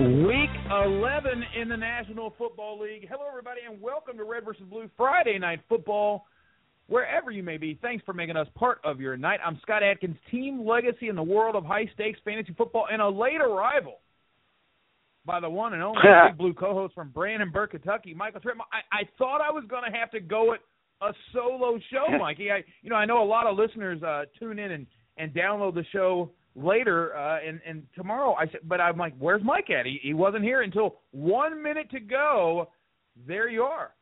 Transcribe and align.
Week 0.00 0.50
11 0.70 1.42
in 1.60 1.68
the 1.68 1.76
National 1.76 2.32
Football 2.38 2.80
League. 2.80 3.08
Hello, 3.10 3.24
everybody, 3.28 3.62
and 3.68 3.80
welcome 3.80 4.16
to 4.16 4.22
Red 4.22 4.44
versus 4.44 4.62
Blue 4.70 4.88
Friday 4.96 5.40
Night 5.40 5.58
Football. 5.68 6.24
Wherever 6.86 7.32
you 7.32 7.42
may 7.42 7.56
be, 7.56 7.76
thanks 7.82 8.04
for 8.04 8.14
making 8.14 8.36
us 8.36 8.46
part 8.54 8.78
of 8.84 9.00
your 9.00 9.16
night. 9.16 9.40
I'm 9.44 9.58
Scott 9.60 9.82
Atkins, 9.82 10.16
team 10.30 10.64
legacy 10.64 11.08
in 11.08 11.16
the 11.16 11.22
world 11.24 11.56
of 11.56 11.64
high 11.64 11.90
stakes 11.94 12.20
fantasy 12.24 12.54
football, 12.56 12.86
and 12.92 13.02
a 13.02 13.08
late 13.08 13.40
arrival 13.40 13.98
by 15.26 15.40
the 15.40 15.50
one 15.50 15.74
and 15.74 15.82
only 15.82 16.00
Big 16.28 16.38
Blue 16.38 16.54
co 16.54 16.74
host 16.74 16.94
from 16.94 17.10
Brandenburg, 17.10 17.70
Kentucky, 17.70 18.14
Michael 18.14 18.40
Trent. 18.40 18.60
I, 18.72 18.98
I 18.98 19.02
thought 19.18 19.40
I 19.40 19.50
was 19.50 19.64
going 19.68 19.82
to 19.90 19.98
have 19.98 20.12
to 20.12 20.20
go 20.20 20.52
it 20.52 20.60
a 21.02 21.10
solo 21.32 21.76
show, 21.90 22.06
Mikey. 22.20 22.52
I, 22.52 22.62
you 22.82 22.90
know, 22.90 22.96
I 22.96 23.04
know 23.04 23.20
a 23.20 23.26
lot 23.26 23.48
of 23.48 23.58
listeners 23.58 24.00
uh, 24.04 24.26
tune 24.38 24.60
in 24.60 24.70
and, 24.70 24.86
and 25.16 25.34
download 25.34 25.74
the 25.74 25.84
show 25.92 26.30
later 26.62 27.16
uh 27.16 27.38
and 27.46 27.60
and 27.66 27.82
tomorrow 27.94 28.34
I 28.34 28.46
said 28.46 28.60
but 28.64 28.80
I'm 28.80 28.96
like 28.96 29.14
where's 29.18 29.42
Mike 29.44 29.70
at 29.70 29.86
he 29.86 29.98
he 30.02 30.14
wasn't 30.14 30.44
here 30.44 30.62
until 30.62 30.96
1 31.12 31.62
minute 31.62 31.90
to 31.90 32.00
go 32.00 32.68
there 33.26 33.48
you 33.48 33.62
are 33.62 33.92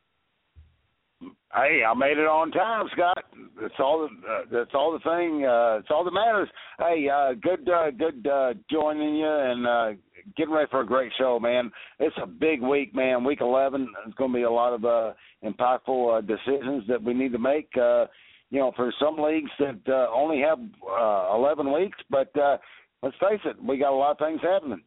Hey, 1.53 1.81
I 1.83 1.93
made 1.95 2.17
it 2.17 2.27
on 2.27 2.51
time, 2.51 2.87
Scott. 2.91 3.23
That's 3.59 3.73
all. 3.79 4.07
The, 4.07 4.27
uh, 4.27 4.41
that's 4.51 4.71
all 4.75 4.91
the 4.91 4.99
thing. 4.99 5.45
Uh, 5.45 5.79
it's 5.79 5.87
all 5.89 6.03
that 6.03 6.11
matters. 6.11 6.49
Hey, 6.77 7.07
uh, 7.09 7.33
good, 7.41 7.67
uh, 7.67 7.89
good 7.89 8.27
uh, 8.27 8.53
joining 8.69 9.15
you 9.15 9.27
and 9.27 9.65
uh, 9.65 9.87
getting 10.35 10.53
ready 10.53 10.67
for 10.69 10.81
a 10.81 10.85
great 10.85 11.11
show, 11.17 11.39
man. 11.39 11.71
It's 11.99 12.15
a 12.21 12.27
big 12.27 12.61
week, 12.61 12.93
man. 12.93 13.23
Week 13.23 13.39
11. 13.41 13.87
It's 14.05 14.15
going 14.15 14.31
to 14.31 14.37
be 14.37 14.43
a 14.43 14.51
lot 14.51 14.73
of 14.73 14.85
uh, 14.85 15.13
impactful 15.43 16.17
uh, 16.17 16.21
decisions 16.21 16.83
that 16.87 17.01
we 17.01 17.13
need 17.13 17.31
to 17.31 17.39
make. 17.39 17.69
Uh, 17.79 18.05
you 18.49 18.59
know, 18.59 18.71
for 18.75 18.93
some 18.99 19.17
leagues 19.17 19.51
that 19.59 19.79
uh, 19.87 20.07
only 20.13 20.39
have 20.39 20.59
uh, 20.87 21.35
11 21.35 21.71
weeks, 21.73 21.97
but 22.09 22.35
uh, 22.37 22.57
let's 23.03 23.15
face 23.17 23.41
it, 23.45 23.61
we 23.61 23.77
got 23.77 23.91
a 23.91 23.95
lot 23.95 24.11
of 24.11 24.17
things 24.19 24.39
happening. 24.41 24.81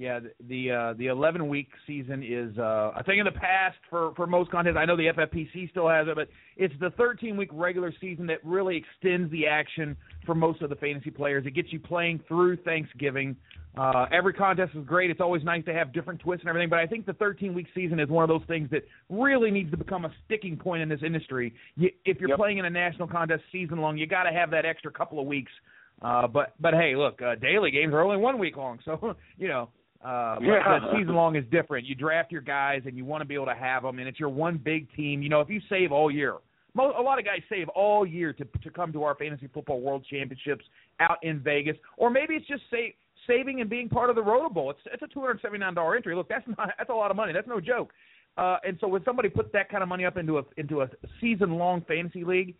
Yeah, 0.00 0.18
the 0.18 0.30
the, 0.48 0.70
uh, 0.70 0.92
the 0.94 1.08
11 1.08 1.46
week 1.46 1.68
season 1.86 2.22
is 2.22 2.56
uh, 2.56 2.92
a 2.96 3.02
thing 3.04 3.18
in 3.18 3.26
the 3.26 3.32
past 3.38 3.76
for 3.90 4.14
for 4.16 4.26
most 4.26 4.50
contests. 4.50 4.76
I 4.78 4.86
know 4.86 4.96
the 4.96 5.08
FFPC 5.14 5.68
still 5.70 5.90
has 5.90 6.08
it, 6.08 6.14
but 6.16 6.28
it's 6.56 6.72
the 6.80 6.88
13 6.96 7.36
week 7.36 7.50
regular 7.52 7.92
season 8.00 8.26
that 8.28 8.38
really 8.42 8.78
extends 8.78 9.30
the 9.30 9.46
action 9.46 9.94
for 10.24 10.34
most 10.34 10.62
of 10.62 10.70
the 10.70 10.76
fantasy 10.76 11.10
players. 11.10 11.44
It 11.44 11.50
gets 11.50 11.70
you 11.70 11.78
playing 11.78 12.20
through 12.26 12.56
Thanksgiving. 12.62 13.36
Uh, 13.76 14.06
every 14.10 14.32
contest 14.32 14.72
is 14.74 14.86
great. 14.86 15.10
It's 15.10 15.20
always 15.20 15.44
nice 15.44 15.66
to 15.66 15.74
have 15.74 15.92
different 15.92 16.20
twists 16.20 16.44
and 16.44 16.48
everything, 16.48 16.70
but 16.70 16.78
I 16.78 16.86
think 16.86 17.04
the 17.04 17.12
13 17.12 17.52
week 17.52 17.66
season 17.74 18.00
is 18.00 18.08
one 18.08 18.22
of 18.22 18.28
those 18.28 18.46
things 18.48 18.70
that 18.70 18.84
really 19.10 19.50
needs 19.50 19.70
to 19.70 19.76
become 19.76 20.06
a 20.06 20.12
sticking 20.24 20.56
point 20.56 20.82
in 20.82 20.88
this 20.88 21.00
industry. 21.04 21.52
You, 21.76 21.90
if 22.06 22.20
you're 22.20 22.30
Yep. 22.30 22.38
playing 22.38 22.56
in 22.56 22.64
a 22.64 22.70
national 22.70 23.06
contest 23.06 23.42
season 23.52 23.76
long, 23.82 23.98
you 23.98 24.06
got 24.06 24.22
to 24.22 24.32
have 24.32 24.50
that 24.52 24.64
extra 24.64 24.90
couple 24.90 25.20
of 25.20 25.26
weeks. 25.26 25.52
Uh, 26.00 26.26
but 26.26 26.54
but 26.58 26.72
hey, 26.72 26.96
look, 26.96 27.20
uh, 27.20 27.34
daily 27.34 27.70
games 27.70 27.92
are 27.92 28.00
only 28.00 28.16
one 28.16 28.38
week 28.38 28.56
long, 28.56 28.78
so 28.86 29.14
you 29.36 29.46
know. 29.46 29.68
Uh, 30.02 30.38
Yeah. 30.40 30.92
season 30.96 31.14
long 31.14 31.36
is 31.36 31.44
different. 31.50 31.86
You 31.86 31.94
draft 31.94 32.32
your 32.32 32.40
guys, 32.40 32.82
and 32.86 32.96
you 32.96 33.04
want 33.04 33.20
to 33.20 33.26
be 33.26 33.34
able 33.34 33.46
to 33.46 33.54
have 33.54 33.82
them, 33.82 33.98
and 33.98 34.08
it's 34.08 34.18
your 34.18 34.30
one 34.30 34.56
big 34.56 34.90
team. 34.94 35.22
You 35.22 35.28
know, 35.28 35.40
if 35.40 35.50
you 35.50 35.60
save 35.68 35.92
all 35.92 36.10
year, 36.10 36.36
mo- 36.74 36.94
a 36.96 37.02
lot 37.02 37.18
of 37.18 37.24
guys 37.26 37.42
save 37.50 37.68
all 37.70 38.06
year 38.06 38.32
to 38.32 38.44
to 38.44 38.70
come 38.70 38.92
to 38.92 39.02
our 39.04 39.14
fantasy 39.14 39.46
football 39.48 39.80
world 39.80 40.04
championships 40.08 40.64
out 41.00 41.18
in 41.22 41.40
Vegas, 41.40 41.76
or 41.98 42.08
maybe 42.08 42.34
it's 42.34 42.46
just 42.46 42.62
save, 42.70 42.94
saving 43.26 43.60
and 43.60 43.68
being 43.68 43.88
part 43.90 44.08
of 44.08 44.16
the 44.16 44.22
Roto 44.22 44.48
Bowl. 44.48 44.70
It's 44.70 44.80
it's 44.86 45.02
a 45.02 45.06
two 45.06 45.20
hundred 45.20 45.42
seventy 45.42 45.58
nine 45.60 45.74
dollar 45.74 45.96
entry. 45.96 46.14
Look, 46.14 46.28
that's 46.30 46.46
not 46.58 46.70
that's 46.78 46.88
a 46.90 46.94
lot 46.94 47.10
of 47.10 47.16
money. 47.16 47.32
That's 47.34 47.48
no 47.48 47.60
joke. 47.60 47.92
Uh, 48.38 48.56
and 48.64 48.78
so 48.80 48.88
when 48.88 49.04
somebody 49.04 49.28
puts 49.28 49.52
that 49.52 49.68
kind 49.68 49.82
of 49.82 49.88
money 49.90 50.06
up 50.06 50.16
into 50.16 50.38
a 50.38 50.42
into 50.56 50.80
a 50.80 50.88
season 51.20 51.58
long 51.58 51.82
fantasy 51.82 52.24
league, 52.24 52.54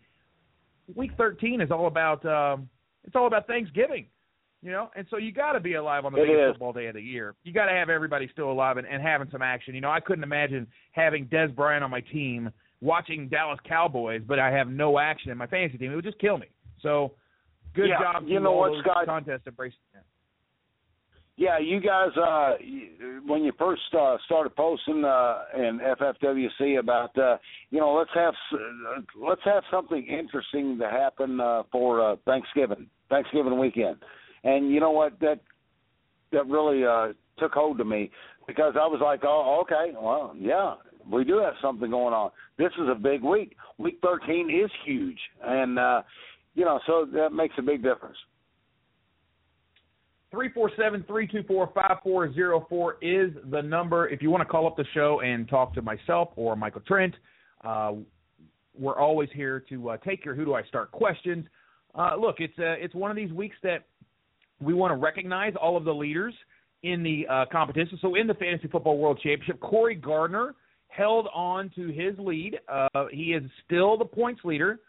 week 0.95 1.11
thirteen 1.17 1.59
is 1.61 1.71
all 1.71 1.87
about 1.87 2.23
um, 2.25 2.69
it's 3.03 3.15
all 3.15 3.25
about 3.25 3.47
Thanksgiving. 3.47 4.05
You 4.63 4.71
know, 4.71 4.91
and 4.95 5.07
so 5.09 5.17
you 5.17 5.31
got 5.31 5.53
to 5.53 5.59
be 5.59 5.73
alive 5.73 6.05
on 6.05 6.13
the 6.13 6.19
It 6.21 6.27
biggest 6.27 6.39
is. 6.41 6.51
football 6.53 6.71
day 6.73 6.85
of 6.85 6.93
the 6.93 7.01
year. 7.01 7.33
You 7.43 7.51
got 7.51 7.65
to 7.65 7.71
have 7.71 7.89
everybody 7.89 8.29
still 8.31 8.51
alive 8.51 8.77
and, 8.77 8.85
and 8.87 9.01
having 9.01 9.27
some 9.31 9.41
action. 9.41 9.73
You 9.73 9.81
know, 9.81 9.89
I 9.89 9.99
couldn't 9.99 10.23
imagine 10.23 10.67
having 10.91 11.25
Dez 11.27 11.53
Bryant 11.55 11.83
on 11.83 11.89
my 11.89 12.01
team, 12.01 12.51
watching 12.79 13.27
Dallas 13.27 13.59
Cowboys, 13.67 14.21
but 14.27 14.37
I 14.37 14.51
have 14.51 14.67
no 14.67 14.99
action 14.99 15.31
in 15.31 15.37
my 15.37 15.47
fantasy 15.47 15.79
team. 15.79 15.91
It 15.91 15.95
would 15.95 16.05
just 16.05 16.19
kill 16.19 16.37
me. 16.37 16.45
So, 16.83 17.13
good 17.73 17.89
Yeah, 17.89 17.99
job. 18.01 18.23
you 18.27 18.35
to 18.37 18.43
know 18.43 18.51
what, 18.51 18.73
Scott? 18.83 19.05
Contests 19.07 19.47
embracing 19.47 19.79
that. 19.95 20.03
Yeah, 21.37 21.57
you 21.57 21.79
guys, 21.79 22.09
uh, 22.17 22.57
when 23.25 23.43
you 23.43 23.51
first 23.57 23.81
uh, 23.97 24.17
started 24.25 24.55
posting 24.55 25.03
uh, 25.03 25.39
in 25.57 25.79
FFWC 25.79 26.77
about, 26.77 27.17
uh, 27.17 27.37
you 27.71 27.79
know, 27.79 27.93
let's 27.93 28.11
have 28.13 28.35
let's 29.19 29.41
have 29.45 29.63
something 29.71 30.05
interesting 30.05 30.77
to 30.77 30.87
happen 30.87 31.39
uh, 31.39 31.63
for 31.71 32.11
uh, 32.11 32.15
Thanksgiving, 32.25 32.85
Thanksgiving 33.09 33.57
weekend, 33.57 33.97
and 34.43 34.71
you 34.71 34.79
know 34.79 34.91
what 34.91 35.19
that 35.19 35.39
that 36.31 36.47
really 36.47 36.85
uh, 36.85 37.13
took 37.37 37.53
hold 37.53 37.79
of 37.79 37.87
me 37.87 38.09
because 38.47 38.73
I 38.75 38.87
was 38.87 38.99
like, 39.03 39.21
oh, 39.23 39.63
okay, 39.63 39.93
well, 39.99 40.33
yeah, 40.37 40.75
we 41.11 41.23
do 41.23 41.37
have 41.39 41.53
something 41.61 41.89
going 41.89 42.13
on. 42.13 42.31
This 42.57 42.71
is 42.81 42.87
a 42.89 42.95
big 42.95 43.23
week. 43.23 43.55
Week 43.77 43.97
13 44.01 44.49
is 44.49 44.71
huge, 44.85 45.19
and 45.43 45.77
uh, 45.77 46.01
you 46.55 46.65
know, 46.65 46.79
so 46.85 47.05
that 47.13 47.33
makes 47.33 47.55
a 47.57 47.61
big 47.61 47.83
difference. 47.83 48.17
Three 50.31 50.49
four 50.53 50.71
seven 50.77 51.03
three 51.07 51.27
two 51.27 51.43
four 51.43 51.69
five 51.75 51.97
four 52.03 52.33
zero 52.33 52.65
four 52.69 52.95
is 53.01 53.31
the 53.51 53.61
number. 53.61 54.07
If 54.07 54.21
you 54.21 54.31
want 54.31 54.41
to 54.41 54.45
call 54.45 54.65
up 54.65 54.77
the 54.77 54.85
show 54.93 55.19
and 55.19 55.47
talk 55.49 55.73
to 55.73 55.81
myself 55.81 56.29
or 56.37 56.55
Michael 56.55 56.81
Trent, 56.87 57.13
uh, 57.65 57.93
we're 58.79 58.97
always 58.97 59.27
here 59.33 59.61
to 59.67 59.89
uh, 59.89 59.97
take 59.97 60.23
your 60.23 60.33
Who 60.33 60.45
Do 60.45 60.53
I 60.53 60.63
Start 60.63 60.91
questions. 60.93 61.45
Uh, 61.93 62.15
look, 62.17 62.37
it's 62.39 62.57
uh, 62.57 62.75
it's 62.79 62.95
one 62.95 63.11
of 63.11 63.17
these 63.17 63.33
weeks 63.33 63.57
that 63.63 63.87
we 64.61 64.73
want 64.73 64.91
to 64.91 64.97
recognize 64.97 65.53
all 65.61 65.77
of 65.77 65.83
the 65.83 65.93
leaders 65.93 66.33
in 66.83 67.03
the 67.03 67.25
uh, 67.31 67.45
competition. 67.51 67.97
So 68.01 68.15
in 68.15 68.27
the 68.27 68.33
Fantasy 68.33 68.67
Football 68.67 68.97
World 68.97 69.19
Championship, 69.21 69.59
Corey 69.59 69.95
Gardner 69.95 70.55
held 70.87 71.27
on 71.33 71.71
to 71.75 71.87
his 71.87 72.17
lead. 72.17 72.59
Uh, 72.67 73.05
he 73.11 73.33
is 73.33 73.43
still 73.65 73.97
the 73.97 74.05
points 74.05 74.41
leader 74.43 74.79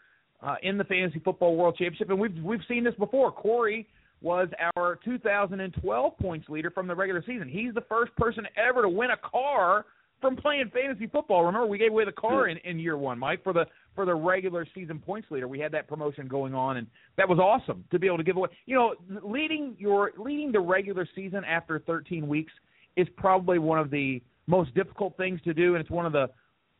uh, 0.41 0.55
in 0.63 0.77
the 0.77 0.83
Fantasy 0.83 1.19
Football 1.19 1.55
World 1.55 1.75
Championship, 1.77 2.09
and 2.09 2.19
we've 2.19 2.35
we've 2.43 2.61
seen 2.67 2.83
this 2.83 2.95
before. 2.95 3.31
Corey 3.31 3.87
was 4.21 4.47
our 4.75 4.99
2012 5.03 6.17
points 6.17 6.49
leader 6.49 6.71
from 6.71 6.87
the 6.87 6.95
regular 6.95 7.21
season. 7.25 7.49
He's 7.49 7.73
the 7.73 7.83
first 7.89 8.15
person 8.15 8.45
ever 8.57 8.81
to 8.81 8.89
win 8.89 9.09
a 9.11 9.29
car 9.29 9.85
from 10.21 10.37
playing 10.37 10.71
fantasy 10.73 11.07
football. 11.07 11.43
Remember, 11.43 11.67
we 11.67 11.77
gave 11.77 11.91
away 11.91 12.05
the 12.05 12.13
car 12.13 12.47
in, 12.47 12.57
in 12.59 12.79
year 12.79 12.97
one, 12.97 13.19
Mike, 13.19 13.43
for 13.43 13.51
the 13.51 13.65
for 13.95 14.05
the 14.05 14.13
regular 14.15 14.65
season 14.73 14.99
points 14.99 15.29
leader. 15.31 15.47
We 15.47 15.59
had 15.59 15.71
that 15.73 15.87
promotion 15.87 16.27
going 16.27 16.53
on, 16.53 16.77
and 16.77 16.87
that 17.17 17.27
was 17.29 17.39
awesome 17.39 17.83
to 17.91 17.99
be 17.99 18.07
able 18.07 18.17
to 18.17 18.23
give 18.23 18.37
away. 18.37 18.49
You 18.65 18.75
know, 18.75 18.95
leading 19.23 19.75
your 19.77 20.11
leading 20.17 20.51
the 20.51 20.59
regular 20.59 21.07
season 21.15 21.43
after 21.45 21.79
13 21.79 22.27
weeks 22.27 22.51
is 22.95 23.07
probably 23.17 23.59
one 23.59 23.79
of 23.79 23.89
the 23.89 24.21
most 24.47 24.73
difficult 24.75 25.15
things 25.17 25.39
to 25.43 25.53
do, 25.53 25.75
and 25.75 25.81
it's 25.81 25.91
one 25.91 26.05
of 26.05 26.11
the 26.13 26.29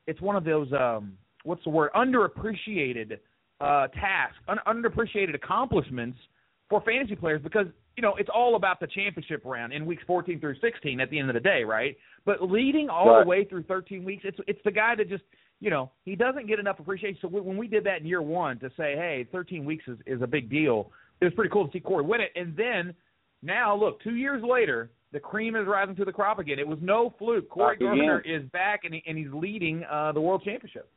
it's 0.07 0.21
one 0.21 0.35
of 0.35 0.43
those 0.43 0.71
um 0.73 1.13
what's 1.43 1.63
the 1.63 1.69
word 1.69 1.91
underappreciated 1.95 3.19
uh 3.61 3.87
tasks, 3.87 4.37
un- 4.47 4.59
underappreciated 4.67 5.35
accomplishments 5.35 6.17
for 6.69 6.81
fantasy 6.81 7.15
players 7.15 7.41
because 7.41 7.67
you 7.95 8.01
know 8.01 8.15
it's 8.15 8.29
all 8.33 8.55
about 8.55 8.79
the 8.79 8.87
championship 8.87 9.41
round 9.45 9.71
in 9.73 9.85
weeks 9.85 10.03
14 10.07 10.39
through 10.39 10.55
16 10.59 10.99
at 10.99 11.09
the 11.09 11.19
end 11.19 11.29
of 11.29 11.33
the 11.35 11.39
day, 11.39 11.63
right? 11.63 11.95
But 12.25 12.41
leading 12.41 12.89
all 12.89 13.07
Right. 13.09 13.23
the 13.23 13.29
way 13.29 13.45
through 13.45 13.63
13 13.63 14.03
weeks, 14.03 14.23
it's 14.25 14.39
it's 14.47 14.59
the 14.65 14.71
guy 14.71 14.95
that 14.95 15.09
just 15.09 15.23
you 15.63 15.69
know 15.69 15.89
he 16.03 16.17
doesn't 16.17 16.47
get 16.47 16.59
enough 16.59 16.79
appreciation. 16.79 17.17
So 17.21 17.29
when 17.29 17.55
we 17.55 17.67
did 17.67 17.85
that 17.85 18.01
in 18.01 18.05
year 18.05 18.21
one 18.21 18.59
to 18.59 18.69
say, 18.75 18.95
hey, 18.95 19.25
13 19.31 19.63
weeks 19.63 19.85
is 19.87 19.97
is 20.05 20.21
a 20.21 20.27
big 20.27 20.49
deal, 20.49 20.91
it 21.21 21.25
was 21.25 21.33
pretty 21.33 21.49
cool 21.51 21.65
to 21.65 21.71
see 21.71 21.79
Corey 21.79 22.03
win 22.03 22.19
it. 22.19 22.31
And 22.35 22.53
then 22.57 22.93
now 23.41 23.73
look, 23.73 24.03
two 24.03 24.15
years 24.15 24.43
later, 24.43 24.91
the 25.13 25.21
cream 25.21 25.55
is 25.55 25.65
rising 25.65 25.95
to 25.95 26.05
the 26.05 26.11
crop 26.11 26.39
again. 26.39 26.59
It 26.59 26.67
was 26.67 26.79
no 26.81 27.13
fluke. 27.17 27.49
Corey. 27.49 27.77
Gardner 27.77 28.19
is 28.25 28.43
back 28.51 28.81
and 28.83 28.93
he, 28.93 29.03
and 29.07 29.17
he's 29.17 29.31
leading 29.31 29.85
uh, 29.89 30.11
the 30.11 30.19
world 30.19 30.41
championship. 30.43 30.89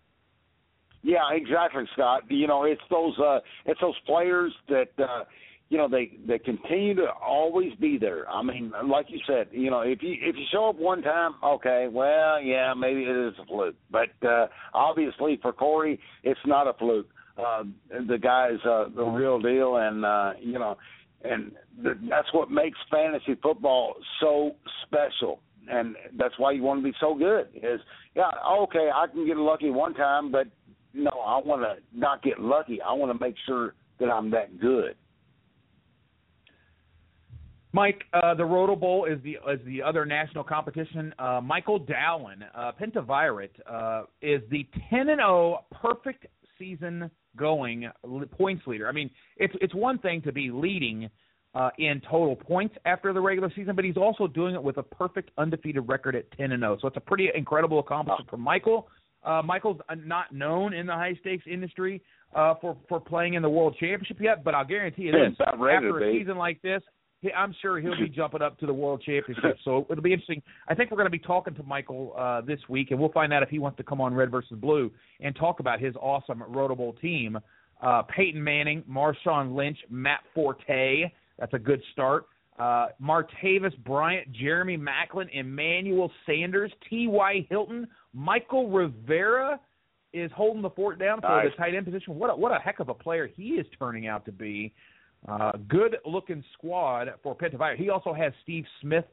Yeah, 1.05 1.21
exactly, 1.31 1.85
Scott. 1.93 2.23
You 2.29 2.49
know, 2.49 2.65
it's 2.65 2.83
those 2.91 3.17
uh, 3.21 3.39
it's 3.67 3.81
those 3.81 3.95
players 4.05 4.53
that 4.69 4.89
uh, 4.99 5.23
you 5.69 5.79
know 5.79 5.89
they 5.89 6.13
they 6.27 6.39
continue 6.39 6.95
to 6.95 7.09
always 7.11 7.75
be 7.81 7.99
there. 7.99 8.29
I 8.31 8.43
mean, 8.43 8.73
like 8.89 9.07
you 9.09 9.19
said, 9.27 9.49
you 9.51 9.71
know, 9.71 9.81
if 9.81 10.03
you 10.03 10.13
if 10.21 10.37
you 10.37 10.45
show 10.53 10.69
up 10.69 10.77
one 10.77 11.03
time, 11.03 11.35
okay, 11.43 11.89
well, 11.91 12.41
yeah, 12.41 12.73
maybe 12.75 13.03
it 13.03 13.29
is 13.29 13.35
a 13.41 13.47
fluke. 13.47 13.75
But 13.91 14.11
uh, 14.27 14.47
obviously 14.75 15.39
for 15.43 15.53
Corey, 15.53 15.99
it's 16.23 16.41
not 16.47 16.69
a 16.69 16.73
fluke. 16.75 17.09
Uh, 17.37 17.65
the 18.09 18.17
guy's 18.17 18.65
uh, 18.65 18.87
the 18.95 19.05
real 19.05 19.41
deal, 19.41 19.77
and 19.77 20.05
uh, 20.05 20.33
you 20.41 20.59
know, 20.59 20.77
and 21.25 21.53
th- 21.83 21.97
that's 22.09 22.33
what 22.33 22.51
makes 22.51 22.79
fantasy 22.91 23.35
football 23.43 23.95
so 24.21 24.53
special. 24.87 25.41
And 25.69 25.97
that's 26.17 26.35
why 26.39 26.53
you 26.53 26.63
want 26.63 26.81
to 26.81 26.85
be 26.85 26.97
so 27.01 27.15
good. 27.17 27.49
Is 27.55 27.81
yeah, 28.15 28.31
okay, 28.61 28.89
I 28.95 29.09
can 29.09 29.27
get 29.27 29.37
lucky 29.37 29.71
one 29.71 29.95
time, 29.95 30.31
but 30.31 30.47
no, 30.95 31.11
I 31.11 31.41
want 31.45 31.63
to 31.63 31.99
not 31.99 32.23
get 32.23 32.41
lucky. 32.41 32.81
I 32.81 32.93
want 32.93 33.13
to 33.13 33.23
make 33.23 33.35
sure 33.47 33.75
that 33.99 34.07
I'm 34.07 34.31
that 34.31 34.61
good. 34.61 34.95
Mike, 37.77 38.05
uh, 38.15 38.35
the 38.35 38.45
Roto 38.45 38.75
Bowl 38.75 39.05
is 39.05 39.19
the 39.23 39.33
is 39.53 39.61
the 39.67 39.83
other 39.83 40.07
national 40.07 40.43
competition. 40.43 41.15
Uh, 41.19 41.43
Michael 41.43 41.79
Dowling, 41.79 42.41
uh, 42.55 42.73
Pentavirate, 42.81 43.51
uh, 43.71 44.05
is 44.23 44.41
the 44.51 44.67
10 44.89 45.11
and 45.11 45.19
0 45.19 45.67
perfect 45.83 46.25
season 46.59 47.11
going 47.37 47.87
points 48.31 48.67
leader. 48.67 48.89
I 48.89 48.93
mean, 48.93 49.11
it's 49.37 49.53
it's 49.61 49.75
one 49.75 49.99
thing 49.99 50.23
to 50.23 50.33
be 50.33 50.51
leading 50.51 51.11
uh, 51.55 51.69
in 51.79 52.01
total 52.11 52.35
points 52.35 52.75
after 52.87 53.13
the 53.13 53.21
regular 53.21 53.53
season, 53.55 53.77
but 53.77 53.85
he's 53.85 53.99
also 53.99 54.27
doing 54.27 54.55
it 54.55 54.63
with 54.63 54.79
a 54.79 54.83
perfect 54.83 55.31
undefeated 55.37 55.87
record 55.87 56.17
at 56.17 56.31
10 56.33 56.53
and 56.53 56.63
0. 56.63 56.79
So 56.81 56.89
it's 56.89 56.97
a 56.97 57.01
pretty 57.01 57.29
incredible 57.35 57.81
accomplishment 57.81 58.31
for 58.31 58.39
Michael. 58.39 58.89
Uh, 59.23 59.43
Michael's 59.45 59.81
not 60.07 60.33
known 60.33 60.73
in 60.73 60.87
the 60.87 60.95
high 60.95 61.15
stakes 61.21 61.45
industry 61.47 62.01
uh, 62.35 62.55
for 62.59 62.75
for 62.89 63.01
playing 63.01 63.35
in 63.35 63.43
the 63.43 63.51
World 63.51 63.77
Championship 63.79 64.17
yet, 64.19 64.45
but 64.45 64.55
I'll 64.55 64.65
guarantee 64.65 65.03
you 65.03 65.13
this: 65.13 65.37
after 65.41 65.99
a 65.99 66.13
season 66.19 66.39
like 66.39 66.63
this, 66.63 66.81
I'm 67.37 67.55
sure 67.63 67.81
he'll 67.81 67.99
be 67.99 68.09
jumping 68.09 68.43
up 68.43 68.59
to 68.59 68.67
the 68.67 68.75
World 68.75 69.03
Championship. 69.03 69.57
So 69.65 69.87
it'll 69.91 70.03
be 70.03 70.13
interesting. 70.13 70.43
I 70.69 70.75
think 70.75 70.91
we're 70.91 70.99
going 70.99 71.07
to 71.07 71.11
be 71.11 71.19
talking 71.19 71.55
to 71.55 71.63
Michael 71.63 72.15
uh, 72.17 72.41
this 72.43 72.61
week, 72.69 72.91
and 72.91 73.01
we'll 73.01 73.13
find 73.13 73.33
out 73.33 73.43
if 73.43 73.49
he 73.49 73.59
wants 73.59 73.79
to 73.79 73.85
come 73.85 74.01
on 74.01 74.15
Red 74.15 74.31
versus 74.31 74.59
Blue 74.59 74.91
and 75.21 75.35
talk 75.35 75.61
about 75.61 75.81
his 75.81 75.95
awesome 75.97 76.43
Roto 76.43 76.75
Bowl 76.75 76.95
team. 77.01 77.39
Uh, 77.83 78.03
Peyton 78.03 78.43
Manning, 78.43 78.83
Marshawn 78.91 79.55
Lynch, 79.55 79.79
Matt 79.91 80.21
Forte. 80.35 81.11
That's 81.39 81.53
a 81.55 81.59
good 81.59 81.83
start. 81.93 82.27
Uh, 82.59 82.89
Martavis 83.03 83.77
Bryant, 83.85 84.33
Jeremy 84.33 84.79
Maclin, 84.79 85.29
Emmanuel 85.33 86.11
Sanders, 86.25 86.73
T.Y. 86.89 87.47
Hilton, 87.51 87.87
Mychal 88.17 88.75
Rivera 88.75 89.61
is 90.15 90.31
holding 90.35 90.63
the 90.63 90.71
fort 90.71 90.99
down 90.99 91.21
for 91.21 91.29
nice. 91.29 91.51
the 91.51 91.57
tight 91.63 91.75
end 91.75 91.85
position. 91.85 92.15
What 92.15 92.31
a, 92.31 92.37
what 92.37 92.53
a 92.53 92.59
heck 92.59 92.81
of 92.81 92.89
a 92.89 92.95
player 92.95 93.29
he 93.37 93.51
is 93.51 93.67
turning 93.79 94.07
out 94.07 94.25
to 94.25 94.33
be. 94.33 94.73
Uh, 95.29 95.53
good 95.69 95.97
looking 96.05 96.43
squad 96.55 97.09
for 97.23 97.35
Pentavirate. 97.35 97.77
He 97.77 97.91
also 97.91 98.13
has 98.13 98.33
Steve 98.43 98.65
Smith 98.81 99.07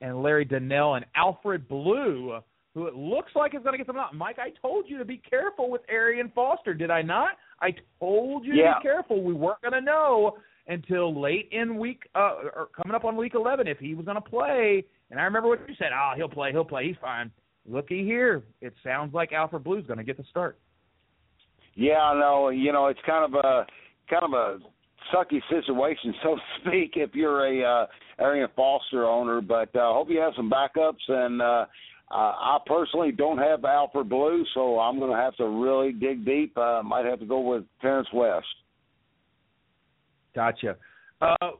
and 0.00 0.22
Larry 0.22 0.44
Donnell 0.44 0.94
and 0.94 1.04
Alfred 1.14 1.68
Blue, 1.68 2.38
who 2.74 2.86
it 2.86 2.94
looks 2.94 3.32
like 3.34 3.54
is 3.54 3.62
going 3.62 3.72
to 3.72 3.78
get 3.78 3.86
some 3.86 3.96
out. 3.96 4.14
Mike, 4.14 4.38
I 4.38 4.50
told 4.60 4.84
you 4.88 4.98
to 4.98 5.04
be 5.04 5.20
careful 5.28 5.70
with 5.70 5.80
Arian 5.88 6.30
Foster, 6.34 6.74
did 6.74 6.90
I 6.90 7.02
not? 7.02 7.30
I 7.60 7.74
told 7.98 8.44
you 8.44 8.54
yeah. 8.54 8.74
to 8.74 8.80
be 8.80 8.82
careful. 8.82 9.22
We 9.22 9.32
weren't 9.32 9.62
going 9.62 9.72
to 9.72 9.80
know 9.80 10.36
until 10.68 11.20
late 11.20 11.48
in 11.52 11.78
week, 11.78 12.02
uh, 12.14 12.34
or 12.54 12.68
coming 12.76 12.94
up 12.94 13.04
on 13.04 13.16
week 13.16 13.32
11 13.34 13.66
if 13.66 13.78
he 13.78 13.94
was 13.94 14.04
going 14.04 14.16
to 14.16 14.20
play. 14.20 14.84
And 15.10 15.18
I 15.18 15.24
remember 15.24 15.48
what 15.48 15.66
you 15.68 15.74
said. 15.78 15.88
Oh, 15.94 16.12
he'll 16.16 16.28
play. 16.28 16.52
He'll 16.52 16.64
play. 16.64 16.86
He's 16.86 16.96
fine. 17.00 17.30
Looky 17.68 18.04
here. 18.04 18.44
It 18.60 18.74
sounds 18.84 19.14
like 19.14 19.32
Alfred 19.32 19.64
Blue's 19.64 19.86
going 19.86 19.98
to 19.98 20.04
get 20.04 20.16
the 20.16 20.24
start. 20.30 20.58
Yeah, 21.74 21.98
I 21.98 22.18
know. 22.18 22.48
You 22.48 22.72
know, 22.72 22.86
it's 22.86 23.00
kind 23.06 23.24
of 23.24 23.34
a 23.44 23.66
kind 24.08 24.22
of 24.22 24.32
a 24.32 24.58
sucky 25.14 25.40
situation, 25.48 26.14
so 26.22 26.36
to 26.36 26.40
speak, 26.60 26.92
if 26.96 27.14
you're 27.14 27.46
a 27.46 27.82
uh, 27.82 27.86
Arian 28.18 28.48
Foster 28.56 29.04
owner. 29.04 29.40
But 29.40 29.74
I 29.74 29.90
uh, 29.90 29.92
hope 29.92 30.08
you 30.10 30.18
have 30.20 30.32
some 30.36 30.50
backups. 30.50 31.08
And 31.08 31.42
uh, 31.42 31.66
I 32.10 32.58
personally 32.66 33.12
don't 33.12 33.38
have 33.38 33.64
Alfred 33.64 34.08
Blue, 34.08 34.44
so 34.54 34.78
I'm 34.78 34.98
going 34.98 35.10
to 35.10 35.16
have 35.16 35.36
to 35.36 35.48
really 35.48 35.92
dig 35.92 36.24
deep. 36.24 36.56
Uh, 36.56 36.82
might 36.84 37.04
have 37.04 37.20
to 37.20 37.26
go 37.26 37.40
with 37.40 37.64
Terrance 37.80 38.08
West. 38.12 38.46
Gotcha. 40.34 40.76
Uh, 41.20 41.50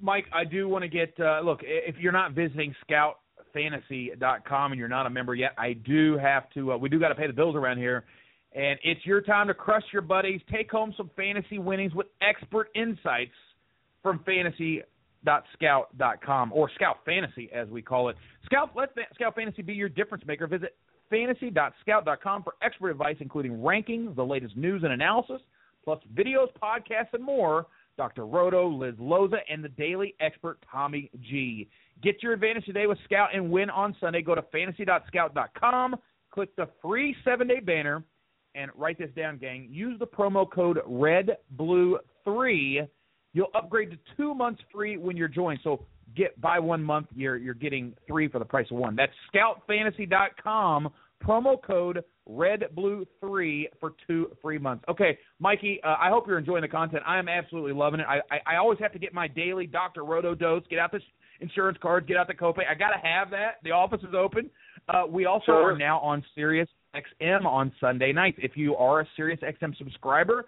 Mike, 0.00 0.26
I 0.34 0.44
do 0.44 0.68
want 0.68 0.82
to 0.82 0.88
get 0.88 1.14
uh, 1.20 1.40
look. 1.40 1.60
If 1.62 1.96
you're 1.98 2.12
not 2.12 2.32
visiting 2.32 2.74
ScoutFantasy.com 2.90 4.72
and 4.72 4.78
you're 4.78 4.88
not 4.88 5.06
a 5.06 5.10
member 5.10 5.34
yet, 5.34 5.52
I 5.56 5.72
do 5.72 6.18
have 6.18 6.50
to. 6.50 6.72
Uh, 6.72 6.76
we 6.76 6.88
do 6.88 6.98
got 6.98 7.08
to 7.08 7.14
pay 7.14 7.26
the 7.26 7.32
bills 7.32 7.56
around 7.56 7.78
here 7.78 8.04
and 8.56 8.78
it's 8.82 9.04
your 9.04 9.20
time 9.20 9.46
to 9.48 9.54
crush 9.54 9.82
your 9.92 10.02
buddies, 10.02 10.40
take 10.50 10.70
home 10.70 10.94
some 10.96 11.10
fantasy 11.14 11.58
winnings 11.58 11.92
with 11.94 12.06
expert 12.22 12.70
insights 12.74 13.34
from 14.02 14.20
fantasy.scout.com 14.24 16.52
or 16.54 16.70
Scout 16.74 17.00
Fantasy 17.04 17.50
as 17.54 17.68
we 17.68 17.82
call 17.82 18.08
it. 18.08 18.16
Scout 18.46 18.70
let 18.74 18.88
Scout 19.14 19.34
Fantasy 19.34 19.60
be 19.60 19.74
your 19.74 19.90
difference 19.90 20.24
maker. 20.26 20.46
Visit 20.46 20.74
fantasy.scout.com 21.10 22.42
for 22.42 22.54
expert 22.62 22.88
advice 22.90 23.16
including 23.20 23.58
rankings, 23.58 24.16
the 24.16 24.24
latest 24.24 24.56
news 24.56 24.84
and 24.84 24.92
analysis, 24.92 25.42
plus 25.84 26.00
videos, 26.14 26.48
podcasts 26.60 27.12
and 27.12 27.22
more. 27.22 27.66
Dr. 27.98 28.24
Roto, 28.26 28.68
Liz 28.68 28.94
Loza, 28.96 29.38
and 29.50 29.64
the 29.64 29.70
daily 29.70 30.14
expert 30.20 30.58
Tommy 30.70 31.10
G. 31.20 31.66
Get 32.02 32.22
your 32.22 32.34
advantage 32.34 32.66
today 32.66 32.86
with 32.86 32.98
Scout 33.04 33.30
and 33.34 33.50
win 33.50 33.70
on 33.70 33.96
Sunday. 34.00 34.20
Go 34.22 34.34
to 34.34 34.42
fantasy.scout.com, 34.52 35.96
click 36.30 36.54
the 36.56 36.68
free 36.82 37.16
seven 37.24 37.48
day 37.48 37.60
banner 37.60 38.04
and 38.56 38.70
write 38.76 38.98
this 38.98 39.10
down, 39.16 39.38
gang. 39.38 39.68
Use 39.70 39.98
the 39.98 40.06
promo 40.06 40.50
code 40.50 40.78
REDBLUE3. 40.88 42.88
You'll 43.32 43.50
upgrade 43.54 43.90
to 43.90 43.98
two 44.16 44.34
months 44.34 44.60
free 44.72 44.96
when 44.96 45.16
you're 45.16 45.28
joined. 45.28 45.60
So 45.62 45.84
get 46.16 46.40
buy 46.40 46.58
one 46.58 46.82
month, 46.82 47.08
you're 47.14 47.36
you're 47.36 47.54
getting 47.54 47.94
three 48.06 48.28
for 48.28 48.38
the 48.38 48.44
price 48.44 48.66
of 48.70 48.78
one. 48.78 48.96
That's 48.96 49.12
scoutfantasy.com. 49.34 50.88
Promo 51.24 51.62
code 51.62 52.04
REDBLUE3 52.28 53.64
for 53.80 53.94
two 54.06 54.30
free 54.42 54.58
months. 54.58 54.84
Okay, 54.88 55.18
Mikey, 55.38 55.80
uh, 55.82 55.96
I 55.98 56.10
hope 56.10 56.26
you're 56.26 56.38
enjoying 56.38 56.62
the 56.62 56.68
content. 56.68 57.02
I 57.06 57.18
am 57.18 57.28
absolutely 57.28 57.72
loving 57.72 58.00
it. 58.00 58.06
I, 58.08 58.18
I, 58.30 58.54
I 58.54 58.56
always 58.56 58.78
have 58.80 58.92
to 58.92 58.98
get 58.98 59.14
my 59.14 59.26
daily 59.26 59.66
Dr. 59.66 60.04
Roto 60.04 60.34
dose, 60.34 60.62
get 60.68 60.78
out 60.78 60.92
the 60.92 61.00
insurance 61.40 61.78
cards, 61.80 62.06
get 62.06 62.16
out 62.16 62.26
the 62.26 62.34
copay. 62.34 62.62
I 62.70 62.74
got 62.74 62.90
to 62.90 63.00
have 63.02 63.30
that. 63.30 63.56
The 63.64 63.70
office 63.70 64.00
is 64.02 64.14
open. 64.14 64.50
Uh, 64.88 65.04
we 65.08 65.26
also 65.26 65.46
sure. 65.46 65.72
are 65.72 65.78
now 65.78 65.98
on 66.00 66.24
Sirius 66.34 66.68
XM 67.20 67.44
on 67.44 67.72
Sunday 67.80 68.12
nights. 68.12 68.38
If 68.42 68.56
you 68.56 68.76
are 68.76 69.00
a 69.00 69.08
Sirius 69.16 69.40
XM 69.40 69.76
subscriber, 69.76 70.46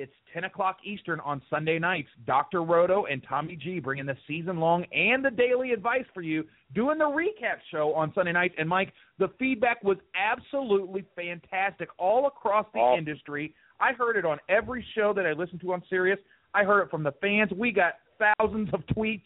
it's 0.00 0.12
10 0.32 0.44
o'clock 0.44 0.78
Eastern 0.82 1.20
on 1.20 1.42
Sunday 1.50 1.78
nights. 1.78 2.08
Dr. 2.26 2.62
Roto 2.62 3.04
and 3.04 3.22
Tommy 3.28 3.54
G 3.54 3.80
bringing 3.80 4.06
the 4.06 4.16
season 4.26 4.58
long 4.58 4.86
and 4.92 5.22
the 5.22 5.30
daily 5.30 5.72
advice 5.72 6.06
for 6.14 6.22
you, 6.22 6.44
doing 6.74 6.96
the 6.96 7.04
recap 7.04 7.58
show 7.70 7.92
on 7.94 8.10
Sunday 8.14 8.32
nights. 8.32 8.54
And 8.56 8.66
Mike, 8.66 8.94
the 9.18 9.28
feedback 9.38 9.82
was 9.84 9.98
absolutely 10.14 11.04
fantastic 11.14 11.90
all 11.98 12.26
across 12.26 12.64
the 12.72 12.80
oh. 12.80 12.96
industry. 12.96 13.54
I 13.78 13.92
heard 13.92 14.16
it 14.16 14.24
on 14.24 14.38
every 14.48 14.84
show 14.94 15.12
that 15.14 15.26
I 15.26 15.32
listened 15.32 15.60
to 15.60 15.72
on 15.74 15.82
Sirius. 15.90 16.18
I 16.54 16.64
heard 16.64 16.82
it 16.82 16.90
from 16.90 17.02
the 17.02 17.12
fans. 17.20 17.50
We 17.54 17.70
got 17.70 17.94
thousands 18.18 18.70
of 18.72 18.80
tweets 18.96 19.22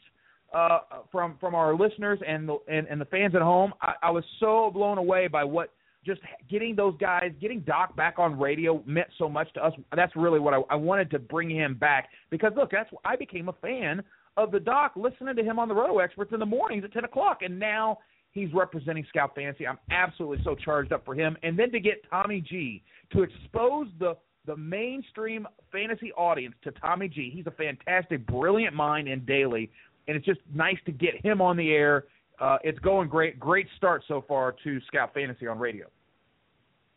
uh, 0.52 0.78
from 1.10 1.36
from 1.40 1.54
our 1.54 1.74
listeners 1.74 2.18
and 2.26 2.48
the 2.48 2.58
and, 2.68 2.86
and 2.88 3.00
the 3.00 3.06
fans 3.06 3.34
at 3.34 3.42
home. 3.42 3.72
I, 3.80 3.94
I 4.04 4.10
was 4.10 4.24
so 4.40 4.70
blown 4.72 4.98
away 4.98 5.28
by 5.28 5.44
what 5.44 5.70
just 6.04 6.20
getting 6.50 6.76
those 6.76 6.96
guys, 6.98 7.32
getting 7.40 7.60
Doc 7.60 7.96
back 7.96 8.18
on 8.18 8.38
radio 8.38 8.82
meant 8.86 9.08
so 9.18 9.28
much 9.28 9.52
to 9.54 9.64
us. 9.64 9.72
That's 9.94 10.14
really 10.16 10.40
what 10.40 10.54
I, 10.54 10.60
I 10.70 10.74
wanted 10.74 11.10
to 11.12 11.18
bring 11.18 11.50
him 11.50 11.74
back 11.74 12.08
because 12.30 12.52
look, 12.56 12.70
that's 12.70 12.90
I 13.04 13.16
became 13.16 13.48
a 13.48 13.54
fan 13.54 14.02
of 14.36 14.50
the 14.50 14.60
Doc, 14.60 14.92
listening 14.96 15.36
to 15.36 15.42
him 15.42 15.58
on 15.58 15.68
the 15.68 15.74
Roto 15.74 15.98
Experts 15.98 16.32
in 16.32 16.40
the 16.40 16.46
mornings 16.46 16.84
at 16.84 16.92
ten 16.92 17.04
o'clock, 17.04 17.38
and 17.42 17.58
now 17.58 17.98
he's 18.32 18.52
representing 18.52 19.04
Scout 19.08 19.34
Fantasy. 19.34 19.66
I'm 19.66 19.78
absolutely 19.90 20.44
so 20.44 20.54
charged 20.54 20.92
up 20.92 21.04
for 21.04 21.14
him, 21.14 21.36
and 21.42 21.58
then 21.58 21.70
to 21.72 21.80
get 21.80 22.04
Tommy 22.10 22.40
G 22.40 22.82
to 23.12 23.22
expose 23.22 23.86
the 23.98 24.16
the 24.46 24.56
mainstream 24.56 25.46
fantasy 25.72 26.12
audience 26.12 26.54
to 26.64 26.70
Tommy 26.72 27.08
G. 27.08 27.30
He's 27.34 27.46
a 27.46 27.50
fantastic, 27.52 28.26
brilliant 28.26 28.74
mind 28.74 29.08
in 29.08 29.24
daily, 29.24 29.70
and 30.06 30.16
it's 30.16 30.26
just 30.26 30.40
nice 30.52 30.76
to 30.86 30.92
get 30.92 31.24
him 31.24 31.40
on 31.40 31.56
the 31.56 31.70
air 31.72 32.04
uh, 32.40 32.58
it's 32.62 32.78
going 32.80 33.08
great. 33.08 33.38
Great 33.38 33.66
start 33.76 34.02
so 34.08 34.24
far 34.26 34.54
to 34.64 34.80
Scout 34.88 35.14
Fantasy 35.14 35.46
on 35.46 35.58
radio. 35.58 35.86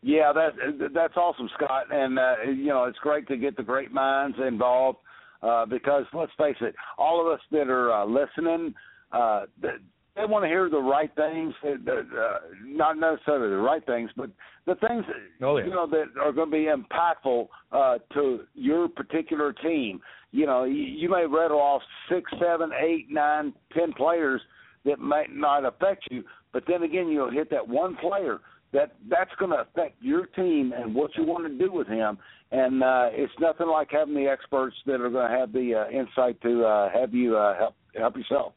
Yeah, 0.02 0.32
that 0.32 0.90
that's 0.94 1.16
awesome, 1.16 1.48
Scott. 1.56 1.86
And 1.90 2.18
uh, 2.18 2.34
you 2.46 2.66
know, 2.66 2.84
it's 2.84 2.98
great 2.98 3.26
to 3.28 3.36
get 3.36 3.56
the 3.56 3.62
great 3.62 3.92
minds 3.92 4.36
involved 4.46 4.98
uh, 5.42 5.66
because 5.66 6.04
let's 6.12 6.32
face 6.38 6.56
it, 6.60 6.74
all 6.98 7.20
of 7.20 7.32
us 7.32 7.40
that 7.50 7.68
are 7.68 7.92
uh, 7.92 8.06
listening, 8.06 8.74
uh, 9.12 9.46
they, 9.60 9.70
they 10.14 10.24
want 10.24 10.44
to 10.44 10.48
hear 10.48 10.70
the 10.70 10.78
right 10.78 11.10
things. 11.16 11.52
Uh, 11.64 11.70
uh, 11.90 12.38
not 12.64 12.98
necessarily 12.98 13.50
the 13.50 13.56
right 13.56 13.84
things, 13.86 14.10
but 14.16 14.30
the 14.66 14.76
things 14.86 15.04
oh, 15.42 15.58
yeah. 15.58 15.64
you 15.64 15.70
know 15.70 15.88
that 15.88 16.06
are 16.20 16.32
going 16.32 16.50
to 16.50 16.56
be 16.56 16.68
impactful 16.68 17.48
uh, 17.72 17.98
to 18.14 18.40
your 18.54 18.88
particular 18.88 19.52
team. 19.52 20.00
You 20.30 20.46
know, 20.46 20.64
you, 20.64 20.82
you 20.82 21.08
may 21.08 21.26
rattle 21.26 21.58
off 21.58 21.82
six, 22.08 22.30
seven, 22.40 22.70
eight, 22.78 23.06
nine, 23.10 23.52
ten 23.76 23.92
players 23.94 24.40
that 24.88 24.98
might 24.98 25.34
not 25.34 25.64
affect 25.64 26.08
you. 26.10 26.24
But 26.52 26.64
then 26.66 26.82
again, 26.82 27.08
you'll 27.08 27.30
hit 27.30 27.50
that 27.50 27.66
one 27.66 27.96
player 27.96 28.40
that 28.72 28.92
that's 29.08 29.30
going 29.38 29.50
to 29.50 29.58
affect 29.58 29.96
your 30.00 30.26
team 30.26 30.72
and 30.76 30.94
what 30.94 31.10
you 31.16 31.24
want 31.24 31.46
to 31.46 31.58
do 31.58 31.72
with 31.72 31.86
him. 31.86 32.18
And 32.50 32.82
uh, 32.82 33.08
it's 33.12 33.32
nothing 33.40 33.68
like 33.68 33.88
having 33.90 34.14
the 34.14 34.26
experts 34.26 34.76
that 34.86 35.00
are 35.00 35.10
going 35.10 35.30
to 35.30 35.38
have 35.38 35.52
the 35.52 35.74
uh, 35.74 35.90
insight 35.90 36.40
to 36.42 36.64
uh, 36.64 36.90
have 36.90 37.14
you 37.14 37.36
uh, 37.36 37.56
help 37.56 37.74
help 37.94 38.16
yourself. 38.16 38.52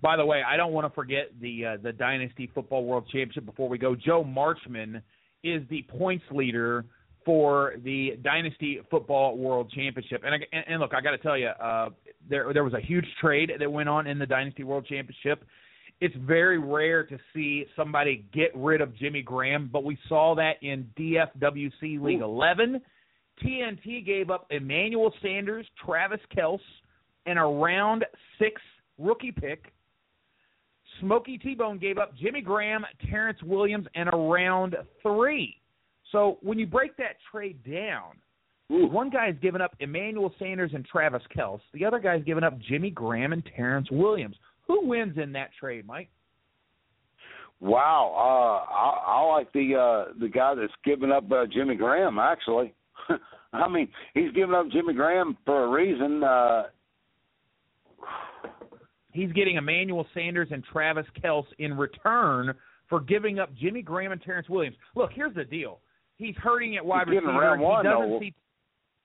By 0.00 0.16
the 0.16 0.26
way, 0.26 0.42
I 0.46 0.56
don't 0.56 0.72
want 0.72 0.86
to 0.86 0.94
forget 0.94 1.30
the 1.40 1.66
uh, 1.66 1.76
the 1.82 1.92
Dynasty 1.92 2.50
Football 2.54 2.84
World 2.84 3.04
Championship 3.06 3.46
before 3.46 3.68
we 3.68 3.78
go. 3.78 3.94
Joe 3.94 4.24
Marchman 4.24 5.02
is 5.42 5.62
the 5.70 5.82
points 5.82 6.24
leader 6.30 6.84
for 7.24 7.74
the 7.84 8.18
Dynasty 8.22 8.80
Football 8.90 9.36
World 9.38 9.70
Championship. 9.70 10.22
And, 10.24 10.34
I, 10.34 10.38
and, 10.52 10.64
and 10.68 10.80
look, 10.80 10.92
I 10.92 11.00
got 11.00 11.12
to 11.12 11.18
tell 11.18 11.38
you, 11.38 11.48
uh, 11.48 11.90
there 12.28 12.52
there 12.52 12.64
was 12.64 12.74
a 12.74 12.80
huge 12.80 13.06
trade 13.20 13.50
that 13.58 13.70
went 13.70 13.88
on 13.88 14.06
in 14.06 14.18
the 14.18 14.26
Dynasty 14.26 14.64
World 14.64 14.86
Championship. 14.86 15.44
It's 16.00 16.14
very 16.16 16.58
rare 16.58 17.04
to 17.04 17.18
see 17.32 17.66
somebody 17.76 18.24
get 18.32 18.50
rid 18.56 18.80
of 18.80 18.96
Jimmy 18.96 19.22
Graham, 19.22 19.70
but 19.72 19.84
we 19.84 19.96
saw 20.08 20.34
that 20.34 20.54
in 20.62 20.88
DFWC 20.98 22.00
League 22.00 22.20
Ooh. 22.20 22.24
11. 22.24 22.80
TNT 23.44 24.04
gave 24.04 24.30
up 24.30 24.46
Emmanuel 24.50 25.12
Sanders, 25.22 25.66
Travis 25.84 26.20
Kelce, 26.36 26.58
and 27.26 27.38
a 27.38 27.42
round 27.42 28.04
six 28.38 28.60
rookie 28.98 29.32
pick 29.32 29.72
Smokey 31.00 31.38
T 31.38 31.54
Bone 31.54 31.78
gave 31.78 31.98
up 31.98 32.16
Jimmy 32.16 32.40
Graham, 32.40 32.84
Terrance 33.10 33.42
Williams, 33.42 33.86
and 33.94 34.08
a 34.12 34.16
round 34.16 34.76
three. 35.02 35.56
So 36.10 36.38
when 36.42 36.58
you 36.58 36.66
break 36.66 36.96
that 36.96 37.16
trade 37.30 37.62
down, 37.64 38.16
Ooh. 38.70 38.86
one 38.86 39.10
guy's 39.10 39.34
given 39.42 39.60
up 39.60 39.74
Emmanuel 39.80 40.32
Sanders 40.38 40.70
and 40.74 40.84
Travis 40.84 41.22
Kelce. 41.36 41.60
The 41.74 41.84
other 41.84 41.98
guy's 41.98 42.24
given 42.24 42.44
up 42.44 42.58
Jimmy 42.60 42.90
Graham 42.90 43.32
and 43.32 43.42
Terrance 43.56 43.88
Williams. 43.90 44.36
Who 44.66 44.86
wins 44.86 45.18
in 45.18 45.32
that 45.32 45.50
trade, 45.58 45.86
Mike? 45.86 46.08
Wow, 47.60 48.12
uh, 48.16 48.72
I, 48.74 49.18
I 49.18 49.36
like 49.36 49.52
the 49.52 49.76
uh, 49.76 50.12
the 50.18 50.28
guy 50.28 50.54
that's 50.56 50.72
given 50.84 51.12
up 51.12 51.30
uh, 51.30 51.44
Jimmy 51.52 51.76
Graham. 51.76 52.18
Actually, 52.18 52.74
I 53.52 53.68
mean 53.68 53.88
he's 54.14 54.32
given 54.32 54.54
up 54.54 54.66
Jimmy 54.72 54.94
Graham 54.94 55.36
for 55.44 55.64
a 55.64 55.68
reason. 55.70 56.24
Uh, 56.24 56.62
he's 59.12 59.30
getting 59.32 59.56
Emmanuel 59.56 60.06
Sanders 60.12 60.48
and 60.50 60.64
Travis 60.64 61.06
Kelce 61.22 61.44
in 61.60 61.76
return 61.76 62.52
for 62.88 63.00
giving 63.00 63.38
up 63.38 63.54
Jimmy 63.54 63.82
Graham 63.82 64.10
and 64.10 64.20
Terrance 64.20 64.48
Williams. 64.48 64.76
Look, 64.96 65.10
here's 65.14 65.34
the 65.34 65.44
deal. 65.44 65.78
He's 66.16 66.34
hurting 66.36 66.76
at 66.76 66.84
wide 66.84 67.08
receiver. 67.08 67.28
Round 67.28 67.60
one, 67.60 67.84
he 67.84 67.90
doesn't 67.90 68.10
though. 68.10 68.20
see 68.20 68.34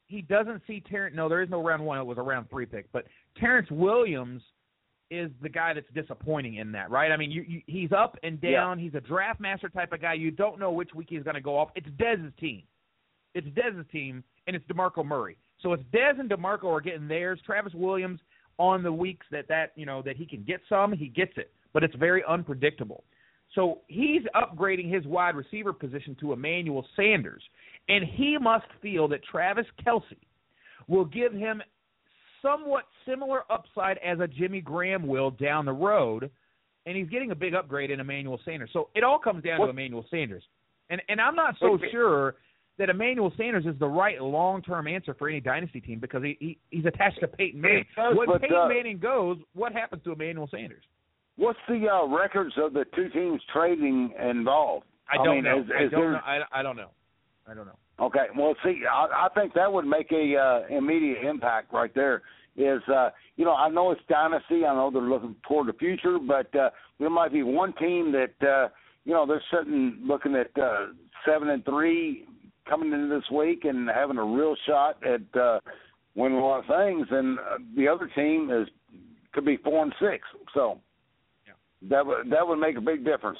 he 0.08 0.22
doesn't 0.22 0.62
see 0.66 0.82
Terrance. 0.82 1.16
No, 1.16 1.30
there 1.30 1.42
is 1.42 1.50
no 1.50 1.64
round 1.64 1.86
one. 1.86 2.00
It 2.00 2.06
was 2.06 2.18
a 2.18 2.22
round 2.22 2.50
three 2.50 2.66
pick. 2.66 2.92
But 2.92 3.06
Terrance 3.38 3.70
Williams 3.70 4.42
is 5.10 5.32
the 5.42 5.50
guy 5.50 5.74
that's 5.74 5.88
disappointing 5.94 6.56
in 6.56 6.72
that, 6.74 6.90
right? 6.90 7.12
I 7.12 7.18
mean, 7.18 7.32
you, 7.32 7.44
you, 7.48 7.62
he's 7.68 7.92
up 7.92 8.18
and 8.24 8.42
down. 8.42 8.80
Yeah. 8.80 8.86
He's 8.86 8.96
a 8.96 9.02
draft 9.02 9.40
master 9.40 9.70
type 9.70 9.94
of 9.94 10.02
guy. 10.02 10.14
You 10.14 10.32
don't 10.32 10.60
know 10.60 10.72
which 10.72 10.94
week 10.94 11.08
he's 11.10 11.24
going 11.24 11.36
to 11.36 11.42
go 11.42 11.58
off. 11.58 11.70
It's 11.76 11.88
Dez's 11.98 12.34
team. 12.40 12.64
It's 13.34 13.48
Dez's 13.48 13.86
team, 13.92 14.24
and 14.48 14.56
it's 14.56 14.66
DeMarco 14.66 15.06
Murray. 15.06 15.38
So 15.62 15.74
it's 15.74 15.84
Dez 15.94 16.20
and 16.20 16.30
DeMarco 16.30 16.66
are 16.66 16.82
getting 16.82 17.08
theirs. 17.08 17.40
Travis 17.46 17.74
Williams 17.74 18.20
on 18.58 18.84
the 18.84 18.92
weeks 18.92 19.26
that 19.32 19.48
that 19.48 19.72
you 19.76 19.86
know 19.86 20.02
that 20.02 20.18
he 20.18 20.26
can 20.26 20.44
get 20.44 20.62
some, 20.68 20.92
he 20.92 21.08
gets 21.08 21.34
it, 21.38 21.52
but 21.74 21.84
it's 21.84 21.96
very 21.96 22.24
unpredictable. 22.28 23.04
So 23.56 23.80
he's 23.88 24.22
upgrading 24.36 24.94
his 24.94 25.06
wide 25.06 25.36
receiver 25.36 25.74
position 25.74 26.16
to 26.20 26.34
Emmanuel 26.34 26.86
Sanders, 26.96 27.44
and 27.90 28.04
he 28.04 28.38
must 28.40 28.66
feel 28.82 29.08
that 29.10 29.24
Travis 29.24 29.66
Kelce 29.86 30.04
will 30.88 31.06
give 31.06 31.34
him 31.34 31.62
somewhat 32.42 32.86
similar 33.08 33.44
upside 33.52 33.98
as 34.00 34.20
a 34.20 34.28
Jimmy 34.28 34.62
Graham 34.62 35.08
will 35.08 35.32
down 35.32 35.66
the 35.66 35.74
road, 35.74 36.30
and 36.86 36.96
he's 36.96 37.10
getting 37.10 37.32
a 37.32 37.36
big 37.36 37.54
upgrade 37.54 37.92
in 37.92 38.00
Emmanuel 38.00 38.40
Sanders. 38.46 38.70
So 38.74 38.90
it 38.96 39.04
all 39.04 39.20
comes 39.20 39.44
down 39.44 39.60
what? 39.60 39.66
to 39.68 39.72
Emmanuel 39.72 40.06
Sanders, 40.10 40.44
and 40.90 41.02
and 41.10 41.20
I'm 41.20 41.36
not 41.36 41.56
so 41.60 41.78
sure 41.92 42.36
that 42.78 42.90
Emmanuel 42.90 43.34
Sanders 43.38 43.66
is 43.66 43.78
the 43.80 43.88
right 43.88 44.22
long 44.22 44.62
term 44.62 44.88
answer 44.88 45.16
for 45.18 45.28
any 45.28 45.40
dynasty 45.40 45.82
team 45.82 46.00
because 46.00 46.24
he, 46.24 46.38
he 46.40 46.58
he's 46.70 46.86
attached 46.86 47.20
to 47.22 47.28
Peyton 47.28 47.60
Manning. 47.60 47.86
Does, 47.96 48.16
when 48.16 48.40
Peyton 48.40 48.56
uh, 48.56 48.68
Manning 48.68 49.00
goes, 49.00 49.38
what 49.54 49.74
happens 49.74 50.04
to 50.04 50.12
Emmanuel 50.12 50.48
Sanders? 50.52 50.84
What's 51.38 51.60
the 51.68 51.88
uh, 51.88 52.08
records 52.08 52.54
of 52.58 52.74
the 52.74 52.86
two 52.96 53.10
teams 53.10 53.42
trading 53.54 54.12
involved? 54.20 54.86
I 55.12 55.24
don't 55.24 55.36
mean, 55.36 55.44
know. 55.46 55.60
Is, 55.60 55.66
is 55.66 55.72
I 55.76 55.82
don't 55.82 55.92
there... 55.92 56.12
know. 56.14 56.20
I, 56.26 56.40
I 56.52 56.64
don't 56.64 56.76
know. 56.76 56.90
I 57.50 57.54
don't 57.54 57.66
know. 57.66 57.78
Okay, 58.00 58.26
well, 58.38 58.56
see, 58.64 58.82
I, 58.92 59.28
I 59.28 59.30
think 59.34 59.54
that 59.54 59.72
would 59.72 59.86
make 59.86 60.12
a 60.12 60.36
uh, 60.36 60.76
immediate 60.76 61.24
impact 61.24 61.74
right 61.74 61.94
there. 61.96 62.22
Is 62.56 62.82
uh, 62.94 63.10
you 63.36 63.46
know, 63.46 63.54
I 63.54 63.70
know 63.70 63.92
it's 63.92 64.02
dynasty. 64.10 64.66
I 64.66 64.74
know 64.74 64.90
they're 64.92 65.02
looking 65.02 65.36
toward 65.48 65.68
the 65.68 65.74
future, 65.74 66.18
but 66.20 66.54
uh, 66.56 66.72
there 67.00 67.10
might 67.10 67.32
be 67.32 67.44
one 67.44 67.74
team 67.74 68.12
that 68.12 68.48
uh, 68.48 68.70
you 69.06 69.14
know 69.14 69.26
they're 69.26 69.44
sitting 69.52 70.00
looking 70.04 70.36
at 70.36 70.50
uh, 70.62 70.88
seven 71.26 71.50
and 71.50 71.64
three 71.66 72.26
coming 72.68 72.92
into 72.92 73.14
this 73.14 73.30
week 73.32 73.64
and 73.64 73.88
having 73.90 74.18
a 74.18 74.24
real 74.24 74.56
shot 74.68 74.98
at 75.04 75.40
uh, 75.40 75.60
winning 76.16 76.40
a 76.40 76.46
lot 76.46 76.60
of 76.60 76.66
things, 76.66 77.08
and 77.12 77.40
uh, 77.40 77.58
the 77.76 77.88
other 77.88 78.10
team 78.16 78.50
is 78.52 78.68
could 79.34 79.46
be 79.46 79.58
four 79.58 79.84
and 79.84 79.94
six. 80.00 80.28
So 80.54 80.80
yeah. 81.46 81.54
that 81.90 82.06
would 82.06 82.30
that 82.32 82.48
would 82.48 82.60
make 82.60 82.76
a 82.76 82.82
big 82.82 83.06
difference. 83.06 83.40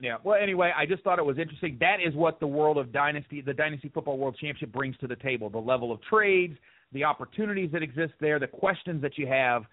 Yeah. 0.00 0.16
Well, 0.24 0.38
anyway, 0.40 0.72
I 0.76 0.84
just 0.86 1.02
thought 1.02 1.18
it 1.18 1.24
was 1.24 1.38
interesting. 1.38 1.78
That 1.80 1.96
is 2.06 2.14
what 2.14 2.38
the 2.40 2.46
world 2.46 2.76
of 2.78 2.92
dynasty, 2.92 3.40
the 3.40 3.54
Dynasty 3.54 3.88
Football 3.88 4.18
World 4.18 4.34
Championship, 4.34 4.72
brings 4.72 4.96
to 4.98 5.06
the 5.06 5.16
table: 5.16 5.48
the 5.50 5.58
level 5.58 5.90
of 5.92 6.00
trades, 6.02 6.56
the 6.92 7.04
opportunities 7.04 7.70
that 7.72 7.82
exist 7.82 8.12
there, 8.20 8.38
the 8.38 8.46
questions 8.46 9.00
that 9.02 9.16
you 9.18 9.26
have. 9.26 9.64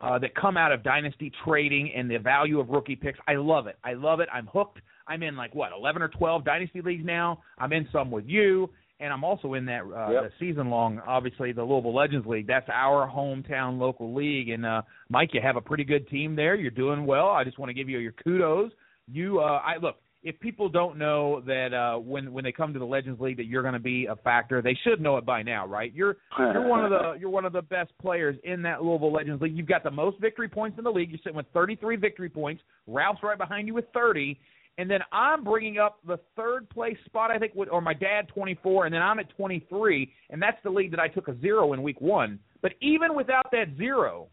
Uh, 0.00 0.18
that 0.18 0.34
come 0.34 0.56
out 0.56 0.72
of 0.72 0.82
dynasty 0.82 1.30
trading 1.44 1.92
and 1.94 2.10
the 2.10 2.16
value 2.16 2.58
of 2.58 2.70
rookie 2.70 2.96
picks. 2.96 3.20
I 3.28 3.34
love 3.36 3.68
it. 3.68 3.76
I 3.84 3.92
love 3.92 4.18
it. 4.18 4.28
I'm 4.34 4.48
hooked. 4.48 4.80
I'm 5.06 5.22
in 5.22 5.36
like 5.36 5.54
what 5.54 5.70
11 5.78 6.02
or 6.02 6.08
12 6.08 6.44
dynasty 6.44 6.80
leagues 6.80 7.04
now. 7.04 7.40
I'm 7.56 7.72
in 7.72 7.86
some 7.92 8.10
with 8.10 8.24
you, 8.26 8.68
and 8.98 9.12
I'm 9.12 9.22
also 9.22 9.54
in 9.54 9.64
that 9.66 9.82
uh, 9.82 10.10
Yep. 10.10 10.32
season 10.40 10.70
long. 10.70 11.00
Obviously, 11.06 11.52
the 11.52 11.62
Louisville 11.62 11.94
Legends 11.94 12.26
League. 12.26 12.48
That's 12.48 12.68
our 12.72 13.08
hometown 13.08 13.78
local 13.78 14.12
league. 14.12 14.48
And 14.48 14.66
uh, 14.66 14.82
Mike, 15.08 15.30
you 15.34 15.40
have 15.40 15.54
a 15.54 15.60
pretty 15.60 15.84
good 15.84 16.08
team 16.08 16.34
there. 16.34 16.56
You're 16.56 16.72
doing 16.72 17.06
well. 17.06 17.28
I 17.28 17.44
just 17.44 17.60
want 17.60 17.70
to 17.70 17.74
give 17.74 17.88
you 17.88 17.98
your 17.98 18.12
kudos. 18.24 18.72
You, 19.06 19.40
uh, 19.40 19.60
I 19.64 19.76
look. 19.80 19.96
If 20.24 20.38
people 20.38 20.68
don't 20.68 20.98
know 20.98 21.42
that 21.46 21.74
uh, 21.74 21.98
when 21.98 22.32
when 22.32 22.44
they 22.44 22.52
come 22.52 22.72
to 22.72 22.78
the 22.78 22.84
Legends 22.84 23.20
League 23.20 23.38
that 23.38 23.46
you're 23.46 23.62
going 23.62 23.74
to 23.74 23.80
be 23.80 24.06
a 24.06 24.14
factor, 24.14 24.62
they 24.62 24.78
should 24.84 25.00
know 25.00 25.16
it 25.16 25.26
by 25.26 25.42
now, 25.42 25.66
right? 25.66 25.92
You're 25.92 26.18
you're 26.38 26.68
one 26.68 26.84
of 26.84 26.90
the 26.90 27.14
you're 27.20 27.28
one 27.28 27.44
of 27.44 27.52
the 27.52 27.62
best 27.62 27.90
players 28.00 28.36
in 28.44 28.62
that 28.62 28.84
Louisville 28.84 29.12
Legends 29.12 29.42
League. 29.42 29.56
You've 29.56 29.66
got 29.66 29.82
the 29.82 29.90
most 29.90 30.20
victory 30.20 30.48
points 30.48 30.78
in 30.78 30.84
the 30.84 30.92
league. 30.92 31.10
You're 31.10 31.18
sitting 31.24 31.36
with 31.36 31.46
33 31.52 31.96
victory 31.96 32.28
points. 32.28 32.62
Ralph's 32.86 33.20
right 33.24 33.36
behind 33.36 33.66
you 33.66 33.74
with 33.74 33.86
30, 33.92 34.38
and 34.78 34.90
then 34.90 35.00
I'm 35.12 35.44
bringing 35.44 35.78
up 35.78 35.98
the 36.06 36.18
third 36.36 36.68
place 36.70 36.96
spot, 37.04 37.30
I 37.30 37.38
think, 37.38 37.54
with, 37.54 37.68
or 37.70 37.80
my 37.80 37.94
dad 37.94 38.28
24, 38.28 38.86
and 38.86 38.94
then 38.94 39.02
I'm 39.02 39.18
at 39.18 39.28
23, 39.36 40.10
and 40.30 40.40
that's 40.40 40.56
the 40.64 40.70
league 40.70 40.90
that 40.92 41.00
I 41.00 41.08
took 41.08 41.28
a 41.28 41.38
zero 41.40 41.72
in 41.72 41.82
week 41.82 42.00
one. 42.00 42.38
But 42.62 42.72
even 42.80 43.14
without 43.14 43.50
that 43.52 43.76
zero, 43.76 44.28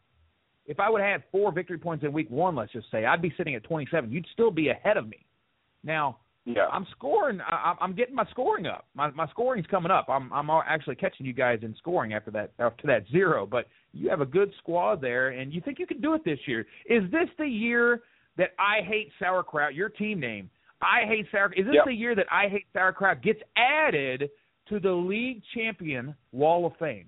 if 0.69 0.79
I 0.79 0.89
would 0.89 1.01
have 1.01 1.11
had 1.11 1.23
four 1.31 1.51
victory 1.51 1.77
points 1.77 2.05
in 2.05 2.13
week 2.13 2.29
one, 2.29 2.55
let's 2.55 2.71
just 2.71 2.89
say, 2.91 3.03
I'd 3.05 3.21
be 3.21 3.33
sitting 3.35 3.55
at 3.55 3.63
27. 3.63 4.11
You'd 4.11 4.25
still 4.33 4.51
be 4.51 4.69
ahead 4.69 4.95
of 4.97 5.07
me. 5.09 5.25
Now, 5.83 6.17
Yeah. 6.45 6.67
I'm 6.71 6.85
scoring. 6.91 7.41
I, 7.41 7.75
I'm 7.81 7.93
getting 7.93 8.15
my 8.15 8.25
scoring 8.31 8.65
up. 8.65 8.85
My 8.95 9.09
my 9.11 9.27
scoring's 9.29 9.67
coming 9.67 9.91
up. 9.91 10.05
I'm 10.09 10.31
I'm 10.31 10.49
actually 10.49 10.95
catching 10.95 11.25
you 11.25 11.33
guys 11.33 11.59
in 11.63 11.75
scoring 11.75 12.13
after 12.13 12.31
that 12.31 12.51
after 12.59 12.87
that 12.87 13.03
zero. 13.11 13.45
But 13.45 13.67
you 13.93 14.09
have 14.09 14.21
a 14.21 14.25
good 14.25 14.51
squad 14.59 15.01
there, 15.01 15.29
and 15.29 15.51
you 15.53 15.59
think 15.61 15.79
you 15.79 15.85
can 15.87 15.99
do 16.01 16.13
it 16.13 16.23
this 16.23 16.39
year. 16.47 16.61
Is 16.87 17.03
this 17.11 17.27
the 17.37 17.47
year 17.47 18.01
that 18.37 18.51
I 18.57 18.81
hate 18.85 19.11
sauerkraut? 19.19 19.73
Your 19.75 19.89
team 19.89 20.19
name. 20.19 20.49
I 20.81 21.05
hate 21.07 21.25
sauerkraut. 21.31 21.59
Is 21.59 21.65
this 21.65 21.75
Yep. 21.75 21.85
the 21.85 21.93
year 21.93 22.15
that 22.15 22.27
I 22.31 22.47
hate 22.47 22.65
sauerkraut 22.73 23.21
gets 23.21 23.41
added 23.57 24.29
to 24.69 24.79
the 24.79 24.91
league 24.91 25.41
champion 25.55 26.15
wall 26.31 26.65
of 26.65 26.73
fame? 26.77 27.07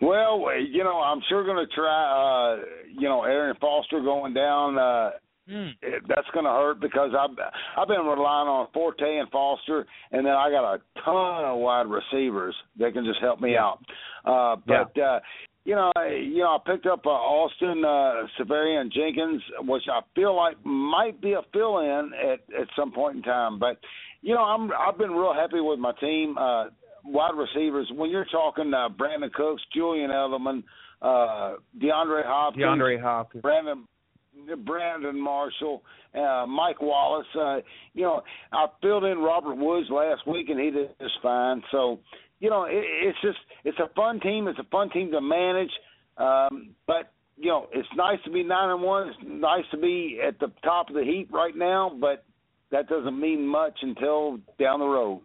Well, 0.00 0.44
you 0.60 0.84
know, 0.84 1.00
I'm 1.00 1.20
sure 1.28 1.44
going 1.44 1.64
to 1.66 1.74
try. 1.74 2.54
Uh, 2.56 2.64
you 2.98 3.08
know, 3.08 3.24
Arian 3.24 3.56
Foster 3.60 4.00
going 4.00 4.34
down. 4.34 4.78
Uh, 4.78 5.10
mm. 5.48 5.70
That's 6.08 6.28
going 6.32 6.44
to 6.44 6.50
hurt 6.50 6.80
because 6.80 7.10
I've 7.18 7.36
I've 7.76 7.88
been 7.88 8.04
relying 8.04 8.48
on 8.48 8.68
Forte 8.74 9.00
and 9.00 9.28
Foster, 9.30 9.86
and 10.10 10.26
then 10.26 10.32
I 10.32 10.50
got 10.50 10.74
a 10.74 10.78
ton 11.04 11.44
of 11.44 11.58
wide 11.58 11.86
receivers 11.86 12.54
that 12.78 12.92
can 12.92 13.04
just 13.04 13.20
help 13.20 13.40
me 13.40 13.52
Yeah. 13.52 13.64
out. 13.64 13.78
Uh, 14.24 14.56
but 14.66 15.00
uh, 15.00 15.20
you 15.64 15.76
know, 15.76 15.92
I, 15.94 16.08
you 16.08 16.38
know, 16.38 16.58
I 16.58 16.70
picked 16.70 16.86
up 16.86 17.06
uh, 17.06 17.10
Austin 17.10 17.84
uh, 17.84 18.26
Seferian-Jenkins, 18.36 19.42
which 19.60 19.84
I 19.88 20.00
feel 20.14 20.34
like 20.36 20.56
might 20.64 21.20
be 21.20 21.34
a 21.34 21.42
fill-in 21.52 22.10
at 22.20 22.40
at 22.60 22.68
some 22.76 22.90
point 22.92 23.16
in 23.18 23.22
time. 23.22 23.58
But 23.58 23.78
you 24.22 24.34
know, 24.34 24.42
I'm 24.42 24.70
I've 24.72 24.98
been 24.98 25.12
real 25.12 25.34
happy 25.34 25.60
with 25.60 25.78
my 25.78 25.92
team. 26.00 26.36
Uh, 26.38 26.66
wide 27.04 27.34
receivers. 27.36 27.90
When 27.94 28.10
you're 28.10 28.26
talking 28.26 28.72
uh, 28.74 28.88
Brandin 28.88 29.32
Cooks, 29.32 29.62
Julian 29.74 30.10
Edelman, 30.10 30.62
uh, 31.00 31.56
DeAndre 31.80 32.24
Hopkins, 32.24 32.64
DeAndre 32.64 33.00
Hopkins. 33.00 33.42
Brandon 33.42 33.86
Brandon 34.64 35.18
Marshall, 35.20 35.82
uh, 36.14 36.46
Mike 36.46 36.80
Wallace. 36.80 37.26
Uh, 37.38 37.56
you 37.94 38.02
know, 38.02 38.22
I 38.52 38.66
filled 38.80 39.04
in 39.04 39.18
Robert 39.18 39.56
Woods 39.56 39.88
last 39.90 40.26
week, 40.26 40.48
and 40.48 40.58
he 40.58 40.70
did 40.70 40.90
just 41.00 41.14
fine. 41.22 41.62
So, 41.70 42.00
you 42.40 42.50
know, 42.50 42.64
it, 42.64 42.84
it's 43.02 43.18
just 43.22 43.38
it's 43.64 43.78
a 43.78 43.92
fun 43.94 44.20
team. 44.20 44.48
It's 44.48 44.58
a 44.58 44.66
fun 44.70 44.90
team 44.90 45.10
to 45.12 45.20
manage. 45.20 45.70
Um, 46.16 46.70
but 46.86 47.12
you 47.36 47.48
know, 47.48 47.66
it's 47.72 47.88
nice 47.96 48.18
to 48.24 48.30
be 48.30 48.42
nine 48.42 48.70
and 48.70 48.82
one. 48.82 49.08
It's 49.08 49.18
nice 49.24 49.64
to 49.70 49.76
be 49.76 50.20
at 50.26 50.38
the 50.38 50.52
top 50.62 50.88
of 50.88 50.94
the 50.94 51.04
heap 51.04 51.32
right 51.32 51.56
now, 51.56 51.90
but 52.00 52.24
that 52.70 52.88
doesn't 52.88 53.18
mean 53.18 53.46
much 53.46 53.78
until 53.82 54.38
down 54.58 54.80
the 54.80 54.86
road. 54.86 55.22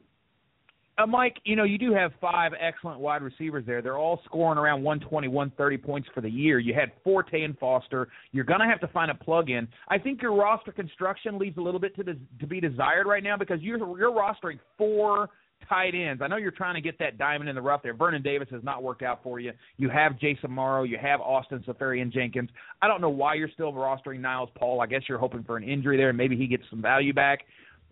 Uh, 0.98 1.06
Mike, 1.06 1.38
you 1.44 1.56
know, 1.56 1.63
you 1.63 1.77
do 1.77 1.94
have 1.94 2.12
five 2.20 2.54
excellent 2.60 3.00
wide 3.00 3.22
receivers 3.22 3.63
there. 3.68 3.84
They're 3.84 4.00
all 4.00 4.20
scoring 4.25 4.58
around 4.58 4.82
120, 4.82 5.27
130 5.27 5.77
points 5.77 6.10
for 6.13 6.22
the 6.22 6.30
year. 6.30 6.58
You 6.58 6.74
had 6.74 6.92
Forte 7.04 7.44
and 7.44 7.58
Foster. 7.60 8.08
You're 8.32 8.46
going 8.46 8.62
to 8.62 8.66
have 8.66 8.80
to 8.80 8.88
find 8.88 9.12
a 9.12 9.16
plug 9.16 9.51
in. 9.51 9.68
I 9.89 10.00
think 10.00 10.24
your 10.24 10.34
roster 10.34 10.72
construction 10.72 11.38
leaves 11.38 11.58
a 11.58 11.62
little 11.62 11.80
bit 11.80 11.96
to 11.98 12.04
the, 12.04 12.18
to 12.39 12.48
be 12.48 12.60
desired 12.60 13.06
right 13.06 13.24
now 13.24 13.38
because 13.38 13.62
you're 13.62 13.77
you're 13.77 14.12
rostering 14.12 14.60
four 14.75 15.30
tight 15.68 15.94
ends. 15.96 16.22
I 16.22 16.27
know 16.27 16.38
you're 16.38 16.51
trying 16.51 16.75
to 16.75 16.82
get 16.82 16.98
that 17.00 17.18
diamond 17.18 17.50
in 17.50 17.56
the 17.56 17.62
rough 17.62 17.84
there. 17.84 17.94
Vernon 17.94 18.22
Davis 18.22 18.48
has 18.51 18.63
not 18.63 18.84
worked 18.84 19.01
out 19.01 19.22
for 19.24 19.39
you. 19.39 19.51
You 19.77 19.89
have 19.89 20.13
Jace 20.13 20.42
Amaro. 20.44 20.88
You 20.88 20.98
have 21.01 21.20
Austin 21.20 21.63
Seferian-Jenkins. 21.68 22.50
I 22.82 22.88
don't 22.88 23.01
know 23.01 23.10
why 23.10 23.36
you're 23.36 23.50
still 23.50 23.74
rostering 23.74 24.20
Niles 24.20 24.50
Paul. 24.56 24.82
I 24.82 24.88
guess 24.88 25.01
you're 25.10 25.18
hoping 25.18 25.44
for 25.44 25.58
an 25.58 25.63
injury 25.63 25.98
there 25.98 26.10
and 26.10 26.18
maybe 26.18 26.38
he 26.38 26.48
gets 26.48 26.63
some 26.70 26.82
value 26.82 27.13
back. 27.13 27.39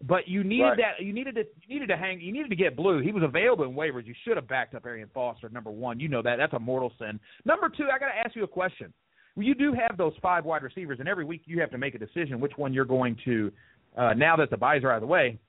But 0.03 0.27
you 0.27 0.43
needed 0.43 0.63
right. 0.63 0.77
that. 0.77 1.03
You 1.03 1.13
needed 1.13 1.35
to. 1.35 1.43
You 1.67 1.79
needed 1.79 1.87
to 1.87 1.97
hang. 1.97 2.19
You 2.19 2.31
needed 2.31 2.49
to 2.49 2.55
get 2.55 2.75
blue. 2.75 3.01
He 3.01 3.11
was 3.11 3.23
available 3.23 3.63
in 3.63 3.71
waivers. 3.71 4.05
You 4.05 4.13
should 4.25 4.35
have 4.35 4.47
backed 4.47 4.75
up 4.75 4.85
Arian 4.85 5.09
Foster. 5.13 5.49
Number 5.49 5.71
one, 5.71 5.99
you 5.99 6.09
know 6.09 6.21
that. 6.21 6.35
That's 6.35 6.53
a 6.53 6.59
mortal 6.59 6.91
sin. 6.99 7.19
Number 7.45 7.69
two, 7.69 7.85
I 7.85 7.97
got 7.97 8.07
to 8.07 8.17
ask 8.17 8.35
you 8.35 8.43
a 8.43 8.47
question. 8.47 8.93
You 9.37 9.55
do 9.55 9.73
have 9.73 9.97
those 9.97 10.13
five 10.21 10.45
wide 10.45 10.63
receivers, 10.63 10.99
and 10.99 11.09
every 11.09 11.25
week 11.25 11.41
you 11.45 11.59
have 11.59 11.71
to 11.71 11.77
make 11.77 11.95
a 11.95 11.97
decision 11.97 12.39
which 12.39 12.53
one 12.55 12.74
you're 12.74 12.85
going 12.85 13.17
to. 13.25 13.51
Uh, 13.98 14.13
now 14.13 14.35
that 14.35 14.50
the 14.50 14.57
buys 14.57 14.83
are 14.83 14.91
out 14.91 14.98
of 14.98 15.01
the 15.01 15.07
way, 15.07 15.39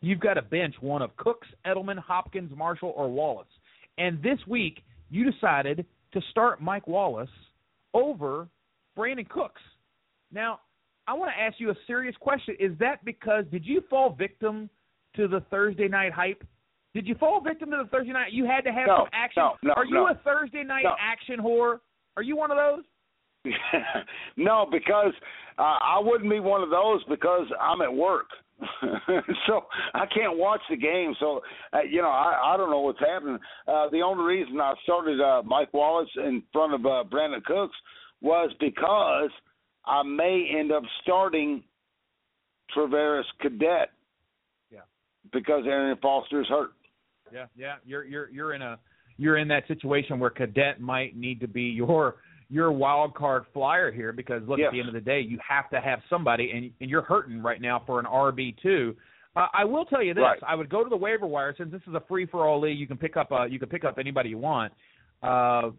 you've 0.00 0.20
got 0.20 0.34
to 0.34 0.42
bench 0.42 0.74
one 0.80 1.02
of 1.02 1.16
Cooks, 1.16 1.48
Edelman, 1.66 1.98
Hopkins, 1.98 2.52
Marshall, 2.56 2.92
or 2.96 3.08
Wallace. 3.08 3.48
And 3.98 4.22
this 4.22 4.38
week, 4.48 4.82
you 5.10 5.30
decided 5.30 5.84
to 6.12 6.20
start 6.30 6.60
Mike 6.60 6.86
Wallace 6.86 7.30
over 7.94 8.48
Brandin 8.96 9.28
Cooks. 9.28 9.60
Now, 10.32 10.60
I 11.06 11.14
want 11.14 11.30
to 11.36 11.40
ask 11.42 11.58
you 11.58 11.70
a 11.70 11.74
serious 11.86 12.14
question. 12.20 12.56
Is 12.60 12.72
that 12.78 13.04
because 13.04 13.44
did 13.50 13.64
you 13.64 13.82
fall 13.90 14.14
victim 14.16 14.70
to 15.16 15.28
the 15.28 15.40
Thursday 15.50 15.88
night 15.88 16.12
hype? 16.12 16.44
Did 16.94 17.06
you 17.06 17.14
fall 17.14 17.40
victim 17.40 17.70
to 17.70 17.78
the 17.82 17.88
Thursday 17.88 18.12
night? 18.12 18.32
You 18.32 18.44
had 18.44 18.62
to 18.62 18.72
have 18.72 18.86
no, 18.86 18.96
some 18.98 19.08
action. 19.12 19.42
No, 19.42 19.54
no, 19.62 19.72
Are 19.76 19.84
you 19.84 19.94
no. 19.94 20.08
a 20.08 20.20
Thursday 20.22 20.62
night 20.62 20.84
No. 20.84 20.94
action 21.00 21.40
whore? 21.40 21.78
Are 22.16 22.22
you 22.22 22.36
one 22.36 22.50
of 22.50 22.58
those? 22.58 22.84
no, 24.36 24.66
because 24.70 25.12
uh, 25.58 25.62
I 25.62 25.98
wouldn't 26.00 26.30
be 26.30 26.38
one 26.38 26.62
of 26.62 26.70
those 26.70 27.02
because 27.08 27.46
I'm 27.60 27.80
at 27.80 27.92
work. 27.92 28.26
so 29.46 29.62
I 29.94 30.06
can't 30.06 30.38
watch 30.38 30.60
the 30.70 30.76
game. 30.76 31.14
So 31.18 31.40
uh, 31.72 31.80
you 31.80 32.00
know, 32.02 32.10
I, 32.10 32.54
I 32.54 32.56
don't 32.56 32.70
know 32.70 32.80
what's 32.80 33.00
happening. 33.00 33.38
Uh, 33.66 33.88
the 33.90 34.02
only 34.02 34.24
reason 34.24 34.60
I 34.60 34.74
started 34.84 35.20
uh, 35.20 35.42
Mike 35.44 35.72
Wallace 35.74 36.10
in 36.16 36.42
front 36.52 36.74
of 36.74 36.86
uh, 36.86 37.02
Brandin 37.10 37.42
Cooks 37.42 37.74
was 38.20 38.52
because 38.60 39.30
I 39.84 40.02
may 40.02 40.48
end 40.58 40.72
up 40.72 40.82
starting 41.02 41.62
Travaris 42.76 43.24
Cadet. 43.40 43.90
Yeah. 44.70 44.80
Because 45.32 45.64
Arian 45.66 45.98
Foster 46.00 46.40
is 46.40 46.48
hurt. 46.48 46.72
Yeah, 47.32 47.46
yeah. 47.56 47.74
You're 47.84 48.04
you're 48.04 48.30
you're 48.30 48.54
in 48.54 48.62
a 48.62 48.78
you're 49.16 49.38
in 49.38 49.48
that 49.48 49.66
situation 49.68 50.18
where 50.18 50.30
cadet 50.30 50.80
might 50.80 51.16
need 51.16 51.40
to 51.40 51.48
be 51.48 51.62
your 51.62 52.16
your 52.50 52.70
wild 52.72 53.14
card 53.14 53.44
flyer 53.54 53.90
here 53.90 54.12
because 54.12 54.42
look 54.46 54.58
Yes. 54.58 54.68
at 54.68 54.72
the 54.72 54.80
end 54.80 54.88
of 54.88 54.94
the 54.94 55.00
day 55.00 55.20
you 55.20 55.38
have 55.46 55.70
to 55.70 55.80
have 55.80 56.00
somebody 56.10 56.50
and 56.50 56.70
and 56.80 56.90
you're 56.90 57.02
hurting 57.02 57.42
right 57.42 57.60
now 57.60 57.82
for 57.86 57.98
an 58.00 58.06
RB 58.06 58.54
two. 58.62 58.94
Uh, 59.34 59.46
I 59.54 59.64
will 59.64 59.86
tell 59.86 60.02
you 60.02 60.12
this: 60.12 60.20
Right. 60.22 60.38
I 60.46 60.54
would 60.54 60.68
go 60.68 60.84
to 60.84 60.90
the 60.90 60.96
waiver 60.96 61.26
wire 61.26 61.54
since 61.56 61.72
this 61.72 61.80
is 61.88 61.94
a 61.94 62.02
free 62.06 62.26
for 62.26 62.46
all 62.46 62.60
league. 62.60 62.78
You 62.78 62.86
can 62.86 62.98
pick 62.98 63.16
up 63.16 63.32
uh, 63.32 63.44
you 63.44 63.58
can 63.58 63.70
pick 63.70 63.84
up 63.84 63.96
anybody 63.98 64.28
you 64.28 64.38
want. 64.38 64.72
Uh, 65.22 65.70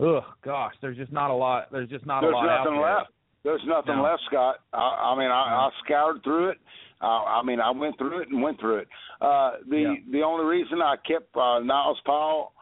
ugh, 0.00 0.22
gosh, 0.44 0.74
there's 0.80 0.96
just 0.96 1.12
not 1.12 1.30
a 1.30 1.34
lot. 1.34 1.70
There's 1.70 1.88
just 1.90 2.06
not 2.06 2.22
There's 2.22 2.32
a 2.32 2.36
lot 2.36 2.48
out 2.48 2.64
nothing 2.64 2.80
there. 2.80 2.94
left. 2.96 3.10
There's 3.42 3.62
nothing 3.66 3.96
No. 3.96 4.02
left, 4.02 4.22
Scott. 4.26 4.56
I, 4.72 5.12
I 5.14 5.18
mean, 5.18 5.30
I, 5.30 5.68
I 5.68 5.70
scoured 5.84 6.22
through 6.24 6.50
it. 6.50 6.58
Uh, 7.02 7.06
I 7.24 7.42
mean, 7.42 7.60
I 7.60 7.70
went 7.70 7.96
through 7.96 8.20
it 8.20 8.28
and 8.28 8.42
went 8.42 8.60
through 8.60 8.78
it. 8.78 8.88
Uh, 9.20 9.52
the 9.68 9.78
Yeah. 9.78 9.94
the 10.12 10.22
only 10.22 10.44
reason 10.44 10.82
I 10.82 10.96
kept 10.96 11.34
uh, 11.36 11.58
Niles 11.60 11.98
Powell 12.04 12.52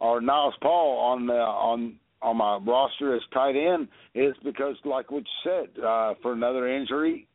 or 0.00 0.20
Niles 0.22 0.54
Paul 0.62 0.98
on 0.98 1.26
the 1.26 1.34
on 1.34 1.98
on 2.22 2.36
my 2.38 2.56
roster 2.58 3.14
as 3.16 3.22
tight 3.34 3.56
end 3.56 3.88
is 4.14 4.34
because, 4.44 4.76
like 4.84 5.10
what 5.10 5.24
you 5.24 5.50
said, 5.74 5.82
uh, 5.84 6.14
for 6.22 6.32
another 6.32 6.68
injury, 6.68 7.26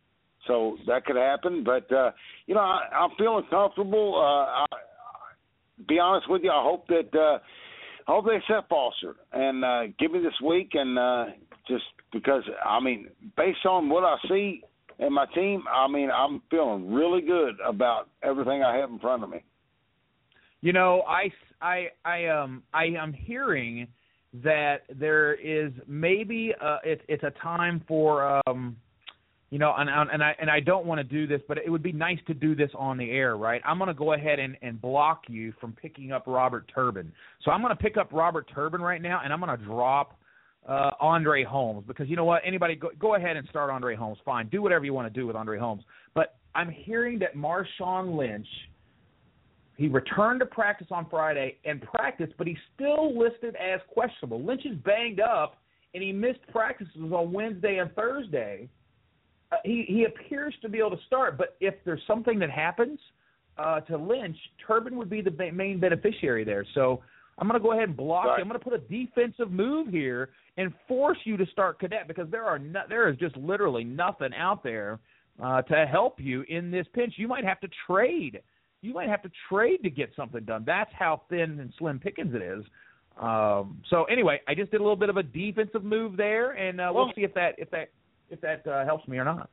so 0.47 0.77
that 0.87 1.05
could 1.05 1.17
happen. 1.17 1.63
But 1.63 1.91
uh, 1.91 2.11
you 2.47 2.55
know, 2.55 2.61
I, 2.61 2.87
I'm 2.91 3.11
feeling 3.19 3.45
comfortable. 3.51 4.15
Uh, 4.15 4.63
I, 4.63 4.65
be 5.87 5.99
honest 5.99 6.29
with 6.29 6.43
you, 6.43 6.51
I 6.51 6.63
hope 6.63 6.87
that 6.87 7.09
uh, 7.13 7.39
I 8.07 8.13
hope 8.13 8.25
they 8.25 8.41
set 8.47 8.69
Foster 8.69 9.15
and 9.33 9.63
uh, 9.63 9.81
give 9.99 10.11
me 10.11 10.19
this 10.19 10.39
week 10.43 10.71
and 10.73 10.97
uh, 10.97 11.25
just 11.67 11.83
because 12.13 12.43
I 12.65 12.79
mean, 12.79 13.09
based 13.35 13.65
on 13.65 13.89
what 13.89 14.03
I 14.03 14.15
see 14.29 14.61
and 14.99 15.13
my 15.13 15.25
team, 15.35 15.63
I 15.71 15.87
mean, 15.87 16.09
I'm 16.09 16.41
feeling 16.49 16.91
really 16.93 17.21
good 17.21 17.55
about 17.65 18.09
everything 18.23 18.63
I 18.63 18.77
have 18.77 18.89
in 18.89 18.99
front 18.99 19.23
of 19.23 19.29
me. 19.29 19.43
You 20.61 20.73
know, 20.73 21.03
I 21.07 21.31
I 21.61 21.87
I 22.03 22.27
um 22.27 22.63
I 22.73 22.85
am 22.85 23.13
hearing 23.13 23.87
that 24.43 24.81
there 24.93 25.33
is 25.35 25.71
maybe 25.87 26.53
uh 26.59 26.77
it's 26.83 27.01
it's 27.07 27.23
a 27.23 27.33
time 27.41 27.83
for 27.87 28.41
um 28.47 28.75
you 29.49 29.59
know 29.59 29.73
and 29.77 29.89
and 29.89 30.23
I 30.23 30.35
and 30.39 30.49
I 30.49 30.59
don't 30.59 30.85
want 30.85 30.99
to 30.99 31.03
do 31.03 31.27
this 31.27 31.41
but 31.47 31.57
it 31.57 31.69
would 31.69 31.83
be 31.83 31.91
nice 31.91 32.19
to 32.27 32.33
do 32.33 32.55
this 32.55 32.71
on 32.75 32.97
the 32.97 33.09
air, 33.11 33.37
right? 33.37 33.61
I'm 33.65 33.77
going 33.77 33.87
to 33.87 33.93
go 33.93 34.13
ahead 34.13 34.39
and 34.39 34.57
and 34.61 34.81
block 34.81 35.23
you 35.27 35.53
from 35.59 35.73
picking 35.73 36.11
up 36.11 36.23
Robert 36.27 36.69
Turbin. 36.73 37.11
So 37.43 37.51
I'm 37.51 37.61
going 37.61 37.75
to 37.75 37.81
pick 37.81 37.97
up 37.97 38.09
Robert 38.11 38.49
Turbin 38.53 38.81
right 38.81 39.01
now 39.01 39.21
and 39.23 39.31
I'm 39.31 39.39
going 39.39 39.57
to 39.57 39.65
drop 39.65 40.17
uh 40.67 40.91
Andre 40.99 41.43
Holmes 41.43 41.83
because 41.87 42.09
you 42.09 42.15
know 42.15 42.25
what? 42.25 42.41
Anybody 42.45 42.75
go 42.75 42.89
go 42.99 43.15
ahead 43.15 43.37
and 43.37 43.47
start 43.49 43.69
Andre 43.69 43.95
Holmes. 43.95 44.17
Fine. 44.25 44.49
Do 44.49 44.61
whatever 44.61 44.85
you 44.85 44.93
want 44.93 45.11
to 45.11 45.19
do 45.19 45.25
with 45.25 45.35
Andre 45.35 45.57
Holmes. 45.57 45.83
But 46.13 46.35
I'm 46.55 46.69
hearing 46.69 47.19
that 47.19 47.35
Marshawn 47.35 48.17
Lynch 48.17 48.47
he 49.77 49.87
returned 49.87 50.39
to 50.39 50.45
practice 50.47 50.87
on 50.89 51.07
Friday 51.09 51.57
and 51.63 51.81
practiced, 51.81 52.33
but 52.37 52.47
he's 52.47 52.57
still 52.73 53.17
listed 53.17 53.55
as 53.55 53.79
questionable. 53.93 54.43
Lynch 54.43 54.65
is 54.65 54.75
banged 54.83 55.19
up, 55.19 55.57
and 55.93 56.01
he 56.01 56.11
missed 56.11 56.39
practices 56.51 57.11
on 57.13 57.31
Wednesday 57.31 57.77
and 57.77 57.93
Thursday. 57.93 58.67
Uh, 59.51 59.55
he 59.63 59.85
he 59.87 60.05
appears 60.05 60.53
to 60.61 60.69
be 60.69 60.77
able 60.79 60.91
to 60.91 61.03
start, 61.05 61.37
but 61.37 61.55
if 61.59 61.75
there's 61.85 62.01
something 62.05 62.37
that 62.39 62.49
happens 62.49 62.99
uh, 63.57 63.79
to 63.81 63.97
Lynch, 63.97 64.37
Turbin 64.65 64.97
would 64.97 65.09
be 65.09 65.21
the 65.21 65.31
main 65.53 65.79
beneficiary 65.79 66.43
there. 66.43 66.65
So 66.75 67.01
I'm 67.37 67.47
going 67.47 67.59
to 67.59 67.63
go 67.63 67.71
ahead 67.73 67.89
and 67.89 67.97
block 67.97 68.25
Right. 68.25 68.39
I'm 68.39 68.47
going 68.47 68.59
to 68.59 68.63
put 68.63 68.73
a 68.73 68.79
defensive 68.79 69.51
move 69.51 69.87
here 69.87 70.29
and 70.57 70.73
force 70.87 71.17
you 71.23 71.37
to 71.37 71.45
start 71.47 71.79
cadet 71.79 72.07
because 72.07 72.29
there 72.29 72.43
are 72.43 72.59
no, 72.59 72.81
there 72.89 73.07
is 73.09 73.17
just 73.17 73.37
literally 73.37 73.83
nothing 73.83 74.33
out 74.35 74.63
there 74.63 74.99
uh, 75.41 75.61
to 75.63 75.85
help 75.85 76.19
you 76.19 76.43
in 76.49 76.71
this 76.71 76.85
pinch. 76.93 77.13
You 77.17 77.27
might 77.27 77.45
have 77.45 77.59
to 77.61 77.69
trade 77.85 78.41
you 78.81 78.93
might 78.93 79.09
have 79.09 79.21
to 79.23 79.31
trade 79.49 79.81
to 79.83 79.89
get 79.89 80.11
something 80.15 80.43
done. 80.43 80.63
That's 80.65 80.91
how 80.97 81.23
thin 81.29 81.59
and 81.59 81.73
slim 81.77 81.99
pickings 81.99 82.33
it 82.33 82.41
is. 82.41 82.63
Um, 83.19 83.81
so 83.89 84.03
anyway, 84.05 84.39
I 84.47 84.53
just 84.53 84.71
did 84.71 84.79
a 84.79 84.83
little 84.83 84.95
bit 84.95 85.09
of 85.09 85.17
a 85.17 85.23
defensive 85.23 85.83
move 85.83 86.15
there, 86.15 86.51
and 86.51 86.79
uh, 86.79 86.91
we'll 86.93 87.05
Well- 87.05 87.13
see 87.15 87.23
if 87.23 87.33
that 87.33 87.55
if 87.57 87.69
that 87.71 87.89
if 88.29 88.41
that 88.41 88.65
uh, 88.67 88.85
helps 88.85 89.07
me 89.07 89.17
or 89.17 89.25
not. 89.25 89.49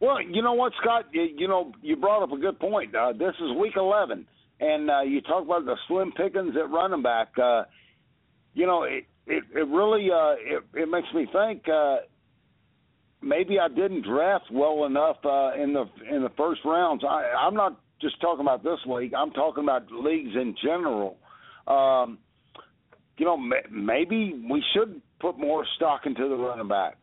Well, 0.00 0.20
you 0.20 0.42
know 0.42 0.54
what, 0.54 0.72
Scott? 0.80 1.06
You, 1.12 1.22
you 1.36 1.48
know, 1.48 1.72
you 1.80 1.96
brought 1.96 2.22
up 2.22 2.32
a 2.32 2.36
good 2.36 2.58
point. 2.58 2.94
Uh, 2.94 3.12
this 3.12 3.34
is 3.40 3.56
week 3.58 3.74
11, 3.76 4.26
and 4.60 4.90
uh, 4.90 5.00
you 5.02 5.20
talk 5.22 5.44
about 5.44 5.64
the 5.64 5.76
slim 5.88 6.12
pickings 6.12 6.54
at 6.56 6.70
running 6.70 7.02
back. 7.02 7.28
Uh, 7.38 7.64
you 8.54 8.66
know, 8.66 8.82
it 8.82 9.04
it, 9.26 9.44
it 9.54 9.66
really 9.68 10.08
uh, 10.10 10.34
it, 10.38 10.64
it 10.74 10.88
makes 10.88 11.08
me 11.14 11.26
think. 11.32 11.68
Uh, 11.68 11.98
maybe 13.22 13.58
I 13.58 13.68
didn't 13.68 14.04
draft 14.06 14.46
well 14.52 14.84
enough 14.84 15.16
uh, 15.24 15.52
in 15.54 15.72
the 15.72 15.84
in 16.10 16.22
the 16.22 16.30
first 16.36 16.60
rounds. 16.64 17.02
I, 17.08 17.32
I'm 17.38 17.54
not 17.54 17.80
just 18.00 18.20
talking 18.20 18.42
about 18.42 18.62
this 18.62 18.78
league. 18.86 19.14
I'm 19.14 19.30
talking 19.30 19.64
about 19.64 19.90
leagues 19.90 20.34
in 20.34 20.54
general. 20.62 21.16
Um, 21.66 22.18
you 23.16 23.24
know, 23.24 23.36
ma- 23.36 23.68
maybe 23.70 24.34
we 24.50 24.62
should 24.74 25.00
put 25.20 25.38
more 25.38 25.64
stock 25.76 26.02
into 26.04 26.28
the 26.28 26.36
running 26.36 26.68
back. 26.68 26.98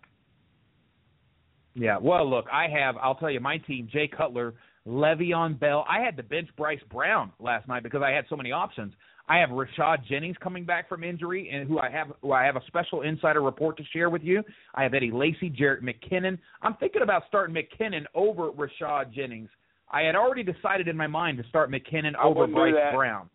Yeah. 1.73 1.97
Well, 1.97 2.29
look, 2.29 2.45
I 2.51 2.67
have. 2.67 2.95
I'll 2.97 3.15
tell 3.15 3.31
you, 3.31 3.39
my 3.39 3.57
team: 3.57 3.87
Jay 3.91 4.07
Cutler, 4.07 4.53
Le'Veon 4.87 5.59
Bell. 5.59 5.85
I 5.89 6.01
had 6.01 6.17
to 6.17 6.23
bench 6.23 6.49
Bryce 6.57 6.81
Brown 6.91 7.31
last 7.39 7.67
night 7.67 7.83
because 7.83 8.01
I 8.03 8.11
had 8.11 8.25
so 8.29 8.35
many 8.35 8.51
options. 8.51 8.93
I 9.29 9.37
have 9.37 9.49
Rashad 9.49 10.05
Jennings 10.09 10.35
coming 10.41 10.65
back 10.65 10.89
from 10.89 11.03
injury, 11.03 11.49
and 11.53 11.67
who 11.67 11.79
I 11.79 11.89
have 11.89 12.11
who 12.21 12.33
I 12.33 12.43
have 12.43 12.55
a 12.55 12.61
special 12.67 13.01
insider 13.01 13.41
report 13.41 13.77
to 13.77 13.83
share 13.93 14.09
with 14.09 14.23
you. 14.23 14.43
I 14.75 14.83
have 14.83 14.93
Eddie 14.93 15.11
Lacy, 15.11 15.49
Jerick 15.49 15.81
McKinnon. 15.81 16.37
I'm 16.61 16.75
thinking 16.75 17.01
about 17.01 17.23
starting 17.27 17.55
McKinnon 17.55 18.05
over 18.13 18.51
Rashad 18.51 19.13
Jennings. 19.13 19.49
I 19.89 20.01
had 20.01 20.15
already 20.15 20.43
decided 20.43 20.87
in 20.87 20.97
my 20.97 21.07
mind 21.07 21.37
to 21.37 21.47
start 21.49 21.71
McKinnon 21.71 22.13
over 22.21 22.47
Bryce. 22.47 22.73
Brown 22.93 23.29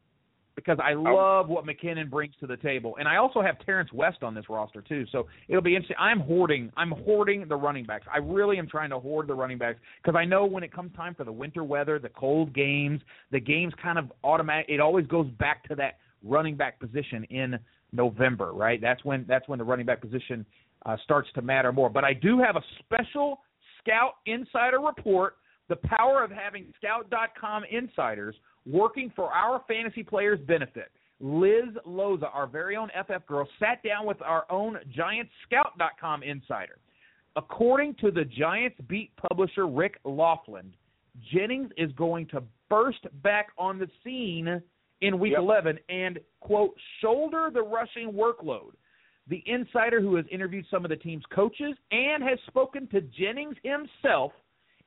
because 0.57 0.79
I 0.83 0.95
love 0.95 1.49
what 1.49 1.65
McKinnon 1.65 2.11
brings 2.11 2.35
to 2.41 2.47
the 2.47 2.57
table, 2.57 2.97
and 2.99 3.07
I 3.07 3.17
also 3.17 3.43
have 3.43 3.59
Terrance 3.65 3.93
West 3.93 4.23
on 4.23 4.35
this 4.35 4.47
roster 4.49 4.81
too. 4.81 5.05
So 5.13 5.29
it'll 5.49 5.63
be 5.63 5.77
interesting. 5.77 5.97
I'm 6.01 6.19
hoarding. 6.19 6.73
I'm 6.77 6.91
hoarding 6.91 7.47
the 7.47 7.55
running 7.55 7.85
backs. 7.85 8.07
I 8.13 8.19
really 8.19 8.59
am 8.59 8.67
trying 8.67 8.91
to 8.91 8.99
hoard 8.99 9.29
the 9.29 9.35
running 9.35 9.59
backs 9.59 9.79
because 10.03 10.19
I 10.19 10.25
know 10.25 10.47
when 10.47 10.65
it 10.65 10.73
comes 10.73 10.91
time 10.97 11.15
for 11.15 11.25
the 11.25 11.33
winter 11.33 11.63
weather, 11.63 11.99
the 11.99 12.09
cold 12.09 12.55
games, 12.55 13.01
the 13.31 13.39
games 13.39 13.75
kind 13.81 13.99
of 13.99 14.11
automatic. 14.25 14.67
It 14.69 14.81
always 14.81 15.07
goes 15.07 15.29
back 15.39 15.63
to 15.69 15.75
that 15.77 15.99
running 16.25 16.57
back 16.57 16.81
position 16.81 17.25
in 17.25 17.59
November, 17.93 18.53
right? 18.53 18.81
That's 18.81 19.05
when 19.05 19.25
that's 19.29 19.47
when 19.49 19.59
the 19.59 19.65
running 19.65 19.87
back 19.87 20.01
position 20.01 20.45
uh, 20.87 20.97
starts 21.05 21.29
to 21.35 21.43
matter 21.43 21.73
more. 21.73 21.91
But 21.91 22.05
I 22.05 22.15
do 22.15 22.41
have 22.41 22.57
a 22.57 22.63
special 22.81 23.41
Scout 23.81 24.15
Insider 24.27 24.81
report. 24.81 25.37
The 25.69 25.77
power 25.77 26.23
of 26.23 26.31
having 26.31 26.73
Scout.com 26.79 27.65
insiders 27.71 28.35
working 28.67 29.13
for 29.15 29.33
our 29.33 29.63
fantasy 29.67 30.03
players' 30.03 30.41
benefit. 30.47 30.91
Liz 31.21 31.75
Loza, 31.87 32.29
our 32.33 32.47
very 32.47 32.77
own 32.77 32.91
FF 33.07 33.27
girl, 33.27 33.49
sat 33.59 33.83
down 33.83 34.07
with 34.07 34.21
our 34.23 34.45
own 34.51 34.79
Giants 34.95 35.33
Scout.com 35.47 36.23
insider. 36.23 36.79
According 37.37 37.95
to 38.01 38.11
the 38.11 38.25
Giants 38.25 38.77
beat 38.89 39.11
publisher 39.17 39.67
Rick 39.67 39.99
Laughlin, 40.05 40.73
Jennings 41.33 41.71
is 41.77 41.91
going 41.93 42.27
to 42.29 42.43
burst 42.69 43.07
back 43.23 43.49
on 43.59 43.79
the 43.79 43.89
scene 44.05 44.61
in 45.01 45.19
week 45.19 45.33
yep. 45.33 45.41
11 45.41 45.79
and, 45.89 46.19
quote, 46.41 46.75
shoulder 47.01 47.51
the 47.53 47.63
rushing 47.63 48.13
workload. 48.13 48.73
The 49.29 49.43
insider 49.47 50.01
who 50.01 50.17
has 50.17 50.25
interviewed 50.31 50.67
some 50.71 50.85
of 50.85 50.89
the 50.89 50.97
team's 50.97 51.25
coaches 51.35 51.75
and 51.91 52.23
has 52.23 52.39
spoken 52.47 52.87
to 52.89 53.01
Jennings 53.01 53.57
himself 53.63 54.33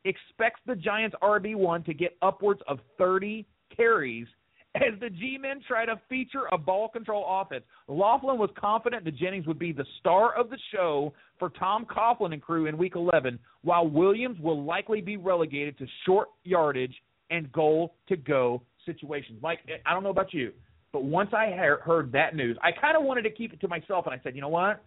expects 0.06 0.62
the 0.66 0.76
Giants 0.76 1.16
RB1 1.22 1.86
to 1.86 1.94
get 1.94 2.18
upwards 2.22 2.62
of 2.68 2.80
30 2.98 3.46
carries 3.76 4.28
as 4.76 5.00
the 5.00 5.10
G-men 5.10 5.62
try 5.68 5.86
to 5.86 6.00
feature 6.08 6.44
a 6.52 6.58
ball 6.58 6.90
control 6.90 7.26
offense. 7.28 7.64
Laughlin 7.88 8.38
was 8.38 8.50
confident 8.58 9.04
that 9.06 9.16
Jennings 9.16 9.48
would 9.48 9.60
be 9.60 9.72
the 9.72 9.86
star 10.00 10.38
of 10.38 10.50
the 10.50 10.58
show 10.74 11.14
for 11.40 11.50
Tom 11.50 11.86
Coughlin 11.86 12.34
and 12.34 12.42
crew 12.42 12.68
in 12.68 12.78
Week 12.78 12.96
11, 12.96 13.40
while 13.64 13.88
Williams 13.88 14.40
will 14.40 14.64
likely 14.64 15.02
be 15.02 15.18
relegated 15.18 15.78
to 15.80 15.88
short 16.06 16.30
yardage 16.44 16.94
and 17.32 17.52
goal-to-go 17.52 18.62
situations. 18.86 19.40
Mike, 19.42 19.60
I 19.86 19.94
don't 19.94 20.04
know 20.04 20.10
about 20.10 20.34
you, 20.34 20.52
but 20.94 21.04
once 21.04 21.32
I 21.34 21.48
heard 21.84 22.12
that 22.12 22.36
news, 22.36 22.58
I 22.62 22.72
kind 22.72 22.96
of 22.96 23.04
wanted 23.04 23.24
to 23.24 23.32
keep 23.32 23.54
it 23.54 23.62
to 23.62 23.68
myself, 23.68 24.06
and 24.06 24.14
I 24.14 24.22
said, 24.24 24.36
you 24.36 24.42
know 24.42 24.50
what? 24.50 24.84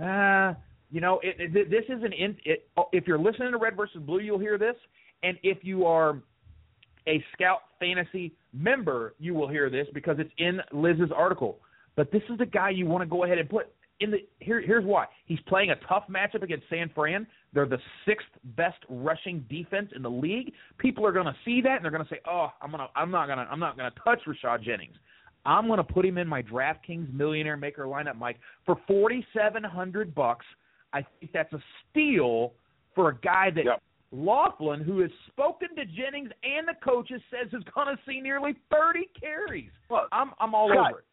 Uh, 0.00 0.54
you 0.90 1.00
know, 1.00 1.20
it, 1.22 1.36
it, 1.38 1.70
this 1.70 1.84
is 1.88 2.02
an 2.02 2.12
in, 2.12 2.36
it, 2.44 2.68
oh, 2.76 2.88
if 2.92 3.06
you're 3.06 3.18
listening 3.18 3.52
to 3.52 3.58
Red 3.58 3.76
versus 3.76 4.00
Blue, 4.00 4.20
you'll 4.20 4.38
hear 4.38 4.58
this, 4.58 4.76
and 5.22 5.38
if 5.42 5.58
you 5.62 5.86
are 5.86 6.18
a 7.06 7.22
Scout 7.32 7.60
Fantasy 7.80 8.32
member, 8.52 9.14
you 9.18 9.34
will 9.34 9.48
hear 9.48 9.68
this 9.68 9.86
because 9.92 10.16
it's 10.18 10.32
in 10.38 10.60
Liz's 10.72 11.10
article. 11.14 11.58
But 11.96 12.10
this 12.10 12.22
is 12.30 12.38
the 12.38 12.46
guy 12.46 12.70
you 12.70 12.86
want 12.86 13.02
to 13.02 13.06
go 13.06 13.24
ahead 13.24 13.38
and 13.38 13.48
put 13.48 13.72
in 14.00 14.10
the 14.10 14.18
here. 14.40 14.60
Here's 14.60 14.84
why: 14.84 15.06
he's 15.26 15.38
playing 15.46 15.70
a 15.70 15.76
tough 15.88 16.04
matchup 16.10 16.42
against 16.42 16.64
San 16.68 16.90
Fran. 16.94 17.26
They're 17.52 17.66
the 17.66 17.78
sixth 18.06 18.26
best 18.56 18.78
rushing 18.88 19.44
defense 19.48 19.90
in 19.94 20.02
the 20.02 20.10
league. 20.10 20.52
People 20.78 21.06
are 21.06 21.12
going 21.12 21.26
to 21.26 21.36
see 21.44 21.60
that 21.60 21.76
and 21.76 21.84
they're 21.84 21.92
going 21.92 22.04
to 22.04 22.10
say, 22.10 22.20
"Oh, 22.28 22.48
I'm 22.60 22.70
gonna, 22.70 22.88
I'm 22.96 23.10
not 23.10 23.28
gonna, 23.28 23.46
I'm 23.50 23.60
not 23.60 23.76
gonna 23.76 23.92
touch 24.04 24.20
Rashad 24.26 24.62
Jennings." 24.62 24.96
I'm 25.46 25.66
going 25.66 25.76
to 25.76 25.84
put 25.84 26.06
him 26.06 26.16
in 26.16 26.26
my 26.26 26.42
DraftKings 26.42 27.12
Millionaire 27.12 27.58
Maker 27.58 27.84
lineup, 27.84 28.16
Mike, 28.16 28.38
for 28.64 28.76
forty 28.86 29.24
seven 29.36 29.62
hundred 29.62 30.14
bucks. 30.14 30.46
I 30.94 31.04
think 31.18 31.32
that's 31.32 31.52
a 31.52 31.62
steal 31.90 32.52
for 32.94 33.10
a 33.10 33.16
guy 33.16 33.50
that 33.54 33.64
yep. 33.64 33.82
Laughlin, 34.12 34.80
who 34.80 35.00
has 35.00 35.10
spoken 35.26 35.68
to 35.74 35.84
Jennings 35.84 36.30
and 36.44 36.68
the 36.68 36.74
coaches, 36.82 37.20
says 37.30 37.52
is 37.52 37.64
going 37.74 37.88
to 37.88 38.00
see 38.08 38.20
nearly 38.20 38.54
30 38.70 39.10
carries. 39.20 39.70
Well, 39.90 40.06
I'm 40.12 40.30
I'm 40.38 40.54
all 40.54 40.70
over 40.70 41.00
it. 41.00 41.04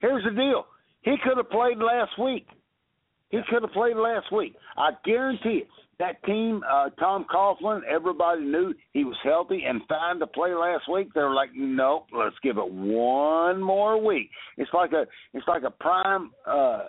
Here's 0.00 0.24
the 0.24 0.30
deal: 0.30 0.66
he 1.02 1.16
could 1.24 1.38
have 1.38 1.50
played 1.50 1.78
last 1.78 2.12
week. 2.22 2.46
He 3.30 3.38
yeah. 3.38 3.42
could 3.48 3.62
have 3.62 3.72
played 3.72 3.96
last 3.96 4.30
week. 4.30 4.54
I 4.76 4.90
guarantee 5.04 5.62
it. 5.62 5.68
That 5.98 6.22
team, 6.24 6.62
uh, 6.70 6.88
Tom 6.98 7.26
Coughlin, 7.32 7.80
everybody 7.84 8.40
knew 8.40 8.72
he 8.94 9.04
was 9.04 9.16
healthy 9.22 9.64
and 9.68 9.82
fine 9.86 10.18
to 10.20 10.26
play 10.26 10.54
last 10.54 10.84
week. 10.90 11.12
They 11.14 11.20
were 11.20 11.34
like, 11.34 11.50
nope, 11.54 12.06
let's 12.10 12.36
give 12.42 12.56
it 12.56 12.72
one 12.72 13.62
more 13.62 14.02
week. 14.02 14.30
It's 14.56 14.70
like 14.72 14.92
a, 14.92 15.04
it's 15.34 15.46
like 15.46 15.62
a 15.62 15.70
prime 15.70 16.30
uh, 16.46 16.84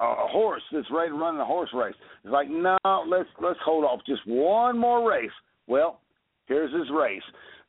a 0.00 0.26
horse 0.28 0.62
that's 0.72 0.86
ready 0.90 1.10
to 1.10 1.16
run 1.16 1.38
a 1.38 1.44
horse 1.44 1.70
race. 1.74 1.94
It's 2.24 2.32
like, 2.32 2.48
no, 2.48 2.78
let's 3.06 3.28
let's 3.42 3.58
hold 3.64 3.84
off 3.84 4.00
just 4.06 4.22
one 4.26 4.78
more 4.78 5.08
race. 5.08 5.30
Well, 5.66 6.00
here's 6.46 6.72
his 6.72 6.90
race. 6.90 7.22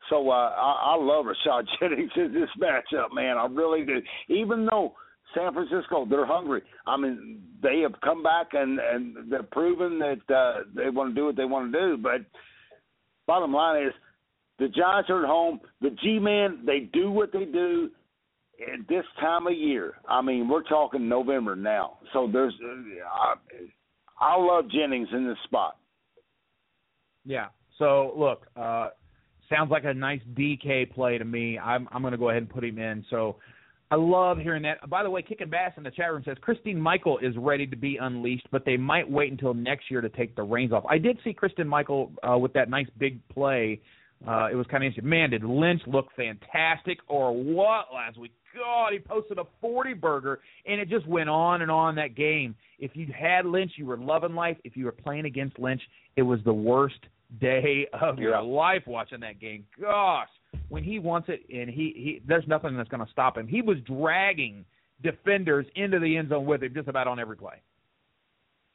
So 0.10 0.30
uh, 0.30 0.54
I, 0.58 0.94
I 0.94 0.96
love 0.98 1.26
Rashad 1.26 1.66
Jennings 1.80 2.12
in 2.16 2.34
this 2.34 2.50
matchup, 2.60 3.14
man. 3.14 3.38
I 3.38 3.46
really 3.48 3.86
do. 3.86 4.02
Even 4.30 4.66
though 4.66 4.94
San 5.36 5.54
Francisco, 5.54 6.06
they're 6.10 6.26
hungry. 6.26 6.62
I 6.88 6.98
mean, 6.98 7.42
they 7.62 7.80
have 7.82 8.00
come 8.02 8.24
back 8.24 8.48
and 8.54 8.80
and 8.80 9.32
they're 9.32 9.44
proven 9.44 10.00
that 10.00 10.34
uh, 10.34 10.64
they 10.76 10.90
want 10.90 11.12
to 11.12 11.16
do 11.16 11.26
what 11.26 11.36
they 11.36 11.46
want 11.46 11.72
to 11.72 11.80
do. 11.80 11.98
But 11.98 12.22
bottom 13.28 13.54
line 13.54 13.88
is, 13.88 13.94
the 14.58 14.70
Giants 14.70 15.10
are 15.10 15.24
at 15.24 15.28
home. 15.28 15.60
The 15.82 15.90
G-men, 16.04 16.64
they 16.66 16.90
do 16.94 17.12
what 17.12 17.34
they 17.34 17.46
do 17.46 17.90
at 18.62 18.88
this 18.88 19.06
time 19.20 19.48
of 19.48 19.54
year, 19.54 19.96
I 20.08 20.22
mean, 20.22 20.48
we're 20.50 20.64
talking 20.64 21.08
November 21.10 21.56
now. 21.56 21.98
So 22.14 22.30
there's, 22.32 22.54
I, 23.12 23.36
I 24.20 24.36
love 24.38 24.66
Jennings 24.70 25.10
in 25.12 25.28
this 25.28 25.38
spot. 25.46 25.78
Yeah. 27.26 27.48
So 27.78 28.14
look, 28.16 28.46
uh, 28.56 28.90
sounds 29.50 29.72
like 29.72 29.86
a 29.86 29.94
nice 29.94 30.22
DK 30.34 30.92
play 30.94 31.18
to 31.18 31.26
me. 31.26 31.58
I'm 31.60 31.88
I'm 31.92 32.02
going 32.02 32.12
to 32.12 32.18
go 32.18 32.30
ahead 32.30 32.44
and 32.44 32.50
put 32.50 32.64
him 32.64 32.80
in. 32.80 33.06
So 33.10 33.38
I 33.90 33.96
love 33.96 34.38
hearing 34.38 34.64
that. 34.64 34.90
By 34.90 35.04
the 35.04 35.10
way, 35.10 35.22
Kicking 35.22 35.50
Bass 35.50 35.74
in 35.78 35.84
the 35.84 35.92
chat 35.92 36.12
room 36.12 36.24
says 36.26 36.38
Christine 36.42 36.80
Michael 36.80 37.18
is 37.20 37.36
ready 37.38 37.68
to 37.68 37.76
be 37.76 37.98
unleashed, 37.98 38.48
but 38.52 38.64
they 38.66 38.78
might 38.78 39.10
wait 39.10 39.32
until 39.32 39.54
next 39.54 39.92
year 39.92 40.02
to 40.02 40.10
take 40.10 40.36
the 40.36 40.44
reins 40.44 40.72
off. 40.72 40.86
I 40.90 40.98
did 40.98 41.20
see 41.24 41.34
Christine 41.34 41.68
Michael 41.68 42.12
uh, 42.28 42.38
with 42.38 42.54
that 42.54 42.70
nice 42.70 42.88
big 42.98 43.20
play. 43.30 43.82
Uh, 44.26 44.48
it 44.52 44.56
was 44.56 44.68
kind 44.70 44.84
of 44.84 44.88
interesting. 44.88 45.10
Man, 45.10 45.32
did 45.32 45.44
Lynch 45.44 45.82
look 45.88 46.08
fantastic 46.16 47.00
or 47.08 47.36
what 47.36 47.88
last 47.94 48.18
week? 48.18 48.32
God, 48.56 48.94
he 48.94 49.00
posted 49.00 49.38
a 49.38 49.46
40 49.62 49.94
burger, 49.94 50.40
and 50.66 50.80
it 50.80 50.90
just 50.90 51.08
went 51.08 51.30
on 51.30 51.62
and 51.62 51.72
on 51.72 51.96
that 51.96 52.16
game. 52.16 52.56
If 52.80 52.92
you 52.96 53.08
had 53.18 53.46
Lynch, 53.46 53.74
you 53.78 53.86
were 53.86 53.98
loving 53.98 54.36
life. 54.36 54.58
If 54.64 54.76
you 54.76 54.86
were 54.86 54.92
playing 54.92 55.26
against 55.26 55.60
Lynch, 55.60 55.82
it 56.16 56.24
was 56.24 56.40
the 56.46 56.54
worst 56.54 57.00
day 57.40 57.88
of 57.94 58.18
yeah. 58.18 58.24
your 58.24 58.42
life 58.42 58.84
watching 58.88 59.20
that 59.22 59.40
game. 59.40 59.66
Gosh, 59.80 60.28
when 60.70 60.84
he 60.84 61.00
wants 61.00 61.30
it, 61.30 61.42
and 61.54 61.70
he, 61.70 61.94
he 61.96 62.22
there's 62.28 62.48
nothing 62.48 62.76
that's 62.76 62.90
going 62.90 63.06
to 63.06 63.12
stop 63.12 63.38
him. 63.38 63.48
He 63.48 63.62
was 63.62 63.78
dragging 63.86 64.66
defenders 65.02 65.66
into 65.76 66.00
the 66.00 66.18
end 66.18 66.30
zone 66.30 66.46
with 66.46 66.64
him 66.64 66.74
just 66.74 66.88
about 66.88 67.08
on 67.08 67.20
every 67.20 67.38
play. 67.38 67.62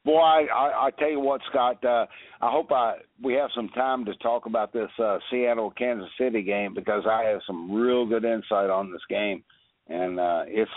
Boy, 0.04 0.20
I, 0.20 0.46
I, 0.54 0.86
I 0.86 0.90
tell 0.98 1.10
you 1.10 1.18
what, 1.18 1.40
Scott. 1.50 1.84
Uh, 1.84 2.06
I 2.40 2.50
hope 2.50 2.70
I 2.70 2.98
we 3.22 3.34
have 3.34 3.50
some 3.54 3.68
time 3.70 4.04
to 4.04 4.14
talk 4.16 4.46
about 4.46 4.72
this 4.72 4.90
uh, 5.02 5.18
Seattle 5.30 5.72
Kansas 5.72 6.08
City 6.18 6.42
game 6.42 6.74
because 6.74 7.04
I 7.10 7.24
have 7.24 7.40
some 7.46 7.72
real 7.72 8.06
good 8.06 8.24
insight 8.24 8.70
on 8.70 8.92
this 8.92 9.02
game 9.10 9.42
and 9.88 10.18
uh, 10.20 10.44
it's 10.46 10.70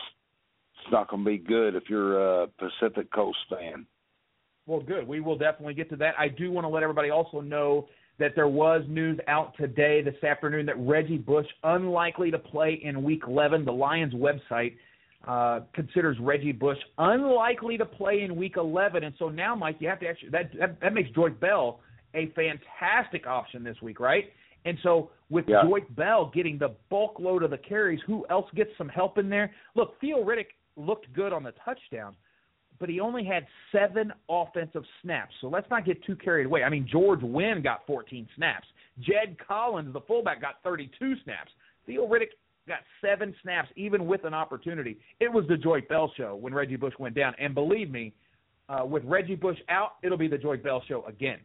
it's 0.81 0.91
not 0.91 1.09
going 1.09 1.23
to 1.23 1.29
be 1.29 1.37
good 1.37 1.75
if 1.75 1.83
you're 1.89 2.43
a 2.43 2.47
Pacific 2.47 3.11
Coast 3.11 3.37
fan. 3.49 3.85
Well, 4.65 4.79
good. 4.79 5.07
We 5.07 5.19
will 5.19 5.37
definitely 5.37 5.73
get 5.73 5.89
to 5.89 5.95
that. 5.97 6.13
I 6.17 6.27
do 6.27 6.51
want 6.51 6.63
to 6.63 6.69
let 6.69 6.83
everybody 6.83 7.09
also 7.09 7.41
know 7.41 7.87
that 8.19 8.33
there 8.35 8.47
was 8.47 8.83
news 8.87 9.19
out 9.27 9.55
today, 9.57 10.01
this 10.01 10.21
afternoon, 10.23 10.65
that 10.67 10.75
Reggie 10.77 11.17
Bush 11.17 11.47
unlikely 11.63 12.31
to 12.31 12.37
play 12.37 12.79
in 12.83 13.03
Week 13.03 13.23
11. 13.27 13.65
The 13.65 13.71
Lions 13.71 14.13
website 14.13 14.75
uh, 15.27 15.61
considers 15.73 16.17
Reggie 16.19 16.51
Bush 16.51 16.77
unlikely 16.97 17.77
to 17.77 17.85
play 17.85 18.21
in 18.21 18.35
Week 18.35 18.55
11, 18.57 19.03
and 19.03 19.13
so 19.19 19.29
now, 19.29 19.55
Mike, 19.55 19.77
you 19.79 19.89
have 19.89 19.99
to 19.99 20.07
actually 20.07 20.29
that 20.29 20.51
that, 20.59 20.79
that 20.81 20.93
makes 20.93 21.09
Joique 21.11 21.39
Bell 21.39 21.81
a 22.13 22.31
fantastic 22.35 23.27
option 23.27 23.63
this 23.63 23.75
week, 23.81 23.99
right? 23.99 24.25
And 24.65 24.77
so 24.83 25.11
with 25.29 25.45
yeah. 25.47 25.63
Joique 25.63 25.95
Bell 25.95 26.31
getting 26.33 26.57
the 26.57 26.75
bulk 26.89 27.19
load 27.19 27.43
of 27.43 27.51
the 27.51 27.57
carries, 27.57 27.99
who 28.05 28.25
else 28.29 28.47
gets 28.55 28.71
some 28.77 28.89
help 28.89 29.17
in 29.17 29.29
there? 29.29 29.51
Look, 29.75 29.99
Theo 30.01 30.23
Riddick 30.23 30.47
looked 30.75 31.11
good 31.13 31.33
on 31.33 31.43
the 31.43 31.53
touchdown, 31.63 32.15
but 32.79 32.89
he 32.89 32.99
only 32.99 33.23
had 33.23 33.45
seven 33.71 34.11
offensive 34.29 34.83
snaps. 35.01 35.33
So 35.41 35.47
let's 35.47 35.69
not 35.69 35.85
get 35.85 36.03
too 36.03 36.15
carried 36.15 36.45
away. 36.45 36.63
I 36.63 36.69
mean, 36.69 36.87
George 36.89 37.21
Winn 37.21 37.61
got 37.63 37.85
14 37.85 38.27
snaps. 38.35 38.67
Jed 38.99 39.37
Collins, 39.45 39.93
the 39.93 40.01
fullback, 40.01 40.41
got 40.41 40.55
32 40.63 41.15
snaps. 41.23 41.51
Theo 41.85 42.07
Riddick 42.07 42.31
got 42.67 42.79
seven 43.01 43.33
snaps, 43.41 43.69
even 43.75 44.05
with 44.05 44.23
an 44.25 44.33
opportunity. 44.33 44.97
It 45.19 45.31
was 45.31 45.45
the 45.47 45.55
Joique 45.55 45.87
Bell 45.87 46.11
show 46.15 46.35
when 46.35 46.53
Reggie 46.53 46.75
Bush 46.75 46.93
went 46.99 47.15
down. 47.15 47.33
And 47.39 47.55
believe 47.55 47.89
me, 47.89 48.13
uh, 48.67 48.85
with 48.85 49.03
Reggie 49.05 49.35
Bush 49.35 49.57
out, 49.69 49.93
it'll 50.03 50.17
be 50.17 50.27
the 50.27 50.37
Joique 50.37 50.63
Bell 50.63 50.81
show 50.87 51.03
again. 51.05 51.39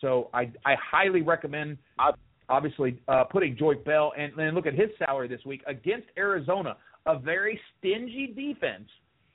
So 0.00 0.30
I, 0.32 0.50
I 0.64 0.74
highly 0.74 1.20
recommend 1.20 1.76
I, 1.98 2.12
obviously 2.50 3.00
uh, 3.08 3.24
putting 3.24 3.56
Joique 3.56 3.84
Bell 3.84 4.12
and, 4.18 4.32
and 4.38 4.54
look 4.54 4.66
at 4.66 4.74
his 4.74 4.88
salary 4.98 5.28
this 5.28 5.44
week 5.46 5.62
against 5.66 6.08
Arizona, 6.18 6.76
a 7.06 7.18
very 7.18 7.58
stingy 7.78 8.34
defense. 8.36 8.88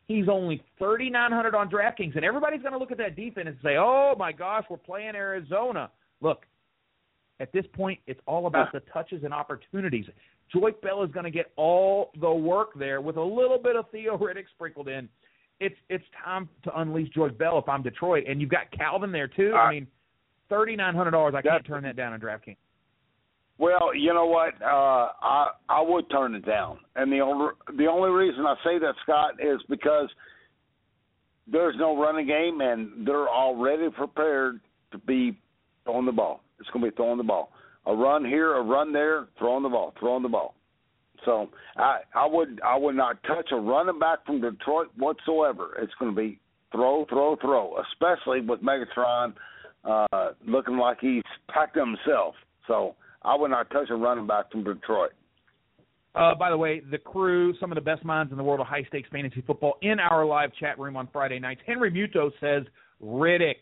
He's 0.08 0.30
only 0.30 0.63
thirty 0.78 1.10
nine 1.10 1.32
hundred 1.32 1.56
on 1.56 1.69
DraftKings, 1.69 2.15
and 2.15 2.23
everybody's 2.23 2.62
going 2.62 2.73
to 2.73 2.78
look 2.78 2.91
at 2.91 2.97
that 2.99 3.15
defense 3.15 3.47
and 3.47 3.58
say, 3.63 3.78
"Oh 3.78 4.13
my 4.19 4.32
gosh, 4.32 4.65
we're 4.69 4.78
playing 4.78 5.15
Arizona." 5.15 5.89
Look, 6.21 6.45
at 7.39 7.51
this 7.51 7.65
point, 7.73 7.99
it's 8.06 8.19
all 8.28 8.45
about 8.45 8.71
the 8.71 8.82
touches 8.93 9.23
and 9.23 9.34
opportunities. 9.34 10.06
Joique 10.54 10.80
Bell 10.82 11.04
is 11.04 11.12
going 11.12 11.23
to 11.23 11.32
get 11.32 11.51
all 11.56 12.12
the 12.21 12.32
work 12.32 12.78
there 12.78 13.01
with 13.01 13.17
a 13.17 13.23
little 13.23 13.58
bit 13.58 13.75
of 13.75 13.89
Theo 13.91 14.15
Riddick 14.15 14.45
sprinkled 14.54 14.88
in. 14.88 15.10
It's 15.60 15.75
it's 15.89 16.04
time 16.23 16.49
to 16.65 16.80
unleash 16.80 17.12
Joique 17.13 17.38
Bell 17.38 17.58
if 17.58 17.67
I'm 17.67 17.82
Detroit, 17.82 18.25
and 18.28 18.39
you've 18.39 18.51
got 18.51 18.69
Calvin 18.71 19.12
there 19.12 19.28
too. 19.28 19.54
I 19.56 19.71
mean, 19.71 19.88
thirty 20.49 20.75
nine 20.75 20.93
hundred 20.93 21.12
dollars. 21.12 21.34
I 21.36 21.41
can't 21.41 21.65
turn 21.65 21.82
that 21.84 21.95
down 21.95 22.13
on 22.13 22.19
DraftKings. 22.19 22.58
Well, 23.58 23.96
you 23.96 24.13
know 24.13 24.26
what? 24.26 24.54
Uh, 24.62 25.10
I 25.22 25.52
I 25.70 25.82
would 25.82 26.10
turn 26.10 26.36
it 26.36 26.46
down, 26.46 26.80
and 26.96 27.12
the 27.12 27.20
only 27.20 27.48
the 27.78 27.88
only 27.88 28.10
reason 28.10 28.46
I 28.46 28.56
say 28.63 28.80
that, 28.80 28.96
Scott, 29.04 29.36
is 29.41 29.62
because 29.70 30.10
there's 31.48 31.76
no 31.78 31.98
running 31.98 32.28
game, 32.28 32.60
and 32.62 33.08
they're 33.08 33.30
already 33.30 33.89
prepared 33.89 34.60
to 34.91 34.98
be 34.98 35.38
throwing 35.86 36.06
the 36.06 36.12
ball. 36.12 36.41
It's 36.60 36.70
going 36.72 36.84
to 36.84 36.91
be 36.91 36.96
throwing 36.96 37.18
the 37.18 37.24
ball. 37.24 37.52
A 37.86 37.96
run 37.96 38.26
here, 38.26 38.56
a 38.56 38.62
run 38.62 38.91
there, 38.91 39.28
throwing 39.38 39.63
the 39.63 39.70
ball, 39.70 39.94
throwing 40.00 40.24
the 40.24 40.30
ball. 40.30 40.56
So 41.24 41.50
I 41.78 42.00
I 42.13 42.26
would 42.26 42.60
I 42.65 42.78
would 42.78 42.96
not 42.96 43.24
touch 43.24 43.50
a 43.52 43.56
running 43.56 44.00
back 44.00 44.26
from 44.26 44.41
Detroit 44.41 44.88
whatsoever. 44.98 45.78
It's 45.82 45.94
going 46.00 46.13
to 46.13 46.20
be 46.20 46.39
throw, 46.72 47.06
throw, 47.06 47.38
throw, 47.38 47.78
especially 47.91 48.41
with 48.41 48.62
Megatron 48.62 49.34
uh, 49.86 50.30
looking 50.46 50.78
like 50.78 50.98
he's 51.00 51.24
packed 51.50 51.78
himself. 51.78 52.36
So 52.68 52.96
I 53.25 53.35
would 53.35 53.51
not 53.51 53.69
touch 53.71 53.89
a 53.89 53.95
running 53.95 54.27
back 54.27 54.51
from 54.51 54.63
Detroit. 54.63 55.11
Uh, 56.13 56.33
by 56.33 56.49
the 56.49 56.57
way, 56.57 56.81
the 56.91 56.97
crew, 56.97 57.53
some 57.59 57.71
of 57.71 57.75
the 57.75 57.81
best 57.81 58.05
minds 58.05 58.31
in 58.31 58.38
the 58.38 58.43
world 58.43 58.61
of 58.61 58.67
high 58.67 58.83
stakes 58.88 59.09
fantasy 59.11 59.43
football, 59.45 59.77
in 59.81 59.99
our 59.99 60.25
live 60.25 60.51
chat 60.59 60.79
room 60.79 60.95
on 60.95 61.09
Friday 61.11 61.39
nights. 61.39 61.59
Henry 61.65 61.91
Muto 61.91 62.31
says 62.39 62.63
Riddick. 63.03 63.55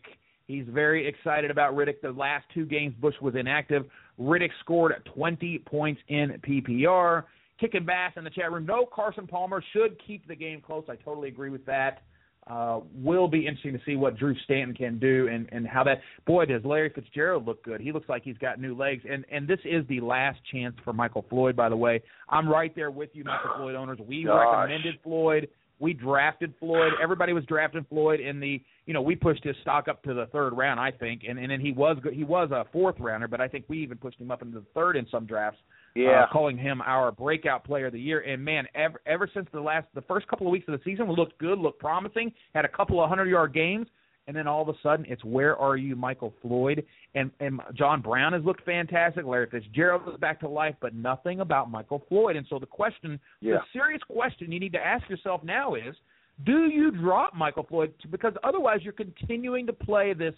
He's 0.46 0.66
very 0.68 1.08
excited 1.08 1.50
about 1.50 1.74
Riddick. 1.74 2.02
The 2.02 2.12
last 2.12 2.46
two 2.54 2.66
games, 2.66 2.94
Bush 3.02 3.16
was 3.22 3.34
inactive. 3.36 3.86
Riddick 4.20 4.52
scored 4.60 4.94
20 5.16 5.60
points 5.66 6.02
in 6.10 6.40
PPR. 6.48 7.24
Kicking 7.60 7.86
bass 7.86 8.12
in 8.18 8.24
the 8.24 8.30
chat 8.30 8.52
room. 8.52 8.66
No, 8.66 8.86
Carson 8.86 9.26
Palmer 9.26 9.64
should 9.74 9.96
keep 10.06 10.28
the 10.28 10.36
game 10.36 10.62
close. 10.62 10.84
I 10.90 10.96
totally 10.96 11.30
agree 11.30 11.50
with 11.50 11.66
that. 11.66 12.04
Uh, 12.46 12.82
will 12.94 13.30
be 13.30 13.48
interesting 13.48 13.72
to 13.72 13.80
see 13.86 13.96
what 13.96 14.18
Drew 14.18 14.36
Stanton 14.44 14.76
can 14.76 15.00
do 15.00 15.30
and 15.32 15.48
and 15.54 15.66
how 15.66 15.82
that 15.86 16.02
boy 16.28 16.46
does 16.46 16.62
Larry 16.66 16.90
Fitzgerald 16.94 17.46
look 17.46 17.64
good. 17.64 17.80
He 17.80 17.94
looks 17.94 18.10
like 18.10 18.22
he's 18.24 18.38
got 18.38 18.60
new 18.60 18.76
legs 18.76 19.04
and 19.10 19.24
and 19.32 19.48
this 19.48 19.60
is 19.64 19.88
the 19.88 20.02
last 20.02 20.40
chance 20.52 20.76
for 20.84 20.92
Michael 20.92 21.26
Floyd. 21.30 21.56
By 21.56 21.70
the 21.70 21.78
way, 21.78 22.02
I'm 22.28 22.50
right 22.50 22.76
there 22.76 22.92
with 22.92 23.12
you, 23.14 23.24
Michael 23.24 23.52
Floyd 23.56 23.76
owners. 23.76 23.98
We 24.06 24.26
Gosh. 24.26 24.46
recommended 24.46 24.96
Floyd. 25.04 25.48
We 25.80 25.94
drafted 25.94 26.54
Floyd. 26.60 26.92
Everybody 27.02 27.32
was 27.32 27.46
drafting 27.46 27.86
Floyd 27.90 28.20
in 28.20 28.42
the 28.42 28.62
you 28.88 28.94
know 28.94 29.02
we 29.02 29.16
pushed 29.16 29.46
his 29.46 29.56
stock 29.62 29.88
up 29.88 30.04
to 30.04 30.14
the 30.14 30.26
third 30.34 30.52
round 30.52 30.82
I 30.82 30.92
think 30.92 31.22
and 31.26 31.40
and 31.40 31.50
then 31.50 31.62
he 31.62 31.72
was 31.72 31.96
good. 32.04 32.14
He 32.14 32.26
was 32.26 32.52
a 32.52 32.66
fourth 32.74 32.96
rounder, 33.00 33.30
but 33.30 33.40
I 33.40 33.48
think 33.48 33.64
we 33.70 33.82
even 33.84 33.98
pushed 33.98 34.20
him 34.20 34.32
up 34.32 34.42
into 34.42 34.60
the 34.60 34.66
third 34.76 34.98
in 34.98 35.08
some 35.10 35.26
drafts 35.26 35.60
Yeah. 35.96 36.24
uh, 36.24 36.28
calling 36.32 36.58
him 36.58 36.82
our 36.82 37.12
breakout 37.12 37.64
player 37.64 37.86
of 37.88 37.94
the 37.94 38.00
year. 38.00 38.22
And 38.22 38.44
man, 38.44 38.66
ever 38.74 39.00
ever 39.06 39.30
since 39.34 39.48
the 39.54 39.62
last 39.62 39.88
the 39.94 40.02
first 40.02 40.28
couple 40.28 40.48
of 40.48 40.52
weeks 40.52 40.68
of 40.68 40.74
the 40.78 40.84
season, 40.84 41.08
we 41.08 41.16
looked 41.16 41.38
good, 41.38 41.60
looked 41.60 41.80
promising, 41.80 42.32
had 42.56 42.66
a 42.66 42.70
couple 42.70 43.02
of 43.04 43.10
hundred 43.10 43.30
yard 43.30 43.54
games, 43.54 43.88
and 44.28 44.36
then 44.36 44.48
all 44.48 44.62
of 44.62 44.70
a 44.70 44.74
sudden 44.82 45.06
it's 45.08 45.24
where 45.24 45.56
are 45.58 45.78
you, 45.78 45.96
Michael 45.96 46.34
Floyd? 46.42 46.84
And 47.14 47.30
and 47.40 47.62
John 47.76 48.02
Brown 48.02 48.34
has 48.34 48.44
looked 48.44 48.66
fantastic. 48.66 49.26
Larry 49.26 49.48
Fitzgerald 49.52 50.02
is 50.12 50.20
back 50.20 50.40
to 50.40 50.48
life, 50.50 50.76
but 50.82 50.96
nothing 50.96 51.42
about 51.42 51.70
Michael 51.70 52.04
Floyd. 52.10 52.36
And 52.38 52.48
so 52.50 52.58
the 52.58 52.66
question, 52.66 53.20
Yeah. 53.42 53.56
the 53.56 53.62
serious 53.72 54.02
question 54.10 54.52
you 54.52 54.60
need 54.60 54.74
to 54.74 54.84
ask 54.84 55.08
yourself 55.10 55.44
now 55.44 55.76
is, 55.76 55.96
do 56.44 56.66
you 56.70 56.90
drop 56.90 57.36
Michael 57.36 57.64
Floyd? 57.70 57.94
Because 58.10 58.34
otherwise 58.44 58.80
you're 58.82 58.94
continuing 58.94 59.68
to 59.68 59.74
play 59.74 60.14
this 60.14 60.34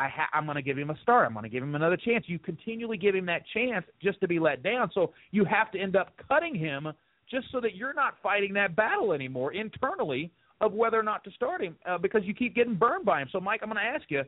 I 0.00 0.08
ha- 0.08 0.30
I'm 0.32 0.46
going 0.46 0.56
to 0.56 0.62
give 0.62 0.78
him 0.78 0.88
a 0.88 0.98
start. 1.02 1.26
I'm 1.26 1.34
going 1.34 1.42
to 1.42 1.50
give 1.50 1.62
him 1.62 1.74
another 1.74 1.98
chance. 1.98 2.24
You 2.26 2.38
continually 2.38 2.96
give 2.96 3.14
him 3.14 3.26
that 3.26 3.42
chance 3.52 3.84
just 4.02 4.18
to 4.22 4.28
be 4.28 4.38
let 4.38 4.62
down. 4.62 4.90
So 4.94 5.12
you 5.30 5.44
have 5.44 5.70
to 5.72 5.78
end 5.78 5.94
up 5.94 6.14
cutting 6.26 6.54
him 6.54 6.88
just 7.30 7.46
so 7.52 7.60
that 7.60 7.76
you're 7.76 7.92
not 7.92 8.14
fighting 8.22 8.54
that 8.54 8.74
battle 8.74 9.12
anymore 9.12 9.52
internally 9.52 10.32
of 10.62 10.72
whether 10.72 10.98
or 10.98 11.02
not 11.02 11.22
to 11.24 11.30
start 11.32 11.62
him 11.62 11.76
uh, 11.86 11.98
because 11.98 12.22
you 12.24 12.32
keep 12.32 12.54
getting 12.54 12.74
burned 12.74 13.04
by 13.04 13.20
him. 13.20 13.28
So 13.30 13.40
Mike, 13.40 13.60
I'm 13.62 13.68
going 13.68 13.76
to 13.76 13.88
ask 13.88 14.04
you, 14.08 14.22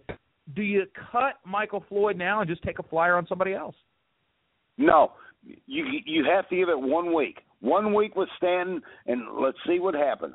do 0.55 0.63
you 0.63 0.85
cut 1.11 1.37
Michael 1.47 1.83
Floyd 1.89 2.19
now 2.19 2.41
and 2.41 2.51
just 2.51 2.63
take 2.63 2.79
a 2.79 2.83
flyer 2.83 3.17
on 3.17 3.27
somebody 3.27 3.55
else? 3.55 3.75
No, 4.77 5.13
you 5.67 5.85
you 6.05 6.25
have 6.25 6.49
to 6.51 6.57
give 6.57 6.69
it 6.69 6.79
one 6.79 7.15
week. 7.15 7.39
One 7.61 7.95
week 7.95 8.17
with 8.17 8.29
Stanton, 8.37 8.83
and 9.07 9.23
let's 9.41 9.59
see 9.67 9.79
what 9.79 9.95
happens. 9.95 10.35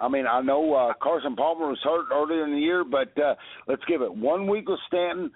I 0.00 0.08
mean, 0.08 0.26
I 0.26 0.40
know 0.40 0.74
uh, 0.74 0.92
Carson 1.00 1.36
Palmer 1.36 1.68
was 1.68 1.78
hurt 1.84 2.06
earlier 2.12 2.44
in 2.44 2.52
the 2.52 2.58
year, 2.58 2.84
but 2.84 3.16
uh, 3.22 3.34
let's 3.68 3.84
give 3.86 4.02
it 4.02 4.12
one 4.12 4.48
week 4.48 4.68
with 4.68 4.80
Stanton, 4.88 5.30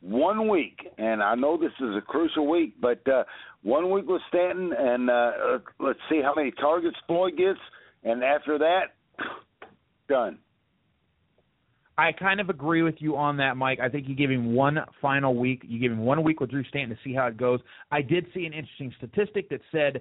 one 0.00 0.48
week, 0.48 0.78
and 0.98 1.22
I 1.22 1.34
know 1.34 1.56
this 1.56 1.72
is 1.80 1.96
a 1.96 2.02
crucial 2.02 2.46
week, 2.46 2.74
but 2.80 3.06
uh, 3.08 3.24
one 3.62 3.90
week 3.90 4.06
with 4.06 4.22
Stanton, 4.28 4.72
and 4.76 5.10
uh, 5.10 5.30
let's 5.78 5.98
see 6.10 6.20
how 6.22 6.34
many 6.34 6.50
targets 6.52 6.96
Floyd 7.06 7.36
gets, 7.36 7.58
and 8.04 8.22
after 8.22 8.58
that, 8.58 8.94
done. 10.08 10.38
I 12.00 12.12
kind 12.12 12.40
of 12.40 12.48
agree 12.48 12.82
with 12.82 12.94
you 12.98 13.16
on 13.16 13.36
that, 13.38 13.58
Mike. 13.58 13.78
I 13.78 13.90
think 13.90 14.08
you 14.08 14.14
give 14.14 14.30
him 14.30 14.54
one 14.54 14.78
final 15.02 15.34
week. 15.34 15.62
You 15.68 15.78
give 15.78 15.92
him 15.92 15.98
one 15.98 16.22
week 16.24 16.40
with 16.40 16.50
Drew 16.50 16.64
Stanton 16.64 16.96
to 16.96 17.02
see 17.04 17.14
how 17.14 17.26
it 17.26 17.36
goes. 17.36 17.60
I 17.90 18.00
did 18.00 18.26
see 18.32 18.46
an 18.46 18.54
interesting 18.54 18.90
statistic 18.96 19.50
that 19.50 19.60
said 19.70 20.00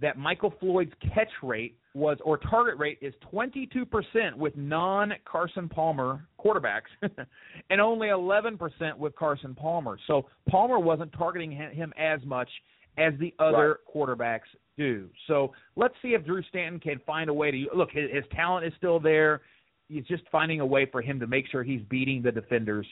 that 0.00 0.18
Michael 0.18 0.52
Floyd's 0.58 0.92
catch 1.14 1.30
rate 1.44 1.78
was 1.96 2.18
or 2.24 2.36
target 2.36 2.78
rate 2.78 2.98
is 3.00 3.14
22% 3.32 4.34
with 4.36 4.54
non 4.54 5.14
Carson 5.24 5.66
Palmer 5.66 6.26
quarterbacks 6.38 6.92
and 7.70 7.80
only 7.80 8.08
11% 8.08 8.58
with 8.98 9.16
Carson 9.16 9.54
Palmer. 9.54 9.98
So 10.06 10.26
Palmer 10.48 10.78
wasn't 10.78 11.12
targeting 11.14 11.50
him 11.50 11.92
as 11.98 12.20
much 12.24 12.50
as 12.98 13.14
the 13.18 13.32
other 13.38 13.78
right. 13.86 14.08
quarterbacks 14.08 14.48
do. 14.76 15.08
So 15.26 15.52
let's 15.74 15.94
see 16.02 16.08
if 16.08 16.24
Drew 16.26 16.42
Stanton 16.44 16.78
can 16.78 17.00
find 17.06 17.30
a 17.30 17.34
way 17.34 17.50
to 17.50 17.66
look. 17.74 17.90
His, 17.90 18.10
his 18.12 18.24
talent 18.34 18.66
is 18.66 18.74
still 18.76 19.00
there. 19.00 19.40
He's 19.88 20.04
just 20.04 20.24
finding 20.30 20.60
a 20.60 20.66
way 20.66 20.86
for 20.90 21.00
him 21.00 21.18
to 21.20 21.26
make 21.26 21.46
sure 21.50 21.62
he's 21.62 21.82
beating 21.88 22.20
the 22.20 22.32
defenders. 22.32 22.86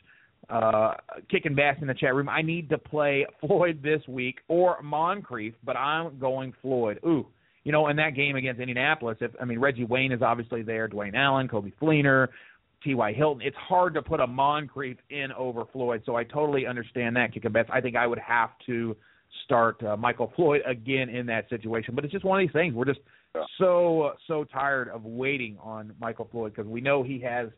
Uh, 0.48 0.92
kicking 1.30 1.54
bass 1.54 1.76
in 1.80 1.86
the 1.86 1.94
chat 1.94 2.14
room. 2.14 2.28
I 2.28 2.42
need 2.42 2.68
to 2.70 2.78
play 2.78 3.26
Floyd 3.40 3.82
this 3.82 4.00
week 4.08 4.40
or 4.48 4.80
Moncrief, 4.82 5.54
but 5.64 5.76
I'm 5.76 6.18
going 6.18 6.52
Floyd. 6.60 7.00
Ooh, 7.06 7.26
you 7.64 7.72
know, 7.72 7.88
in 7.88 7.96
that 7.96 8.14
game 8.14 8.36
against 8.36 8.60
Indianapolis, 8.60 9.18
if 9.20 9.32
I 9.40 9.44
mean 9.44 9.58
Reggie 9.58 9.84
Wayne 9.84 10.12
is 10.12 10.22
obviously 10.22 10.62
there, 10.62 10.88
Dwayne 10.88 11.14
Allen, 11.14 11.48
Coby 11.48 11.72
Fleener, 11.80 12.28
T.Y. 12.84 13.12
Hilton. 13.14 13.42
It's 13.44 13.56
hard 13.56 13.94
to 13.94 14.02
put 14.02 14.20
a 14.20 14.26
Moncrief 14.26 14.98
in 15.10 15.32
over 15.32 15.64
Floyd, 15.72 16.02
so 16.04 16.14
I 16.14 16.24
totally 16.24 16.66
understand 16.66 17.16
that 17.16 17.32
kicking 17.32 17.52
bass. 17.52 17.66
I 17.72 17.80
think 17.80 17.96
I 17.96 18.06
would 18.06 18.18
have 18.18 18.50
to 18.66 18.94
start 19.44 19.82
uh, 19.82 19.96
Michael 19.96 20.32
Floyd 20.36 20.60
again 20.66 21.08
in 21.08 21.26
that 21.26 21.48
situation, 21.48 21.94
but 21.94 22.04
it's 22.04 22.12
just 22.12 22.24
one 22.24 22.40
of 22.40 22.46
these 22.46 22.52
things. 22.52 22.74
We're 22.74 22.84
just 22.84 23.00
so 23.58 24.12
so 24.28 24.44
tired 24.44 24.88
of 24.90 25.04
waiting 25.04 25.56
on 25.60 25.92
Michael 26.00 26.28
Floyd 26.30 26.52
because 26.54 26.70
we 26.70 26.80
know 26.80 27.02
he 27.02 27.18
has 27.20 27.48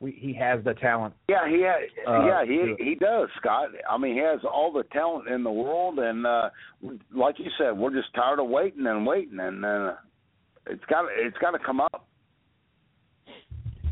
we, 0.00 0.12
he 0.12 0.32
has 0.34 0.64
the 0.64 0.72
talent. 0.74 1.14
Yeah, 1.28 1.46
he 1.48 1.62
has, 1.62 1.90
uh, 2.08 2.24
yeah 2.24 2.44
he 2.44 2.74
he 2.82 2.94
does, 2.94 3.28
Scott. 3.38 3.68
I 3.88 3.98
mean, 3.98 4.14
he 4.14 4.20
has 4.20 4.40
all 4.50 4.72
the 4.72 4.84
talent 4.84 5.28
in 5.28 5.44
the 5.44 5.52
world, 5.52 5.98
and 5.98 6.26
uh, 6.26 6.48
like 7.14 7.38
you 7.38 7.50
said, 7.58 7.76
we're 7.76 7.94
just 7.94 8.12
tired 8.14 8.40
of 8.40 8.48
waiting 8.48 8.86
and 8.86 9.06
waiting, 9.06 9.38
and 9.38 9.64
uh, 9.64 9.92
it's 10.66 10.84
got 10.86 11.04
it's 11.14 11.36
got 11.38 11.50
to 11.50 11.58
come 11.58 11.80
up. 11.80 12.06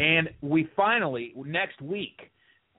And 0.00 0.30
we 0.40 0.68
finally 0.74 1.34
next 1.36 1.80
week, 1.82 2.30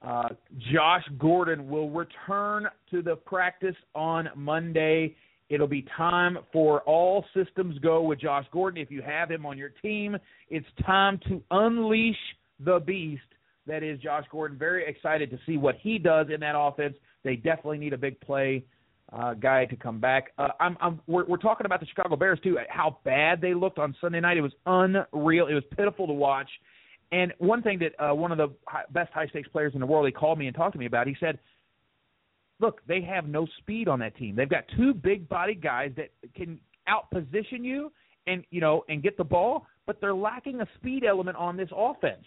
uh, 0.02 0.30
Josh 0.72 1.04
Gordon 1.18 1.68
will 1.68 1.90
return 1.90 2.66
to 2.90 3.02
the 3.02 3.14
practice 3.14 3.76
on 3.94 4.28
Monday. 4.34 5.14
It'll 5.50 5.66
be 5.66 5.84
time 5.96 6.38
for 6.52 6.80
all 6.82 7.24
systems 7.34 7.78
go 7.78 8.02
with 8.02 8.20
Josh 8.20 8.46
Gordon. 8.52 8.80
If 8.80 8.90
you 8.90 9.02
have 9.02 9.30
him 9.30 9.44
on 9.44 9.58
your 9.58 9.72
team, 9.82 10.16
it's 10.48 10.66
time 10.84 11.20
to 11.28 11.42
unleash 11.50 12.16
the 12.64 12.80
beast 12.80 13.22
that 13.66 13.82
is 13.82 13.98
Josh 14.00 14.24
Gordon. 14.30 14.58
Very 14.58 14.86
excited 14.86 15.30
to 15.30 15.38
see 15.46 15.56
what 15.56 15.76
he 15.80 15.98
does 15.98 16.26
in 16.32 16.40
that 16.40 16.54
offense. 16.56 16.94
They 17.24 17.36
definitely 17.36 17.78
need 17.78 17.92
a 17.92 17.98
big 17.98 18.20
play 18.20 18.64
uh, 19.12 19.34
guy 19.34 19.64
to 19.66 19.76
come 19.76 20.00
back. 20.00 20.32
Uh, 20.38 20.48
I'm, 20.60 20.76
I'm, 20.80 21.00
we're, 21.06 21.24
we're 21.26 21.36
talking 21.36 21.66
about 21.66 21.80
the 21.80 21.86
Chicago 21.86 22.16
Bears 22.16 22.38
too. 22.42 22.58
How 22.68 22.98
bad 23.04 23.40
they 23.40 23.54
looked 23.54 23.78
on 23.78 23.94
Sunday 24.00 24.20
night. 24.20 24.36
It 24.36 24.42
was 24.42 24.52
unreal. 24.66 25.46
It 25.46 25.54
was 25.54 25.64
pitiful 25.76 26.06
to 26.06 26.12
watch. 26.12 26.48
And 27.12 27.32
one 27.38 27.62
thing 27.62 27.80
that 27.80 27.92
uh, 28.02 28.14
one 28.14 28.30
of 28.30 28.38
the 28.38 28.48
high, 28.68 28.84
best 28.92 29.12
high 29.12 29.26
stakes 29.26 29.48
players 29.48 29.74
in 29.74 29.80
the 29.80 29.86
world, 29.86 30.06
he 30.06 30.12
called 30.12 30.38
me 30.38 30.46
and 30.46 30.54
talked 30.54 30.74
to 30.74 30.78
me 30.78 30.86
about. 30.86 31.08
He 31.08 31.16
said, 31.18 31.40
"Look, 32.60 32.82
they 32.86 33.00
have 33.02 33.26
no 33.26 33.48
speed 33.58 33.88
on 33.88 33.98
that 33.98 34.16
team. 34.16 34.36
They've 34.36 34.48
got 34.48 34.64
two 34.76 34.94
big 34.94 35.28
body 35.28 35.56
guys 35.56 35.90
that 35.96 36.10
can 36.36 36.60
out 36.86 37.10
position 37.10 37.64
you 37.64 37.90
and 38.28 38.44
you 38.50 38.60
know 38.60 38.84
and 38.88 39.02
get 39.02 39.16
the 39.16 39.24
ball, 39.24 39.66
but 39.86 40.00
they're 40.00 40.14
lacking 40.14 40.60
a 40.60 40.68
speed 40.76 41.04
element 41.04 41.36
on 41.36 41.56
this 41.56 41.68
offense." 41.76 42.24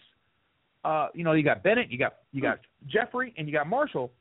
Uh, 0.84 1.08
you 1.14 1.24
know, 1.24 1.32
you 1.32 1.42
got 1.42 1.62
Bennett, 1.62 1.90
you 1.90 1.98
got 1.98 2.16
you 2.32 2.42
got 2.42 2.60
Jeffery, 2.86 3.34
and 3.38 3.48
you 3.48 3.52
got 3.54 3.66
Marshall. 3.66 4.12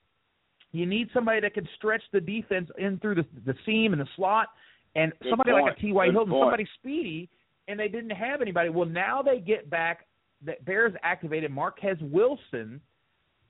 You 0.71 0.85
need 0.85 1.09
somebody 1.13 1.39
that 1.41 1.53
can 1.53 1.67
stretch 1.77 2.01
the 2.11 2.21
defense 2.21 2.69
in 2.77 2.99
through 2.99 3.15
the 3.15 3.25
the 3.45 3.53
seam 3.65 3.91
and 3.93 4.01
the 4.01 4.07
slot, 4.15 4.47
and 4.95 5.11
Good 5.21 5.29
somebody 5.29 5.51
point. 5.51 5.65
like 5.65 5.77
a 5.77 5.81
T.Y. 5.81 6.05
Hilton, 6.11 6.31
point. 6.31 6.41
somebody 6.41 6.67
speedy, 6.79 7.29
and 7.67 7.79
they 7.79 7.87
didn't 7.89 8.11
have 8.11 8.41
anybody. 8.41 8.69
Well, 8.69 8.87
now 8.87 9.21
they 9.21 9.39
get 9.39 9.69
back. 9.69 10.07
That 10.45 10.63
Bears 10.65 10.93
activated 11.03 11.51
Marquess 11.51 11.97
Wilson. 12.01 12.81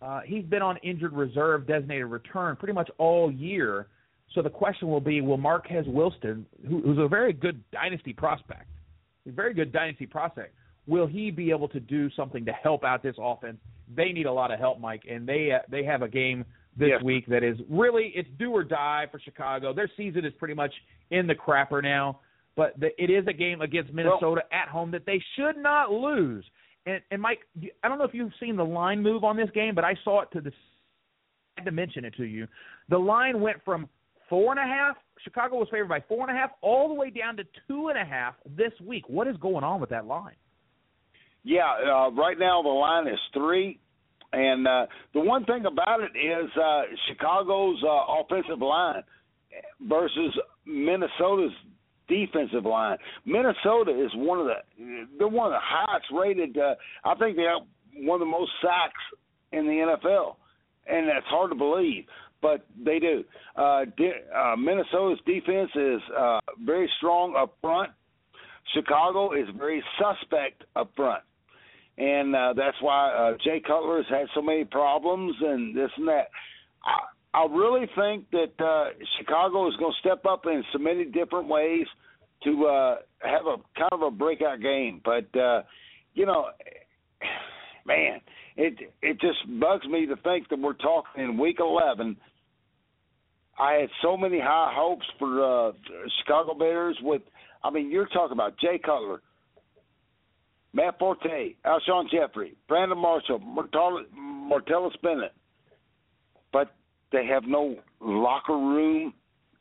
Uh, 0.01 0.21
he's 0.25 0.43
been 0.45 0.61
on 0.61 0.77
injured 0.77 1.13
reserve, 1.13 1.65
designated 1.65 2.05
return 2.05 2.55
pretty 2.55 2.73
much 2.73 2.89
all 2.97 3.31
year. 3.31 3.87
So 4.33 4.41
the 4.41 4.49
question 4.49 4.87
will 4.89 5.01
be: 5.01 5.21
Will 5.21 5.37
Marquess 5.37 5.85
Wilson, 5.87 6.45
who, 6.67 6.81
who's 6.81 6.97
a 6.97 7.07
very 7.07 7.33
good 7.33 7.63
dynasty 7.71 8.13
prospect, 8.13 8.67
a 9.27 9.31
very 9.31 9.53
good 9.53 9.71
dynasty 9.71 10.05
prospect, 10.07 10.55
will 10.87 11.07
he 11.07 11.31
be 11.31 11.51
able 11.51 11.67
to 11.69 11.79
do 11.79 12.09
something 12.11 12.45
to 12.45 12.51
help 12.51 12.83
out 12.83 13.03
this 13.03 13.15
offense? 13.19 13.57
They 13.95 14.11
need 14.11 14.25
a 14.25 14.33
lot 14.33 14.51
of 14.51 14.59
help, 14.59 14.79
Mike, 14.79 15.03
and 15.09 15.27
they 15.27 15.51
uh, 15.51 15.59
they 15.69 15.83
have 15.83 16.01
a 16.01 16.07
game 16.07 16.45
this 16.77 16.89
yes. 16.89 17.03
week 17.03 17.25
that 17.27 17.43
is 17.43 17.57
really 17.69 18.11
it's 18.15 18.29
do 18.39 18.51
or 18.51 18.63
die 18.63 19.05
for 19.11 19.19
Chicago. 19.19 19.73
Their 19.73 19.89
season 19.95 20.25
is 20.25 20.33
pretty 20.39 20.53
much 20.53 20.73
in 21.11 21.27
the 21.27 21.35
crapper 21.35 21.83
now, 21.83 22.19
but 22.55 22.79
the, 22.79 22.89
it 23.01 23.09
is 23.09 23.25
a 23.27 23.33
game 23.33 23.61
against 23.61 23.93
Minnesota 23.93 24.41
well, 24.51 24.61
at 24.61 24.69
home 24.69 24.91
that 24.91 25.05
they 25.05 25.21
should 25.35 25.57
not 25.57 25.91
lose. 25.91 26.43
And, 26.85 27.01
and 27.11 27.21
Mike, 27.21 27.39
I 27.83 27.87
don't 27.87 27.97
know 27.97 28.03
if 28.03 28.13
you've 28.13 28.33
seen 28.39 28.55
the 28.55 28.65
line 28.65 29.01
move 29.01 29.23
on 29.23 29.37
this 29.37 29.49
game, 29.53 29.75
but 29.75 29.85
I 29.85 29.95
saw 30.03 30.21
it 30.21 30.29
to 30.33 30.41
the. 30.41 30.51
I 31.57 31.61
had 31.61 31.65
to 31.65 31.71
mention 31.71 32.03
it 32.03 32.15
to 32.17 32.23
you. 32.23 32.47
The 32.89 32.97
line 32.97 33.39
went 33.39 33.57
from 33.63 33.87
four 34.27 34.51
and 34.51 34.59
a 34.59 34.63
half. 34.63 34.97
Chicago 35.23 35.57
was 35.57 35.67
favored 35.71 35.87
by 35.87 36.03
four 36.07 36.27
and 36.27 36.35
a 36.35 36.39
half, 36.39 36.51
all 36.61 36.87
the 36.87 36.93
way 36.95 37.09
down 37.09 37.37
to 37.37 37.43
two 37.67 37.89
and 37.89 37.97
a 37.97 38.03
half 38.03 38.33
this 38.57 38.71
week. 38.83 39.07
What 39.07 39.27
is 39.27 39.37
going 39.37 39.63
on 39.63 39.79
with 39.79 39.91
that 39.91 40.05
line? 40.05 40.35
Yeah, 41.43 41.73
uh, 41.85 42.11
right 42.11 42.39
now 42.39 42.61
the 42.61 42.69
line 42.69 43.07
is 43.07 43.19
three. 43.33 43.79
And 44.31 44.67
uh, 44.67 44.87
the 45.13 45.19
one 45.19 45.45
thing 45.45 45.65
about 45.65 46.01
it 46.01 46.17
is 46.17 46.49
uh, 46.57 46.81
Chicago's 47.07 47.81
uh, 47.83 48.21
offensive 48.21 48.59
line 48.59 49.03
versus 49.87 50.35
Minnesota's 50.65 51.51
defensive 52.07 52.65
line. 52.65 52.97
Minnesota 53.25 53.91
is 53.91 54.11
one 54.15 54.39
of 54.39 54.47
the 54.47 55.07
they're 55.19 55.27
one 55.27 55.47
of 55.47 55.53
the 55.53 55.59
highest 55.61 56.05
rated. 56.11 56.57
Uh, 56.57 56.73
I 57.05 57.13
think 57.15 57.37
they 57.37 57.43
have 57.43 57.67
one 57.95 58.15
of 58.15 58.25
the 58.25 58.31
most 58.31 58.51
sacks 58.59 59.21
in 59.51 59.65
the 59.65 59.97
NFL, 59.97 60.35
and 60.87 61.07
that's 61.07 61.27
hard 61.27 61.51
to 61.51 61.55
believe, 61.55 62.05
but 62.41 62.65
they 62.83 62.97
do. 62.97 63.23
Uh, 63.55 63.85
de- 63.97 64.23
uh, 64.35 64.55
Minnesota's 64.55 65.19
defense 65.27 65.69
is 65.75 66.01
uh, 66.17 66.39
very 66.65 66.89
strong 66.97 67.35
up 67.37 67.55
front. 67.61 67.91
Chicago 68.73 69.33
is 69.33 69.45
very 69.55 69.83
suspect 69.99 70.63
up 70.75 70.91
front 70.95 71.23
and 71.97 72.35
uh, 72.35 72.53
that's 72.55 72.77
why 72.81 73.11
uh, 73.11 73.37
Jay 73.43 73.61
Cutler 73.65 73.97
has 73.97 74.05
had 74.09 74.27
so 74.33 74.41
many 74.41 74.65
problems 74.65 75.35
and 75.41 75.75
this 75.75 75.91
and 75.97 76.07
that. 76.07 76.29
I, 76.83 76.99
I 77.35 77.47
really 77.51 77.87
think 77.95 78.29
that 78.31 78.63
uh, 78.63 78.91
Chicago 79.17 79.67
is 79.67 79.75
going 79.77 79.91
to 79.91 79.99
step 79.99 80.25
up 80.25 80.45
in 80.45 80.63
so 80.71 80.79
many 80.79 81.05
different 81.05 81.47
ways 81.47 81.85
to 82.43 82.65
uh, 82.65 82.95
have 83.21 83.45
a 83.45 83.57
kind 83.77 83.91
of 83.91 84.01
a 84.01 84.11
breakout 84.11 84.61
game. 84.61 85.01
But 85.03 85.35
uh, 85.39 85.63
you 86.13 86.25
know, 86.25 86.49
man, 87.85 88.21
it 88.57 88.75
it 89.01 89.19
just 89.21 89.59
bugs 89.59 89.85
me 89.87 90.05
to 90.07 90.15
think 90.17 90.49
that 90.49 90.59
we're 90.59 90.73
talking 90.73 91.23
in 91.23 91.37
Week 91.37 91.57
11. 91.59 92.17
I 93.59 93.73
had 93.73 93.89
so 94.01 94.17
many 94.17 94.39
high 94.39 94.73
hopes 94.75 95.05
for 95.19 95.69
uh, 95.69 95.71
Chicago 96.19 96.55
Bears. 96.55 96.97
With, 97.01 97.21
I 97.63 97.69
mean, 97.69 97.91
you're 97.91 98.07
talking 98.07 98.33
about 98.33 98.57
Jay 98.59 98.79
Cutler 98.83 99.21
Matt 100.73 100.97
Forte, 100.97 101.55
Alshon 101.65 102.09
Jeffery, 102.09 102.55
Brandon 102.67 102.97
Marshall, 102.97 103.39
Martellus 103.39 105.01
Bennett. 105.01 105.33
But 106.51 106.75
they 107.11 107.25
have 107.27 107.43
no 107.45 107.75
locker 108.01 108.57
room 108.57 109.13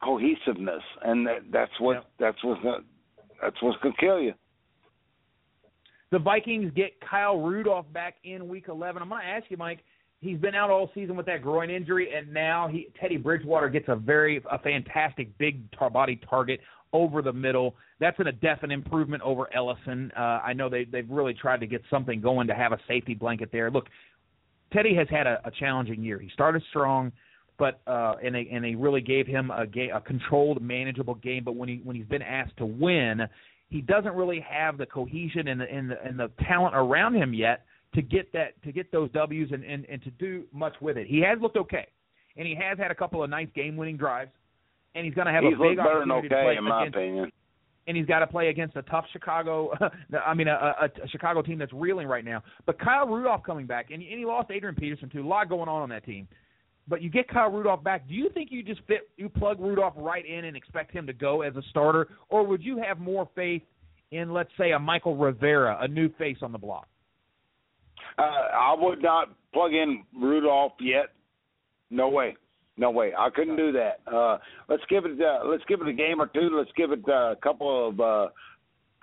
cohesiveness, 0.03 0.83
and 1.05 1.27
that, 1.27 1.39
that's 1.53 1.73
what 1.79 1.95
yeah. 1.95 2.01
that's 2.19 2.43
what's 2.43 2.63
gonna, 2.63 2.79
that's 3.41 3.57
what's 3.63 3.81
to 3.83 3.91
kill 4.01 4.21
you. 4.21 4.33
The 6.11 6.19
Vikings 6.19 6.73
get 6.75 6.93
Kyle 7.01 7.39
Rudolph 7.39 7.91
back 7.93 8.17
in 8.25 8.49
Week 8.49 8.67
11. 8.69 9.01
I'm 9.01 9.09
going 9.09 9.23
to 9.23 9.27
ask 9.27 9.47
you, 9.49 9.57
Mike. 9.57 9.81
He's 10.21 10.39
been 10.39 10.55
out 10.55 10.71
all 10.71 10.91
season 10.95 11.17
with 11.17 11.27
that 11.27 11.43
groin 11.43 11.71
injury, 11.71 12.11
and 12.15 12.33
now 12.33 12.69
he 12.69 12.89
Teddy 13.01 13.17
Bridgewater 13.17 13.69
gets 13.69 13.87
a 13.89 13.97
very 13.97 14.43
a 14.51 14.59
fantastic 14.59 15.37
big 15.39 15.71
tar- 15.73 15.91
body 15.91 16.21
target 16.29 16.61
over 16.93 17.23
the 17.23 17.33
middle. 17.33 17.75
That's 18.01 18.19
a 18.21 18.33
definite 18.33 18.75
improvement 18.75 19.23
over 19.23 19.49
Ellison. 19.55 20.13
Uh, 20.17 20.41
I 20.45 20.53
know 20.53 20.69
they 20.69 20.85
they've 20.85 21.09
really 21.09 21.35
tried 21.35 21.61
to 21.61 21.67
get 21.67 21.83
something 21.91 22.21
going 22.21 22.47
to 22.49 22.55
have 22.55 22.73
a 22.73 22.79
safety 22.89 23.15
blanket 23.15 23.51
there. 23.53 23.71
Look, 23.71 23.87
Teddy 24.73 24.95
has 24.95 25.09
had 25.11 25.27
a, 25.27 25.41
a 25.45 25.51
challenging 25.51 26.03
year. 26.03 26.19
He 26.19 26.31
started 26.31 26.63
strong, 26.71 27.13
but 27.59 27.81
uh, 27.87 28.15
and 28.25 28.35
they 28.35 28.49
and 28.53 28.65
they 28.65 28.75
really 28.75 29.01
gave 29.01 29.27
him 29.27 29.51
a, 29.51 29.67
ga- 29.67 29.91
a 29.91 30.01
controlled, 30.01 30.63
manageable 30.63 31.15
game. 31.17 31.45
But 31.45 31.57
when 31.57 31.69
he 31.69 31.81
when 31.85 31.97
he's 31.97 32.07
been 32.07 32.23
asked 32.23 32.57
to 32.59 32.67
win, 32.67 33.23
he 33.69 33.81
doesn't 33.81 34.15
really 34.15 34.45
have 34.49 34.79
the 34.79 34.87
cohesion 34.87 35.49
and 35.49 35.61
the 35.61 35.71
and 35.71 35.91
the, 35.91 36.03
and 36.03 36.19
the 36.19 36.31
talent 36.47 36.75
around 36.75 37.15
him 37.15 37.35
yet 37.35 37.65
to 37.95 38.03
get 38.03 38.33
that 38.33 38.61
to 38.65 38.73
get 38.73 38.91
those 38.91 39.11
W's 39.13 39.51
and, 39.53 39.65
and 39.65 39.87
and 39.87 40.03
to 40.03 40.11
do 40.11 40.45
much 40.53 40.75
with 40.81 40.97
it. 40.97 41.07
He 41.07 41.21
has 41.21 41.39
looked 41.41 41.57
okay, 41.57 41.87
and 42.37 42.47
he 42.47 42.55
has 42.55 42.79
had 42.79 42.91
a 42.91 42.95
couple 42.95 43.23
of 43.23 43.31
nice 43.31 43.49
game-winning 43.55 43.97
drives 43.97 44.31
and 44.95 45.05
he's 45.05 45.15
going 45.15 45.27
to 45.27 45.33
have 45.33 45.45
he's 45.45 45.55
a 45.55 45.63
big 45.63 45.79
opportunity 45.79 46.27
okay, 46.27 46.29
to 46.29 46.43
play 46.43 46.57
in 46.57 46.65
my 46.65 46.83
against, 46.83 46.97
opinion. 46.97 47.33
And 47.87 47.97
he's 47.97 48.07
got 48.07 48.21
to 48.21 48.27
play 48.27 48.49
against 48.49 48.77
a 48.77 48.83
tough 48.83 49.05
Chicago. 49.13 49.73
I 50.27 50.35
mean, 50.35 50.49
a, 50.49 50.53
a, 50.53 50.85
a 51.05 51.09
Chicago 51.09 51.43
team 51.43 51.59
that's 51.59 51.73
reeling 51.73 52.07
right 52.07 52.25
now. 52.25 52.43
But 52.65 52.79
Kyle 52.79 53.07
Rudolph 53.07 53.43
coming 53.45 53.67
back, 53.67 53.91
and, 53.91 54.03
and 54.03 54.19
he 54.19 54.25
lost 54.25 54.51
Adrian 54.51 54.77
Peterson 54.77 55.09
too. 55.11 55.23
A 55.23 55.27
lot 55.27 55.49
going 55.49 55.69
on 55.69 55.83
on 55.83 55.89
that 55.89 56.05
team. 56.05 56.29
But 56.89 57.01
you 57.01 57.11
get 57.11 57.29
Kyle 57.29 57.51
Rudolph 57.51 57.83
back. 57.83 58.09
Do 58.09 58.15
you 58.15 58.29
think 58.31 58.51
you 58.51 58.63
just 58.63 58.81
fit 58.87 59.09
you 59.17 59.29
plug 59.29 59.61
Rudolph 59.61 59.95
right 59.97 60.25
in 60.27 60.45
and 60.45 60.57
expect 60.57 60.93
him 60.93 61.07
to 61.07 61.13
go 61.13 61.43
as 61.43 61.55
a 61.57 61.63
starter, 61.71 62.09
or 62.29 62.47
would 62.47 62.63
you 62.63 62.79
have 62.79 62.99
more 62.99 63.29
faith 63.35 63.63
in, 64.11 64.33
let's 64.33 64.51
say, 64.59 64.73
a 64.73 64.79
Mychal 64.79 65.21
Rivera, 65.21 65.79
a 65.81 65.89
new 65.89 66.09
face 66.19 66.39
on 66.43 66.53
the 66.53 66.59
block? 66.59 66.87
Uh, 68.19 68.23
I 68.23 68.75
would 68.79 69.03
not 69.03 69.29
plug 69.55 69.73
in 69.73 70.05
Rudolph 70.15 70.73
yet. 70.81 71.07
No 71.91 72.09
way. 72.09 72.37
No 72.77 72.91
way, 72.91 73.13
I 73.17 73.29
couldn't 73.31 73.57
do 73.57 73.73
that. 73.73 74.01
Uh, 74.11 74.39
let's 74.69 74.83
give 74.89 75.05
it. 75.05 75.21
Uh, 75.21 75.47
let's 75.47 75.65
give 75.69 75.83
it 75.83 75.89
a 75.89 75.93
game 75.93 76.21
or 76.21 76.27
two. 76.27 76.51
Let's 76.57 76.71
give 76.77 76.91
it 76.91 77.01
uh, 77.07 77.33
a 77.33 77.37
couple 77.43 77.89
of 77.89 78.01
uh, 78.01 78.29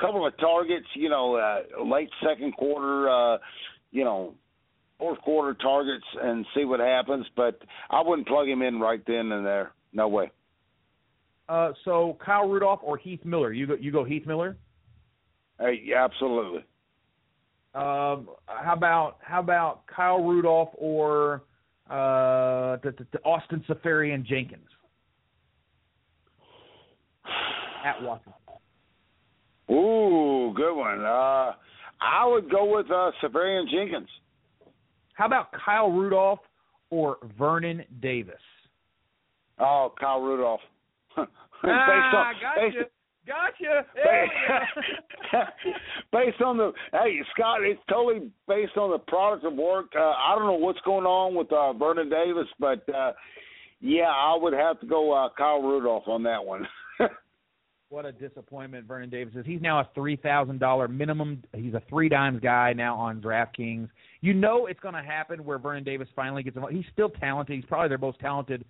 couple 0.01 0.25
of 0.25 0.35
targets. 0.37 0.87
You 0.95 1.09
know, 1.09 1.35
uh, 1.35 1.83
late 1.83 2.09
second 2.27 2.53
quarter. 2.53 3.09
Uh, 3.09 3.37
you 3.91 4.03
know, 4.03 4.33
fourth 4.97 5.19
quarter 5.21 5.53
targets 5.53 6.05
and 6.21 6.45
see 6.55 6.65
what 6.65 6.79
happens. 6.79 7.27
But 7.35 7.61
I 7.91 8.01
wouldn't 8.01 8.27
plug 8.27 8.47
him 8.47 8.63
in 8.63 8.79
right 8.79 9.01
then 9.05 9.31
and 9.31 9.45
there. 9.45 9.71
No 9.93 10.07
way. 10.07 10.31
Uh, 11.47 11.73
so 11.85 12.17
Kyle 12.23 12.47
Rudolph 12.47 12.81
or 12.83 12.97
Heath 12.97 13.23
Miller? 13.23 13.53
You 13.53 13.67
go. 13.67 13.75
You 13.75 13.91
go 13.91 14.03
Heath 14.03 14.25
Miller. 14.25 14.57
Hey, 15.59 15.81
yeah, 15.83 16.05
absolutely. 16.05 16.63
Um, 17.75 18.29
how 18.47 18.73
about 18.73 19.17
how 19.21 19.39
about 19.41 19.85
Kyle 19.85 20.23
Rudolph 20.23 20.69
or 20.73 21.43
uh, 21.89 22.77
to, 22.77 22.91
to, 22.91 23.03
to 23.03 23.19
Austin 23.23 23.63
Seferian-Jenkins 23.67 24.67
at 27.85 28.01
Washington. 28.01 28.33
Ooh, 29.71 30.53
good 30.55 30.75
one. 30.75 31.01
Uh, 31.01 31.53
I 32.01 32.25
would 32.25 32.49
go 32.49 32.75
with 32.75 32.89
uh, 32.91 33.11
Seferian-Jenkins. 33.21 34.07
How 35.13 35.25
about 35.25 35.49
Kyle 35.65 35.91
Rudolph 35.91 36.39
or 36.89 37.17
Vernon 37.37 37.83
Davis? 38.01 38.35
Oh, 39.59 39.93
Kyle 39.99 40.21
Rudolph. 40.21 40.61
ah, 41.17 41.23
on. 41.65 42.35
Based, 42.55 42.77
Gotcha. 43.29 43.85
based 46.11 46.41
on 46.41 46.57
the 46.57 46.71
hey 46.91 47.19
Scott, 47.35 47.61
it's 47.61 47.79
totally 47.87 48.31
based 48.47 48.75
on 48.75 48.89
the 48.89 48.97
product 48.97 49.45
of 49.45 49.53
work. 49.53 49.91
Uh, 49.95 49.99
I 49.99 50.33
don't 50.35 50.47
know 50.47 50.53
what's 50.53 50.79
going 50.81 51.05
on 51.05 51.35
with 51.35 51.51
uh, 51.53 51.73
Vernon 51.73 52.09
Davis, 52.09 52.47
but 52.59 52.83
uh, 52.89 53.11
yeah, 53.81 54.09
I 54.09 54.35
would 54.35 54.53
have 54.53 54.79
to 54.79 54.87
go 54.87 55.13
uh, 55.13 55.29
Kyle 55.37 55.61
Rudolph 55.61 56.07
on 56.07 56.23
that 56.23 56.43
one. 56.43 56.67
what 57.89 58.07
a 58.07 58.11
disappointment 58.11 58.87
Vernon 58.87 59.11
Davis 59.11 59.35
is. 59.35 59.45
He's 59.45 59.61
now 59.61 59.79
a 59.79 59.89
three 59.93 60.15
thousand 60.15 60.59
dollar 60.59 60.87
minimum. 60.87 61.43
He's 61.55 61.75
a 61.75 61.83
three 61.87 62.09
dimes 62.09 62.39
guy 62.41 62.73
now 62.73 62.95
on 62.95 63.21
DraftKings. 63.21 63.89
You 64.21 64.33
know 64.33 64.65
it's 64.65 64.79
going 64.79 64.95
to 64.95 65.03
happen 65.03 65.45
where 65.45 65.59
Vernon 65.59 65.83
Davis 65.83 66.07
finally 66.15 66.41
gets 66.41 66.55
involved. 66.55 66.75
He's 66.75 66.85
still 66.91 67.09
talented. 67.09 67.57
He's 67.57 67.65
probably 67.65 67.89
their 67.89 67.99
most 67.99 68.19
talented 68.19 68.65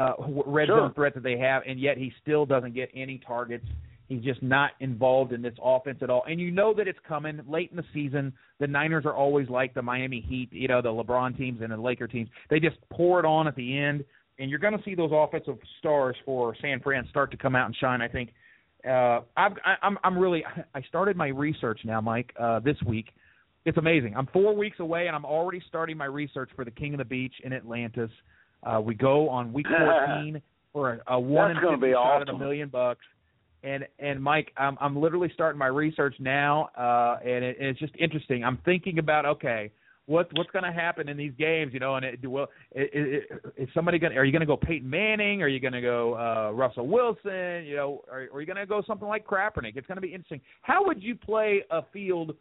uh, 0.00 0.14
red 0.46 0.66
sure. 0.66 0.78
zone 0.80 0.94
threat 0.94 1.14
that 1.14 1.22
they 1.22 1.38
have, 1.38 1.62
and 1.64 1.78
yet 1.78 1.96
he 1.96 2.12
still 2.20 2.44
doesn't 2.44 2.74
get 2.74 2.90
any 2.92 3.18
targets. 3.24 3.66
He's 4.10 4.24
just 4.24 4.42
not 4.42 4.72
involved 4.80 5.32
in 5.32 5.40
this 5.40 5.54
offense 5.62 6.00
at 6.02 6.10
all. 6.10 6.24
And 6.28 6.40
you 6.40 6.50
know 6.50 6.74
that 6.74 6.88
it's 6.88 6.98
coming 7.06 7.40
late 7.48 7.70
in 7.70 7.76
the 7.76 7.84
season. 7.94 8.32
The 8.58 8.66
Niners 8.66 9.04
are 9.06 9.14
always 9.14 9.48
like 9.48 9.72
the 9.72 9.82
Miami 9.82 10.20
Heat, 10.20 10.48
you 10.50 10.66
know, 10.66 10.82
the 10.82 10.88
LeBron 10.88 11.38
teams 11.38 11.60
and 11.62 11.70
the 11.70 11.76
Laker 11.76 12.08
teams. 12.08 12.28
They 12.50 12.58
just 12.58 12.76
pour 12.90 13.20
it 13.20 13.24
on 13.24 13.46
at 13.46 13.54
the 13.54 13.78
end, 13.78 14.04
and 14.40 14.50
you're 14.50 14.58
going 14.58 14.76
to 14.76 14.82
see 14.82 14.96
those 14.96 15.12
offensive 15.14 15.58
stars 15.78 16.16
for 16.24 16.56
San 16.60 16.80
Fran 16.80 17.06
start 17.08 17.30
to 17.30 17.36
come 17.36 17.54
out 17.54 17.66
and 17.66 17.76
shine. 17.76 18.02
I 18.02 18.08
think. 18.08 18.30
Uh, 18.84 19.20
I've, 19.36 19.52
I, 19.64 19.74
I'm 19.80 19.96
I'm 20.02 20.18
really 20.18 20.42
I 20.74 20.82
started 20.88 21.16
my 21.16 21.28
research 21.28 21.82
now, 21.84 22.00
Mike, 22.00 22.34
uh, 22.36 22.58
this 22.58 22.76
week. 22.84 23.10
It's 23.64 23.78
amazing. 23.78 24.16
I'm 24.16 24.26
four 24.32 24.56
weeks 24.56 24.80
away, 24.80 25.06
and 25.06 25.14
I'm 25.14 25.24
already 25.24 25.62
starting 25.68 25.96
my 25.96 26.06
research 26.06 26.50
for 26.56 26.64
the 26.64 26.72
King 26.72 26.94
of 26.94 26.98
the 26.98 27.04
Beach 27.04 27.34
in 27.44 27.52
Atlantis. 27.52 28.10
Uh, 28.64 28.80
we 28.80 28.96
go 28.96 29.28
on 29.28 29.52
week 29.52 29.66
14 30.18 30.42
for 30.72 30.94
a, 31.06 31.14
a 31.14 31.20
one 31.20 31.54
That's 31.54 31.64
in 31.64 31.74
fifty 31.78 31.92
shot 31.92 32.22
awesome. 32.22 32.28
at 32.28 32.34
a 32.34 32.38
million 32.38 32.68
bucks 32.70 33.04
and 33.62 33.86
and 33.98 34.22
Mike, 34.22 34.52
I'm 34.56 34.76
I'm 34.80 35.00
literally 35.00 35.30
starting 35.34 35.58
my 35.58 35.66
research 35.66 36.14
now, 36.18 36.70
uh, 36.76 37.18
and 37.22 37.44
it, 37.44 37.56
it's 37.60 37.78
just 37.78 37.92
interesting. 37.98 38.44
I'm 38.44 38.58
thinking 38.64 38.98
about 38.98 39.26
okay, 39.26 39.70
what 40.06 40.28
what's 40.34 40.50
going 40.50 40.64
to 40.64 40.72
happen 40.72 41.08
in 41.08 41.16
these 41.16 41.32
games, 41.38 41.72
you 41.72 41.78
know, 41.78 41.94
and 41.94 42.04
it, 42.04 42.26
well, 42.26 42.48
is, 42.74 43.22
is 43.56 43.68
somebody 43.72 43.98
going? 43.98 44.16
Are 44.16 44.24
you 44.24 44.32
going 44.32 44.40
to 44.40 44.46
go 44.46 44.56
Peyton 44.56 44.88
Manning? 44.88 45.40
Are 45.42 45.48
you 45.48 45.60
going 45.60 45.72
to 45.72 45.80
go 45.80 46.14
uh, 46.14 46.52
Russell 46.52 46.88
Wilson? 46.88 47.64
You 47.64 47.76
know, 47.76 48.02
are, 48.10 48.26
are 48.32 48.40
you 48.40 48.46
going 48.46 48.56
to 48.56 48.66
go 48.66 48.82
something 48.86 49.06
like 49.06 49.26
Kaepernick? 49.26 49.76
It's 49.76 49.86
going 49.86 49.96
to 49.96 50.02
be 50.02 50.12
interesting. 50.12 50.40
How 50.62 50.84
would 50.84 51.02
you 51.02 51.14
play 51.14 51.62
a 51.70 51.82
field? 51.92 52.34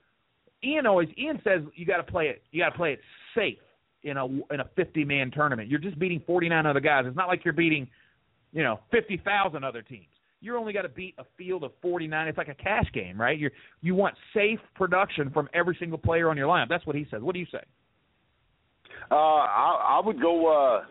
Ian 0.63 0.87
always 0.87 1.09
Ian 1.17 1.39
says 1.43 1.61
you 1.75 1.85
got 1.85 1.97
to 1.97 2.11
play 2.11 2.25
it. 2.25 2.41
You 2.51 2.63
got 2.63 2.71
to 2.71 2.77
play 2.77 2.93
it 2.93 2.99
safe. 3.35 3.59
in 4.03 4.17
a 4.17 4.25
in 4.25 4.61
a 4.61 4.69
50 4.75 5.05
man 5.05 5.31
tournament. 5.31 5.69
You're 5.69 5.79
just 5.79 5.99
beating 5.99 6.23
49 6.25 6.65
other 6.65 6.79
guys. 6.79 7.05
It's 7.07 7.15
not 7.15 7.27
like 7.27 7.45
you're 7.45 7.53
beating, 7.53 7.87
you 8.51 8.63
know, 8.63 8.79
50,000 8.91 9.63
other 9.63 9.81
teams. 9.81 10.07
You're 10.41 10.57
only 10.57 10.71
got 10.71 10.83
to 10.83 10.89
beat 10.89 11.15
a 11.17 11.25
field 11.37 11.63
of 11.63 11.71
49. 11.81 12.27
It's 12.27 12.37
like 12.37 12.47
a 12.47 12.53
cash 12.53 12.85
game, 12.93 13.19
right? 13.19 13.37
You 13.37 13.49
you 13.81 13.93
want 13.93 14.15
safe 14.33 14.59
production 14.75 15.29
from 15.31 15.49
every 15.53 15.75
single 15.79 15.97
player 15.97 16.29
on 16.29 16.37
your 16.37 16.47
lineup. 16.47 16.69
That's 16.69 16.85
what 16.85 16.95
he 16.95 17.05
says. 17.11 17.21
What 17.21 17.33
do 17.33 17.39
you 17.39 17.47
say? 17.51 17.61
Uh, 19.11 19.15
I, 19.15 19.99
I 19.99 20.05
would 20.05 20.21
go. 20.21 20.47
Uh, 20.47 20.85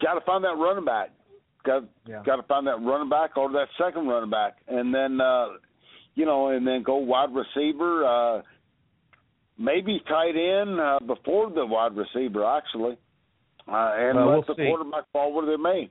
got 0.00 0.14
to 0.14 0.20
find 0.24 0.44
that 0.44 0.56
running 0.56 0.84
back. 0.84 1.10
Got 1.64 1.84
yeah. 2.06 2.22
got 2.24 2.36
to 2.36 2.42
find 2.44 2.66
that 2.66 2.80
running 2.80 3.10
back 3.10 3.36
or 3.36 3.50
that 3.52 3.66
second 3.78 4.08
running 4.08 4.30
back, 4.30 4.56
and 4.68 4.94
then 4.94 5.20
uh, 5.20 5.48
you 6.14 6.24
know, 6.24 6.48
and 6.48 6.66
then 6.66 6.82
go 6.82 6.96
wide 6.96 7.30
receiver. 7.34 8.04
Uh, 8.06 8.42
maybe 9.58 10.02
tight 10.08 10.36
end 10.36 10.80
uh, 10.80 10.98
before 11.06 11.50
the 11.50 11.66
wide 11.66 11.92
receiver, 11.94 12.46
actually, 12.46 12.96
uh, 13.68 13.92
and 13.94 14.16
well, 14.16 14.28
let 14.28 14.34
we'll 14.34 14.44
the 14.48 14.54
see. 14.56 14.66
quarterback 14.68 15.04
fall 15.12 15.34
where 15.34 15.44
they 15.44 15.62
may. 15.62 15.90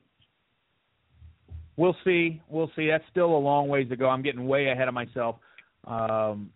We'll 1.79 1.95
see. 2.03 2.41
We'll 2.49 2.69
see. 2.75 2.89
That's 2.89 3.05
still 3.09 3.33
a 3.33 3.39
long 3.39 3.69
ways 3.69 3.87
to 3.87 3.95
go. 3.95 4.09
I'm 4.09 4.21
getting 4.21 4.45
way 4.45 4.67
ahead 4.67 4.89
of 4.89 4.93
myself. 4.93 5.37
Um, 5.85 6.49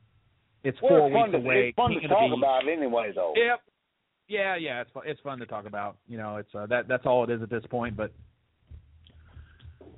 it's 0.66 0.78
well, 0.82 0.90
four 0.90 1.08
it's 1.08 1.16
fun 1.16 1.32
weeks 1.32 1.32
to, 1.32 1.38
away. 1.38 1.68
It's 1.70 1.76
fun 1.78 1.92
King 1.92 2.02
to 2.02 2.08
talk 2.10 2.38
about 2.38 2.68
anyway, 2.68 3.14
though. 3.16 3.34
Yep. 3.38 3.62
Yeah, 4.28 4.58
yeah, 4.58 4.82
it's 4.82 4.92
fun. 4.92 5.04
It's 5.06 5.22
fun 5.22 5.40
to 5.40 5.46
talk 5.46 5.66
about. 5.66 5.96
You 6.10 6.18
know, 6.18 6.36
it's 6.36 6.54
uh, 6.54 6.66
that 6.66 6.90
that's 6.90 7.06
all 7.06 7.24
it 7.24 7.30
is 7.30 7.42
at 7.42 7.50
this 7.50 7.64
point. 7.70 7.96
But 7.96 8.12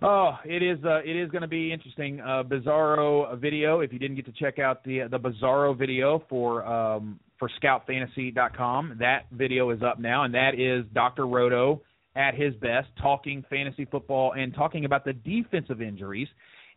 oh, 0.03 0.33
it 0.45 0.61
is 0.61 0.77
uh, 0.85 0.99
it 1.03 1.15
is 1.15 1.31
going 1.31 1.41
to 1.41 1.47
be 1.47 1.73
interesting. 1.73 2.19
Uh, 2.19 2.43
Bizarro 2.43 3.35
video. 3.39 3.79
If 3.79 3.91
you 3.91 3.97
didn't 3.97 4.17
get 4.17 4.27
to 4.27 4.31
check 4.31 4.59
out 4.59 4.83
the 4.83 5.07
the 5.09 5.17
Bizarro 5.17 5.75
video 5.75 6.23
for 6.29 6.63
um, 6.67 7.19
for 7.39 7.49
ScoutFantasy.com, 7.63 8.97
that 8.99 9.25
video 9.31 9.71
is 9.71 9.81
up 9.81 9.99
now, 9.99 10.23
and 10.23 10.35
that 10.35 10.51
is 10.59 10.85
Dr. 10.93 11.25
Roto 11.25 11.81
at 12.15 12.35
his 12.35 12.53
best, 12.55 12.87
talking 13.01 13.43
fantasy 13.49 13.85
football 13.85 14.33
and 14.33 14.53
talking 14.53 14.85
about 14.85 15.03
the 15.05 15.13
defensive 15.13 15.81
injuries. 15.81 16.27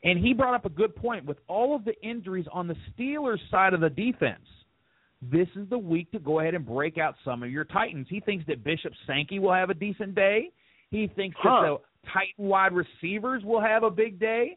And 0.05 0.19
he 0.19 0.33
brought 0.33 0.55
up 0.55 0.65
a 0.65 0.71
good 0.71 0.95
point 0.95 1.25
with 1.25 1.39
all 1.49 1.75
of 1.75 1.85
the 1.85 1.95
injuries 2.03 2.47
on 2.53 2.69
the 2.69 2.77
Steelers 2.97 3.39
side 3.51 3.75
of 3.75 3.81
the 3.81 3.91
defense 3.91 4.47
this 5.21 5.49
is 5.57 5.69
the 5.69 5.79
week 5.79 6.11
to 6.13 6.19
go 6.19 6.41
ahead 6.41 6.55
and 6.55 6.65
break 6.65 6.99
out 6.99 7.15
some 7.25 7.43
of 7.43 7.51
your 7.51 7.65
Titans. 7.65 8.07
He 8.09 8.21
thinks 8.21 8.45
that 8.47 8.63
Bishop 8.63 8.93
Sankey 9.07 9.39
will 9.39 9.53
have 9.53 9.71
a 9.71 9.75
decent 9.75 10.15
day. 10.15 10.51
He 10.91 11.09
thinks 11.09 11.37
Huh. 11.41 11.61
that 11.63 11.81
the 12.05 12.09
Titan 12.11 12.47
wide 12.47 12.73
receivers 12.73 13.45
will 13.45 13.61
have 13.61 13.83
a 13.83 13.91
big 13.91 14.19
day. 14.19 14.57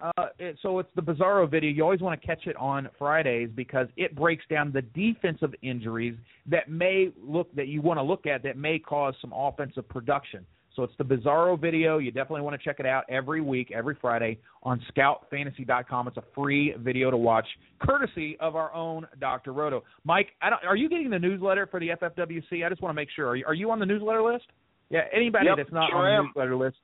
Uh, 0.00 0.26
it, 0.38 0.56
so 0.62 0.78
it's 0.78 0.90
the 0.94 1.02
Bizarro 1.02 1.50
video. 1.50 1.70
You 1.70 1.82
always 1.82 2.00
want 2.00 2.20
to 2.20 2.26
catch 2.26 2.46
it 2.46 2.56
on 2.56 2.88
Fridays 2.98 3.50
because 3.54 3.88
it 3.96 4.14
breaks 4.14 4.44
down 4.48 4.72
the 4.72 4.82
defensive 4.82 5.54
injuries 5.62 6.16
that 6.46 6.70
may 6.70 7.10
look 7.20 7.52
that 7.56 7.68
you 7.68 7.82
want 7.82 7.98
to 7.98 8.02
look 8.02 8.26
at 8.26 8.42
that 8.44 8.56
may 8.56 8.78
cause 8.78 9.14
some 9.20 9.32
offensive 9.34 9.88
production. 9.88 10.46
So 10.76 10.84
it's 10.84 10.94
the 10.96 11.04
Bizarro 11.04 11.60
video. 11.60 11.98
You 11.98 12.12
definitely 12.12 12.42
want 12.42 12.60
to 12.60 12.64
check 12.64 12.78
it 12.78 12.86
out 12.86 13.02
every 13.08 13.40
week, 13.40 13.72
every 13.74 13.96
Friday 14.00 14.38
on 14.62 14.80
ScoutFantasy.com. 14.96 16.06
It's 16.06 16.16
a 16.16 16.22
free 16.36 16.72
video 16.78 17.10
to 17.10 17.16
watch, 17.16 17.46
courtesy 17.80 18.36
of 18.38 18.54
our 18.54 18.72
own 18.72 19.04
Dr. 19.20 19.52
Roto. 19.52 19.82
Mike, 20.04 20.28
I 20.40 20.50
don't, 20.50 20.64
are 20.64 20.76
you 20.76 20.88
getting 20.88 21.10
the 21.10 21.18
newsletter 21.18 21.66
for 21.66 21.80
the 21.80 21.88
FFWC? 21.88 22.64
I 22.64 22.68
just 22.68 22.80
want 22.80 22.90
to 22.90 22.94
make 22.94 23.08
sure. 23.16 23.26
Are 23.26 23.34
you, 23.34 23.44
are 23.46 23.54
you 23.54 23.72
on 23.72 23.80
the 23.80 23.86
newsletter 23.86 24.22
list? 24.22 24.44
Yeah. 24.88 25.00
Anybody 25.12 25.46
Yep, 25.46 25.56
that's 25.56 25.72
not 25.72 25.90
sure 25.90 25.98
on 25.98 26.04
the 26.04 26.16
am. 26.16 26.24
newsletter 26.26 26.56
list, 26.56 26.76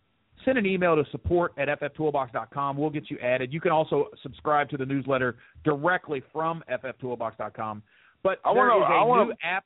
send 0.45 0.59
an 0.59 0.67
email 0.67 0.97
to 0.97 1.05
support 1.11 1.53
at 1.59 1.69
fftoolbox.com. 1.81 2.77
We'll 2.77 2.91
get 2.91 3.11
you 3.11 3.19
added. 3.19 3.53
You 3.53 3.61
can 3.61 3.73
also 3.73 4.09
subscribe 4.23 4.69
to 4.71 4.77
the 4.77 4.87
newsletter 4.87 5.37
directly 5.65 6.23
from 6.33 6.63
fftoolbox.com. 6.71 7.83
But 8.23 8.41
I 8.45 8.55
there 8.55 8.69
wanna- 8.69 8.85
is 8.85 8.91
a 8.91 8.93
I 8.95 9.03
wanna- 9.05 9.25
new 9.27 9.35
app. 9.43 9.65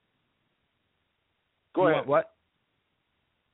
Go 1.74 1.82
ahead. 1.88 1.96
want 1.96 2.06
What? 2.08 2.34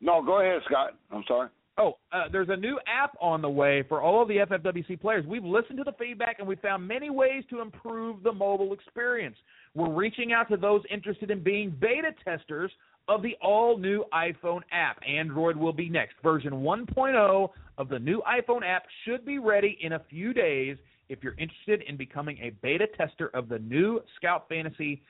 No, 0.01 0.23
go 0.23 0.41
ahead, 0.41 0.63
Scott. 0.65 0.95
I'm 1.11 1.25
sorry. 1.25 1.49
Oh, 1.77 1.99
uh, 2.13 2.29
there's 2.29 2.51
a 2.51 2.57
new 2.57 2.79
app 2.87 3.17
on 3.21 3.43
the 3.43 3.51
way 3.51 3.83
for 3.83 4.01
all 4.01 4.23
of 4.23 4.29
the 4.29 4.39
FFWC 4.39 4.97
players. 4.97 5.27
We've 5.27 5.45
listened 5.45 5.77
to 5.79 5.85
the 5.85 5.93
feedback 5.95 6.39
and 6.39 6.47
we 6.47 6.55
found 6.57 6.87
many 6.87 7.11
ways 7.11 7.45
to 7.51 7.61
improve 7.61 8.23
the 8.23 8.33
mobile 8.33 8.73
experience. 8.73 9.37
We're 9.75 9.91
reaching 9.91 10.33
out 10.33 10.49
to 10.51 10.57
those 10.57 10.83
interested 10.89 11.33
in 11.33 11.43
being 11.43 11.71
beta 11.71 12.13
testers 12.25 12.71
of 13.09 13.23
the 13.23 13.37
all 13.43 13.77
new 13.79 14.05
iPhone 14.13 14.61
app. 14.73 14.99
Android 15.09 15.57
will 15.57 15.73
be 15.73 15.89
next. 15.89 16.15
Version 16.23 16.53
1.0 16.53 17.49
of 17.79 17.89
the 17.89 17.99
new 17.99 18.23
iPhone 18.23 18.63
app 18.65 18.85
should 19.05 19.25
be 19.27 19.39
ready 19.39 19.77
in 19.81 19.93
a 19.93 20.03
few 20.11 20.33
days. 20.33 20.77
If 21.09 21.23
you're 21.23 21.35
interested 21.39 21.83
in 21.89 21.97
becoming 21.97 22.39
a 22.39 22.51
beta 22.63 22.87
tester 22.97 23.29
of 23.35 23.49
the 23.49 23.59
new 23.59 24.01
Scout 24.17 24.47
Fantasy 24.49 25.03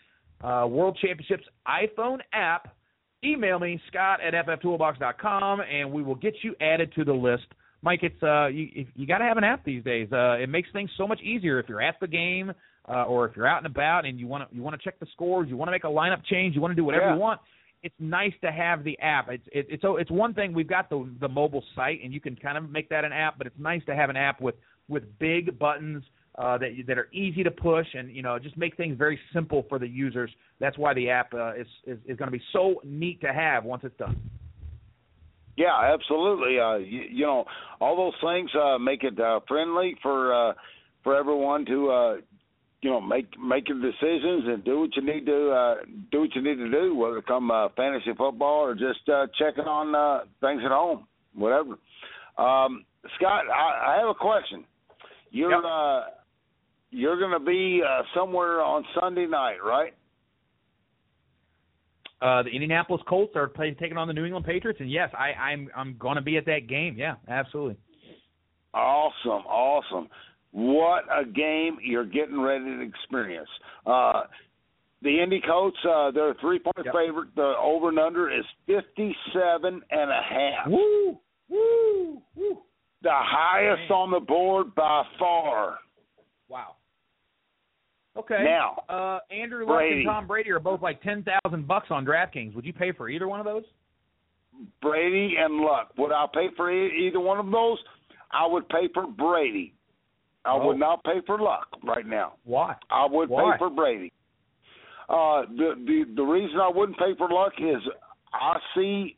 uh, 0.43 0.67
World 0.69 0.99
Championships 1.01 1.45
iPhone 1.69 2.19
app, 2.33 2.75
email 3.25 3.59
me 3.59 3.81
scott 3.89 4.21
at 4.21 4.35
fftoolbox.com 4.47 5.61
and 5.61 5.91
we 5.91 6.03
will 6.03 6.15
get 6.15 6.35
you 6.43 6.55
added 6.61 6.93
to 6.95 7.05
the 7.05 7.13
list 7.13 7.47
mike 7.81 8.01
it's 8.03 8.23
uh 8.23 8.49
you 8.49 8.85
you 8.95 9.07
got 9.07 9.17
to 9.19 9.25
have 9.25 9.39
an 9.39 9.45
app 9.45 9.65
these 9.65 9.83
days 9.83 10.09
uh 10.13 10.33
it 10.35 10.49
makes 10.51 10.69
things 10.75 10.91
so 10.99 11.09
much 11.09 11.21
easier 11.23 11.59
if 11.59 11.67
you're 11.67 11.81
at 11.81 11.95
the 12.03 12.07
game 12.07 12.53
uh 12.87 13.05
or 13.05 13.27
if 13.27 13.35
you're 13.35 13.47
out 13.47 13.59
and 13.59 13.67
about 13.67 14.05
and 14.05 14.21
you 14.21 14.27
want 14.27 14.47
to 14.47 14.55
you 14.55 14.63
want 14.63 14.79
to 14.79 14.85
check 14.85 14.99
the 15.01 15.07
scores 15.15 15.49
you 15.49 15.57
want 15.57 15.69
to 15.69 15.73
make 15.73 15.85
a 15.85 15.87
lineup 15.87 16.23
change 16.31 16.55
you 16.55 16.61
want 16.61 16.71
to 16.71 16.75
do 16.75 16.85
whatever 16.85 17.07
Yeah. 17.07 17.15
you 17.15 17.21
want 17.21 17.41
it's 17.85 17.95
nice 18.01 18.33
to 18.43 18.51
have 18.51 18.83
the 18.83 18.99
app 18.99 19.29
it's 19.31 19.47
it, 19.53 19.67
it's 19.69 19.85
it's 19.85 20.11
one 20.11 20.35
thing 20.35 20.53
we've 20.53 20.69
got 20.69 20.91
the 20.91 21.09
the 21.21 21.29
mobile 21.29 21.63
site 21.77 22.01
and 22.03 22.13
you 22.13 22.21
can 22.21 22.35
kind 22.35 22.59
of 22.59 22.69
make 22.71 22.89
that 22.89 23.05
an 23.05 23.13
app 23.13 23.39
but 23.39 23.47
it's 23.47 23.59
nice 23.59 23.85
to 23.87 23.95
have 23.95 24.11
an 24.11 24.17
app 24.17 24.41
with 24.41 24.57
with 24.89 25.05
big 25.19 25.59
buttons 25.59 26.03
uh, 26.37 26.59
that 26.59 26.71
that 26.87 26.99
are 26.99 27.09
easy 27.13 27.45
to 27.45 27.51
push 27.51 27.87
and 27.95 28.15
you 28.15 28.23
know 28.23 28.39
just 28.39 28.57
make 28.57 28.77
things 28.77 28.97
very 28.99 29.19
simple 29.33 29.65
for 29.69 29.79
the 29.79 29.87
users. 29.87 30.31
That's 30.59 30.77
why 30.77 30.95
the 30.95 31.11
app 31.11 31.33
uh, 31.33 31.55
is 31.55 31.67
is, 31.87 31.99
is 32.07 32.17
going 32.17 32.31
to 32.31 32.37
be 32.37 32.43
so 32.53 32.81
neat 32.85 33.21
to 33.21 33.33
have 33.33 33.65
once 33.65 33.83
it's 33.85 33.97
done. 33.97 34.21
Yeah, 35.57 35.93
absolutely. 35.95 36.59
Uh, 36.59 36.77
you, 36.77 37.03
you 37.11 37.25
know, 37.25 37.45
all 37.81 37.97
those 37.97 38.15
things 38.21 38.51
uh, 38.61 38.79
make 38.79 39.05
it 39.05 39.19
uh, 39.21 39.41
friendly 39.47 39.95
for 40.03 40.35
uh, 40.35 40.55
for 41.05 41.15
everyone 41.15 41.65
to 41.67 41.91
uh, 41.91 42.17
you 42.85 42.91
know 42.91 43.01
make 43.01 43.27
make 43.41 43.67
your 43.67 43.81
decisions 43.81 44.45
and 44.47 44.63
do 44.63 44.81
what 44.81 44.95
you 44.95 45.03
need 45.03 45.25
to 45.25 45.51
uh, 45.51 45.75
do 46.13 46.21
what 46.21 46.35
you 46.35 46.43
need 46.43 46.57
to 46.57 46.71
do, 46.71 46.95
whether 46.95 47.17
it 47.17 47.27
come 47.27 47.51
uh, 47.51 47.69
fantasy 47.75 48.11
football 48.15 48.61
or 48.61 48.75
just 48.75 49.09
uh, 49.09 49.27
checking 49.39 49.65
on 49.65 49.95
uh, 49.95 50.27
things 50.43 50.61
at 50.63 50.71
home, 50.71 51.07
whatever. 51.35 51.79
Um, 52.37 52.85
Scott, 53.17 53.45
I, 53.49 53.95
I 53.95 54.01
have 54.01 54.09
a 54.11 54.15
question. 54.15 54.67
You're 55.31 55.51
Yep. 55.53 55.61
uh, 55.67 56.01
you're 56.91 57.19
going 57.19 57.33
to 57.33 57.45
be 57.45 57.81
uh, 57.83 58.03
somewhere 58.15 58.61
on 58.61 58.85
Sunday 59.01 59.27
night, 59.27 59.57
right? 59.65 59.95
Uh, 62.21 62.43
the 62.43 62.51
Indianapolis 62.51 63.03
Colts 63.09 63.33
are 63.35 63.49
playing, 63.49 63.77
taking 63.81 63.97
on 63.97 64.09
the 64.09 64.15
New 64.15 64.27
England 64.27 64.45
Patriots, 64.45 64.81
and 64.81 64.91
yes, 64.91 65.09
I, 65.19 65.33
I'm 65.33 65.71
I'm 65.75 65.97
going 65.99 66.17
to 66.17 66.23
be 66.23 66.37
at 66.37 66.45
that 66.47 66.69
game. 66.69 66.97
Yeah, 66.99 67.15
absolutely. 67.29 67.79
Awesome, 68.75 69.47
awesome. 69.47 70.09
What 70.57 71.05
a 71.11 71.25
game 71.25 71.79
you're 71.83 72.05
getting 72.07 72.41
ready 72.41 72.65
to 72.65 72.81
experience. 72.81 73.49
Uh, 73.85 74.23
the 75.03 75.21
Indy 75.21 75.43
Colts, 75.45 75.77
uh, 75.85 76.13
they're 76.13 76.31
a 76.31 76.35
three 76.41 76.61
point 76.61 76.77
Yep. 76.85 76.95
favorite. 76.95 77.35
The 77.35 77.55
over 77.61 77.89
and 77.89 77.99
under 77.99 78.31
is 78.31 78.45
fifty 78.65 79.15
seven 79.33 79.83
and 79.91 80.11
a 80.11 80.23
half. 80.23 80.67
Woo, 80.69 81.19
woo, 81.49 82.23
woo! 82.37 82.63
The 83.03 83.11
highest 83.13 83.91
on 83.91 84.13
the 84.13 84.21
board 84.21 84.75
by 84.77 85.03
far. 85.19 85.79
Wow. 86.49 86.77
Okay. 88.17 88.45
Now, 88.45 88.81
uh, 88.89 89.19
Andrew 89.35 89.67
Luck 89.67 89.79
Brady. 89.79 89.97
and 89.97 90.07
Tom 90.07 90.27
Brady 90.29 90.51
are 90.53 90.61
both 90.61 90.81
like 90.83 91.03
ten 91.03 91.25
thousand 91.25 91.67
bucks 91.67 91.89
on 91.91 92.07
DraftKings. 92.07 92.55
Would 92.55 92.65
you 92.65 92.73
pay 92.73 92.93
for 92.93 93.09
either 93.09 93.27
one 93.27 93.41
of 93.41 93.45
those? 93.45 93.65
Brady 94.81 95.35
and 95.37 95.57
Luck. 95.57 95.91
Would 95.99 96.13
I 96.13 96.27
pay 96.33 96.47
for 96.57 96.71
e- 96.71 97.09
either 97.09 97.19
one 97.19 97.41
of 97.41 97.51
those? 97.51 97.79
I 98.31 98.47
would 98.47 98.69
pay 98.69 98.89
for 98.95 99.07
Brady. 99.09 99.74
I 100.45 100.53
Oh. 100.53 100.67
would 100.67 100.79
not 100.79 101.03
pay 101.05 101.21
for 101.27 101.39
Luck 101.39 101.69
right 101.83 102.07
now. 102.07 102.35
Why? 102.45 102.77
I 102.91 103.07
would 103.07 103.29
Why? 103.31 103.53
pay 103.53 103.59
for 103.59 103.71
Brady. 103.71 104.13
Uh, 105.09 105.43
the 105.43 105.75
the 105.87 106.05
the 106.17 106.23
reason 106.23 106.59
I 106.61 106.69
wouldn't 106.69 106.99
pay 106.99 107.15
for 107.17 107.29
Luck 107.29 107.53
is 107.59 107.83
I 108.33 108.59
see 108.75 109.17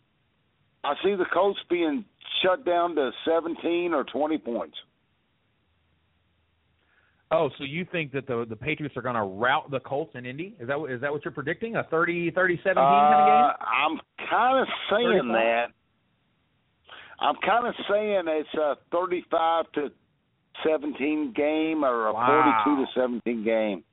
I 0.84 0.94
see 1.02 1.14
the 1.14 1.26
Colts 1.32 1.60
being 1.68 2.04
shut 2.42 2.64
down 2.64 2.94
to 2.96 3.10
seventeen 3.24 3.92
or 3.94 4.04
twenty 4.04 4.38
points. 4.38 4.76
Oh, 7.32 7.50
so 7.58 7.64
you 7.64 7.84
think 7.90 8.12
that 8.12 8.26
the 8.28 8.46
the 8.48 8.54
Patriots 8.56 8.96
are 8.96 9.02
going 9.02 9.16
to 9.16 9.22
rout 9.22 9.70
the 9.70 9.80
Colts 9.80 10.12
in 10.14 10.24
Indy? 10.26 10.54
Is 10.60 10.68
that 10.68 10.80
is 10.88 11.00
that 11.00 11.10
what 11.12 11.24
you're 11.24 11.32
predicting? 11.32 11.74
A 11.76 11.82
30 11.84 12.30
30 12.30 12.56
17 12.62 12.74
kind 12.74 13.14
of 13.14 13.26
game? 13.26 13.34
Uh, 13.34 13.64
I'm 13.64 14.00
kind 14.30 14.60
of 14.60 14.68
saying 14.90 15.22
35? 15.22 15.32
that. 15.32 15.66
I'm 17.18 17.34
kind 17.44 17.66
of 17.66 17.74
saying 17.90 18.22
it's 18.28 18.54
a 18.54 18.74
thirty-five 18.92 19.72
to 19.72 19.88
seventeen 20.64 21.32
game 21.34 21.84
or 21.84 22.06
a 22.08 22.12
Wow. 22.12 22.62
forty-two 22.64 22.84
to 22.84 23.00
seventeen 23.00 23.44
game. 23.44 23.84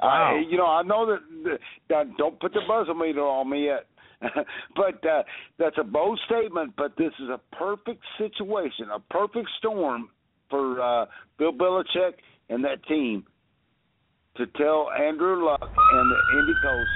Wow. 0.00 0.36
Uh, 0.36 0.40
you 0.48 0.56
know, 0.56 0.66
I 0.66 0.82
know 0.82 1.06
that, 1.06 1.58
that 1.88 2.16
don't 2.16 2.38
put 2.40 2.52
the 2.54 2.60
buzzer 2.66 2.94
meter 2.94 3.20
on 3.20 3.50
me 3.50 3.66
yet. 3.66 3.86
but 4.76 5.04
uh, 5.06 5.22
that's 5.58 5.76
a 5.78 5.84
bold 5.84 6.20
statement. 6.26 6.74
But 6.76 6.96
this 6.96 7.12
is 7.20 7.28
a 7.28 7.40
perfect 7.56 8.02
situation, 8.18 8.88
a 8.94 9.00
perfect 9.12 9.48
storm 9.58 10.08
for 10.48 10.80
uh, 10.80 11.06
Bill 11.38 11.52
Belichick 11.52 12.14
and 12.48 12.64
that 12.64 12.84
team 12.86 13.24
to 14.36 14.46
tell 14.56 14.90
Andrew 14.90 15.44
Luck 15.44 15.60
and 15.62 16.10
the 16.10 16.38
Indy 16.38 16.54
Colts 16.62 16.90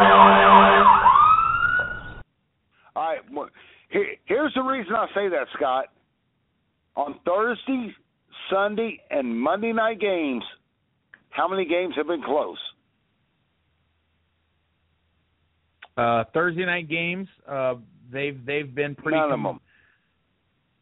All 0.00 0.06
right. 0.06 0.76
Here, 3.90 4.06
here's 4.24 4.54
the 4.54 4.62
reason 4.62 4.94
I 4.94 5.06
say 5.14 5.28
that, 5.28 5.46
Scott. 5.56 5.86
On 6.96 7.16
Thursday, 7.24 7.94
Sunday, 8.50 9.00
and 9.10 9.38
Monday 9.38 9.72
night 9.72 10.00
games, 10.00 10.44
how 11.30 11.48
many 11.48 11.64
games 11.64 11.94
have 11.96 12.06
been 12.06 12.22
close? 12.22 12.58
Uh, 15.96 16.24
Thursday 16.32 16.64
night 16.64 16.88
games, 16.88 17.28
uh, 17.48 17.74
they've 18.12 18.38
they've 18.44 18.74
been 18.74 18.94
pretty. 18.94 19.18
None 19.18 19.30
com- 19.30 19.46
of 19.46 19.54
them. 19.54 19.60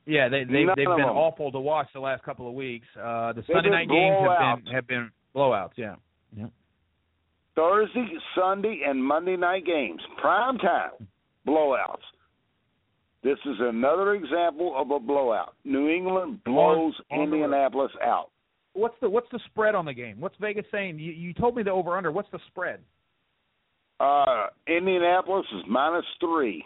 Yeah, 0.06 0.28
they 0.28 0.44
they've, 0.44 0.66
they've 0.68 0.86
been 0.86 0.98
them. 0.98 1.16
awful 1.16 1.52
to 1.52 1.60
watch 1.60 1.88
the 1.92 2.00
last 2.00 2.22
couple 2.22 2.48
of 2.48 2.54
weeks. 2.54 2.86
Uh, 2.96 3.32
the 3.32 3.42
Sunday 3.52 3.70
night 3.70 3.88
games 3.88 4.16
have 4.20 4.64
been 4.64 4.74
have 4.74 4.86
been 4.86 5.10
blowouts. 5.34 5.72
Yeah. 5.76 5.96
Yeah. 6.36 6.46
Thursday, 7.54 8.06
Sunday, 8.34 8.82
and 8.86 9.02
Monday 9.04 9.36
night 9.36 9.66
games, 9.66 10.00
prime 10.20 10.58
time 10.58 11.08
blowouts. 11.48 12.04
This 13.22 13.38
is 13.46 13.56
another 13.60 14.14
example 14.14 14.74
of 14.76 14.90
a 14.90 15.00
blowout. 15.00 15.54
New 15.64 15.88
England 15.88 16.44
blows 16.44 16.94
On- 17.10 17.18
on. 17.18 17.24
Indianapolis 17.24 17.92
out. 18.02 18.30
What's 18.74 18.94
the 19.00 19.10
what's 19.10 19.26
the 19.32 19.40
spread 19.46 19.74
on 19.74 19.84
the 19.84 19.94
game? 19.94 20.20
What's 20.20 20.36
Vegas 20.40 20.66
saying? 20.70 20.98
You 20.98 21.12
you 21.12 21.32
told 21.32 21.56
me 21.56 21.62
the 21.62 21.70
over 21.70 21.96
under. 21.96 22.12
What's 22.12 22.30
the 22.30 22.38
spread? 22.48 22.80
Uh, 23.98 24.46
Indianapolis 24.68 25.46
is 25.56 25.64
minus 25.68 26.04
three. 26.20 26.64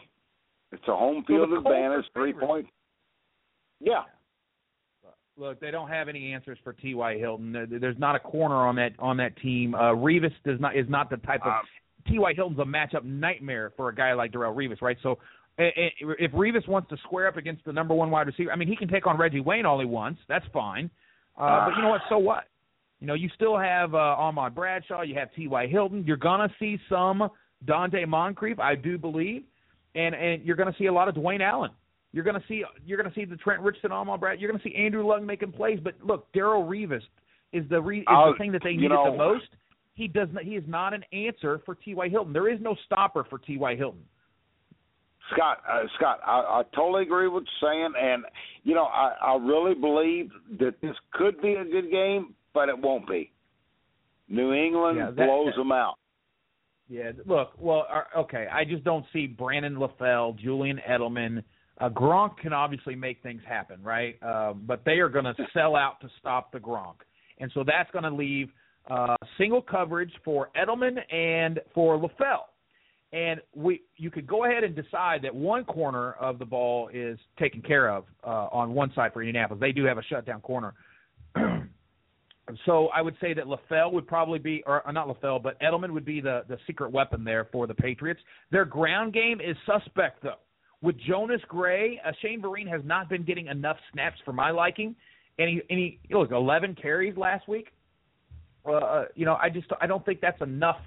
It's 0.72 0.82
a 0.88 0.96
home 0.96 1.24
field 1.26 1.50
are 1.52 1.58
advantage, 1.58 2.04
three 2.12 2.34
point. 2.34 2.66
Yeah, 3.80 4.02
Look, 5.38 5.60
they 5.60 5.70
don't 5.70 5.88
have 5.88 6.08
any 6.08 6.32
answers 6.32 6.58
for 6.62 6.74
T.Y. 6.74 7.16
Hilton. 7.18 7.52
There's 7.80 7.98
not 7.98 8.14
a 8.14 8.20
corner 8.20 8.66
on 8.66 8.76
that 8.76 8.92
on 8.98 9.16
that 9.16 9.36
team. 9.38 9.74
Uh, 9.74 9.92
Revis 9.92 10.32
does 10.44 10.60
not 10.60 10.76
is 10.76 10.86
not 10.88 11.08
the 11.08 11.16
type 11.18 11.40
of 11.42 11.52
Um, 11.52 11.62
T.Y. 12.06 12.34
Hilton's 12.34 12.58
a 12.60 12.64
matchup 12.64 13.04
nightmare 13.04 13.72
for 13.76 13.88
a 13.88 13.94
guy 13.94 14.12
like 14.14 14.32
Darrelle 14.32 14.54
Revis, 14.54 14.80
right? 14.82 14.96
So 15.02 15.18
if 15.58 16.32
Revis 16.32 16.66
wants 16.68 16.88
to 16.90 16.96
square 17.04 17.28
up 17.28 17.36
against 17.36 17.64
the 17.64 17.72
number 17.72 17.94
one 17.94 18.10
wide 18.10 18.26
receiver, 18.26 18.50
I 18.52 18.56
mean, 18.56 18.68
he 18.68 18.76
can 18.76 18.88
take 18.88 19.06
on 19.06 19.18
Reggie 19.18 19.40
Wayne 19.40 19.66
all 19.66 19.78
he 19.78 19.86
wants. 19.86 20.20
That's 20.28 20.46
fine. 20.52 20.90
Uh, 21.36 21.66
but 21.68 21.76
you 21.76 21.82
know 21.82 21.90
what? 21.90 22.00
So 22.08 22.18
what? 22.18 22.44
You 23.00 23.06
know, 23.06 23.14
you 23.14 23.28
still 23.34 23.58
have 23.58 23.94
uh, 23.94 23.98
Ahmad 23.98 24.54
Bradshaw. 24.54 25.02
You 25.02 25.14
have 25.16 25.32
T.Y. 25.34 25.66
Hilton. 25.66 26.04
You're 26.06 26.16
gonna 26.16 26.48
see 26.58 26.78
some 26.88 27.28
Donte 27.66 28.06
Moncrief, 28.06 28.58
I 28.58 28.74
do 28.74 28.96
believe, 28.98 29.42
and 29.94 30.14
and 30.14 30.42
you're 30.44 30.56
gonna 30.56 30.74
see 30.78 30.86
a 30.86 30.92
lot 30.92 31.08
of 31.08 31.14
Dwayne 31.14 31.40
Allen. 31.40 31.70
You're 32.12 32.24
gonna 32.24 32.42
see 32.46 32.64
you're 32.86 32.98
gonna 32.98 33.14
see 33.14 33.24
the 33.24 33.36
Trent 33.36 33.60
Richardson, 33.62 33.92
Ahmad 33.92 34.20
Brad. 34.20 34.40
You're 34.40 34.50
gonna 34.50 34.62
see 34.62 34.74
Andrew 34.74 35.06
Luck 35.06 35.22
making 35.22 35.52
plays. 35.52 35.80
But 35.82 35.94
look, 36.04 36.32
Darrelle 36.32 36.66
Revis 36.68 37.02
is 37.52 37.68
the 37.68 37.80
re- 37.80 38.00
is 38.00 38.04
I'll- 38.08 38.32
the 38.32 38.38
thing 38.38 38.52
that 38.52 38.62
they 38.62 38.74
needed 38.74 38.90
know- 38.90 39.10
the 39.10 39.16
most. 39.18 39.48
He 39.94 40.08
does 40.08 40.28
not. 40.32 40.44
He 40.44 40.56
is 40.56 40.64
not 40.66 40.94
an 40.94 41.04
answer 41.12 41.60
for 41.66 41.74
T.Y. 41.74 42.08
Hilton. 42.08 42.32
There 42.32 42.50
is 42.50 42.58
no 42.60 42.74
stopper 42.86 43.24
for 43.28 43.38
T.Y. 43.38 43.76
Hilton. 43.76 44.02
Scott, 45.34 45.58
uh, 45.70 45.82
Scott, 45.96 46.18
I, 46.26 46.40
I 46.40 46.62
totally 46.74 47.02
agree 47.04 47.28
with 47.28 47.44
you 47.44 47.66
saying, 47.68 47.92
and 47.98 48.24
you 48.64 48.74
know, 48.74 48.84
I, 48.84 49.14
I 49.22 49.36
really 49.36 49.74
believe 49.74 50.30
that 50.58 50.80
this 50.82 50.94
could 51.12 51.40
be 51.40 51.54
a 51.54 51.64
good 51.64 51.90
game, 51.90 52.34
but 52.52 52.68
it 52.68 52.76
won't 52.78 53.06
be. 53.08 53.30
New 54.28 54.52
England 54.52 54.98
Yeah, 54.98 55.06
that- 55.06 55.16
blows 55.16 55.46
that- 55.54 55.56
them 55.60 55.72
out. 55.72 55.94
Yeah, 56.88 57.12
look, 57.24 57.52
well, 57.58 57.86
uh, 57.90 58.20
okay. 58.20 58.46
I 58.52 58.64
just 58.64 58.84
don't 58.84 59.06
see 59.14 59.26
Brandon 59.26 59.76
LaFell, 59.76 60.36
Julian 60.38 60.78
Edelman. 60.86 61.42
Uh, 61.80 61.88
Gronk 61.88 62.36
can 62.38 62.52
obviously 62.52 62.94
make 62.94 63.22
things 63.22 63.40
happen, 63.48 63.82
right? 63.82 64.16
Uh, 64.22 64.52
but 64.52 64.84
they 64.84 64.98
are 64.98 65.08
going 65.08 65.24
to 65.24 65.34
sell 65.54 65.74
out 65.76 66.00
to 66.00 66.08
stop 66.18 66.52
the 66.52 66.58
Gronk, 66.58 66.96
and 67.38 67.50
so 67.54 67.64
that's 67.64 67.90
going 67.92 68.02
to 68.04 68.10
leave 68.10 68.48
uh, 68.90 69.16
single 69.38 69.62
coverage 69.62 70.12
for 70.24 70.50
Edelman 70.56 70.98
and 71.14 71.60
for 71.74 71.98
LaFell. 71.98 72.44
And 73.12 73.40
we, 73.54 73.82
you 73.96 74.10
could 74.10 74.26
go 74.26 74.46
ahead 74.46 74.64
and 74.64 74.74
decide 74.74 75.20
that 75.22 75.34
one 75.34 75.64
corner 75.64 76.12
of 76.12 76.38
the 76.38 76.46
ball 76.46 76.88
is 76.92 77.18
taken 77.38 77.60
care 77.60 77.90
of 77.90 78.04
uh, 78.24 78.48
on 78.50 78.72
one 78.72 78.90
side 78.94 79.12
for 79.12 79.22
Indianapolis. 79.22 79.60
They 79.60 79.72
do 79.72 79.84
have 79.84 79.98
a 79.98 80.02
shutdown 80.02 80.40
corner. 80.40 80.74
So 82.66 82.88
I 82.88 83.02
would 83.02 83.16
say 83.20 83.34
that 83.34 83.44
LaFell 83.44 83.92
would 83.92 84.06
probably 84.06 84.38
be, 84.38 84.62
or 84.66 84.86
uh, 84.86 84.92
not 84.92 85.08
LaFell, 85.08 85.42
but 85.42 85.60
Edelman 85.60 85.90
would 85.92 86.04
be 86.04 86.20
the 86.20 86.42
the 86.48 86.58
secret 86.66 86.90
weapon 86.90 87.24
there 87.24 87.48
for 87.52 87.66
the 87.66 87.74
Patriots. 87.74 88.20
Their 88.50 88.64
ground 88.64 89.12
game 89.12 89.40
is 89.40 89.56
suspect 89.64 90.22
though. 90.22 90.40
With 90.82 90.96
Jonas 91.06 91.40
Gray, 91.48 92.00
uh, 92.04 92.10
Shane 92.20 92.42
Vereen 92.42 92.68
has 92.68 92.80
not 92.84 93.08
been 93.08 93.22
getting 93.24 93.46
enough 93.46 93.76
snaps 93.92 94.16
for 94.24 94.32
my 94.32 94.50
liking, 94.50 94.96
and 95.38 95.48
he 95.48 95.62
and 95.70 95.78
he 95.78 96.00
look 96.10 96.32
11 96.32 96.76
carries 96.80 97.16
last 97.16 97.48
week. 97.48 97.68
Uh, 98.66 99.04
you 99.14 99.24
know, 99.26 99.36
I 99.42 99.48
just 99.50 99.66
I 99.80 99.86
don't 99.86 100.04
think 100.04 100.20
that's 100.20 100.40
enough 100.40 100.78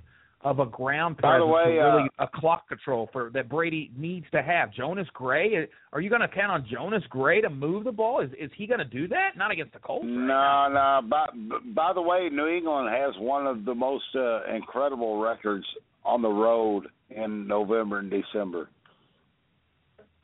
of 0.41 0.59
a 0.59 0.65
ground 0.65 1.17
By 1.21 1.39
the 1.39 1.45
way, 1.45 1.63
to 1.75 1.79
uh, 1.81 1.95
really 1.95 2.09
a 2.19 2.27
clock 2.27 2.67
control 2.69 3.09
for 3.11 3.31
that 3.33 3.49
Brady 3.49 3.89
needs 3.97 4.27
to 4.31 4.43
have. 4.43 4.71
Jonas 4.71 5.07
Gray, 5.13 5.67
are 5.91 6.01
you 6.01 6.09
going 6.09 6.21
to 6.21 6.27
count 6.27 6.51
on 6.51 6.67
Jonas 6.71 7.01
Gray 7.09 7.41
to 7.41 7.49
move 7.49 7.83
the 7.83 7.91
ball? 7.91 8.21
Is 8.21 8.29
is 8.39 8.51
he 8.55 8.67
going 8.67 8.77
to 8.79 8.85
do 8.85 9.07
that? 9.07 9.31
Not 9.37 9.49
against 9.51 9.73
the 9.73 9.79
Colts. 9.79 10.05
right. 10.05 10.11
No, 10.11 11.01
no. 11.01 11.07
By, 11.09 11.25
by 11.73 11.93
the 11.93 12.01
way, 12.01 12.29
New 12.31 12.47
England 12.47 12.89
has 12.95 13.13
one 13.17 13.47
of 13.47 13.65
the 13.65 13.73
most 13.73 14.05
uh, 14.15 14.43
incredible 14.53 15.19
records 15.19 15.65
on 16.03 16.21
the 16.21 16.29
road 16.29 16.85
in 17.09 17.47
November 17.47 17.97
and 17.99 18.11
December. 18.11 18.69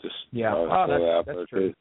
Just 0.02 0.14
Yeah. 0.32 0.54
uh, 0.54 0.58
Oh, 0.58 0.68
that's- 0.88 1.00
that 1.00 1.36
that's 1.36 1.50
true. 1.50 1.70
too. 1.70 1.76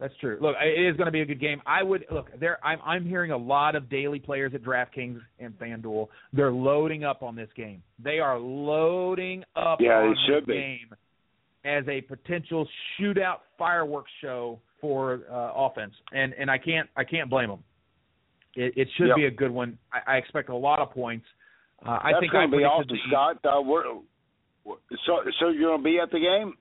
That's 0.00 0.14
true. 0.20 0.38
Look, 0.40 0.56
it 0.60 0.80
is 0.90 0.96
going 0.96 1.06
to 1.06 1.12
be 1.12 1.20
a 1.20 1.24
good 1.24 1.40
game. 1.40 1.62
I 1.66 1.82
would 1.82 2.04
look 2.10 2.28
there. 2.40 2.58
I'm 2.66 2.78
I'm 2.84 3.06
hearing 3.06 3.30
a 3.30 3.36
lot 3.36 3.76
of 3.76 3.88
daily 3.88 4.18
players 4.18 4.52
at 4.54 4.62
DraftKings 4.62 5.20
and 5.38 5.56
FanDuel. 5.58 6.08
They're 6.32 6.50
loading 6.52 7.04
up 7.04 7.22
on 7.22 7.36
this 7.36 7.48
game. 7.56 7.82
They 8.02 8.18
are 8.18 8.38
loading 8.38 9.44
up 9.54 9.78
Yeah, 9.80 10.00
they 10.00 10.06
on 10.08 10.16
should 10.26 10.42
this 10.42 10.46
be. 10.48 10.54
game 10.54 10.94
as 11.64 11.84
a 11.88 12.00
potential 12.02 12.68
shootout 13.00 13.38
fireworks 13.56 14.10
show 14.20 14.58
for 14.80 15.20
uh, 15.30 15.52
offense, 15.54 15.94
and 16.12 16.34
and 16.34 16.50
I 16.50 16.58
can't 16.58 16.88
I 16.96 17.04
can't 17.04 17.30
blame 17.30 17.48
them. 17.48 17.62
It, 18.56 18.74
it 18.76 18.88
should 18.96 19.08
Yep. 19.08 19.16
be 19.16 19.24
a 19.26 19.30
good 19.30 19.50
one. 19.50 19.78
I, 19.92 20.14
I 20.14 20.16
expect 20.18 20.48
a 20.48 20.56
lot 20.56 20.80
of 20.80 20.90
points. 20.90 21.24
Uh, 21.86 21.98
I 22.02 22.10
That's 22.12 22.20
think 22.20 22.32
going 22.32 22.42
I 22.42 22.46
to 22.46 22.50
be 22.50 22.64
predicted 22.64 22.98
awesome, 22.98 23.10
Scott. 23.10 23.58
Uh, 23.58 23.62
we're, 23.62 23.84
so, 25.06 25.20
so 25.40 25.48
you're 25.50 25.70
going 25.70 25.80
to 25.80 25.84
be 25.84 25.98
at 25.98 26.10
the 26.10 26.18
game? 26.20 26.54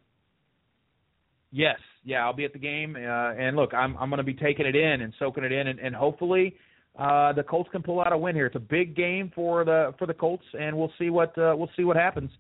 Yes, 1.56 1.78
yeah, 2.04 2.26
I'll 2.26 2.34
be 2.34 2.46
at 2.46 2.54
the 2.54 2.60
game, 2.60 2.96
uh, 2.96 3.00
and 3.00 3.56
look, 3.56 3.74
I'm 3.76 3.96
I'm 3.98 4.10
going 4.10 4.18
to 4.18 4.24
be 4.24 4.34
taking 4.34 4.66
it 4.66 4.76
in 4.76 5.02
and 5.02 5.14
soaking 5.20 5.44
it 5.44 5.52
in, 5.52 5.68
and, 5.68 5.80
and 5.80 5.96
hopefully 5.96 6.56
uh, 6.98 7.32
the 7.34 7.44
Colts 7.44 7.70
can 7.72 7.84
pull 7.84 8.02
out 8.02 8.12
a 8.12 8.18
win 8.18 8.34
here. 8.36 8.48
It's 8.48 8.56
a 8.56 8.60
big 8.60 8.96
game 8.96 9.32
for 9.36 9.64
the 9.64 9.94
for 10.00 10.08
the 10.08 10.16
Colts, 10.16 10.44
and 10.60 10.76
we'll 10.76 10.92
see 10.98 11.12
what 11.12 11.38
uh, 11.38 11.54
we'll 11.56 11.70
see 11.78 11.84
what 11.84 11.96
happens. 11.96 12.32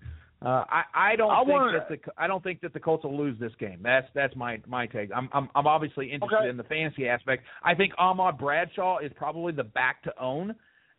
Uh, 0.43 0.65
I 0.67 0.83
I 0.95 1.15
don't 1.15 1.29
I 1.31 1.39
think 1.41 1.49
wanna- 1.49 1.79
that 1.79 1.89
the 1.89 2.11
I 2.17 2.25
don't 2.27 2.43
think 2.43 2.61
that 2.61 2.73
the 2.73 2.79
Colts 2.79 3.03
will 3.03 3.15
lose 3.15 3.39
this 3.39 3.51
game. 3.59 3.81
That's 3.83 4.07
that's 4.15 4.35
my 4.35 4.59
my 4.67 4.87
take. 4.87 5.11
I'm 5.15 5.29
I'm 5.31 5.47
I'm 5.55 5.67
obviously 5.67 6.11
interested 6.11 6.37
Okay. 6.39 6.49
in 6.49 6.57
the 6.57 6.63
fantasy 6.63 7.07
aspect. 7.07 7.43
I 7.63 7.75
think 7.75 7.93
Ahmad 7.99 8.39
Bradshaw 8.39 8.97
is 8.97 9.11
probably 9.15 9.53
the 9.53 9.63
back 9.63 10.01
to 10.03 10.13
own. 10.19 10.55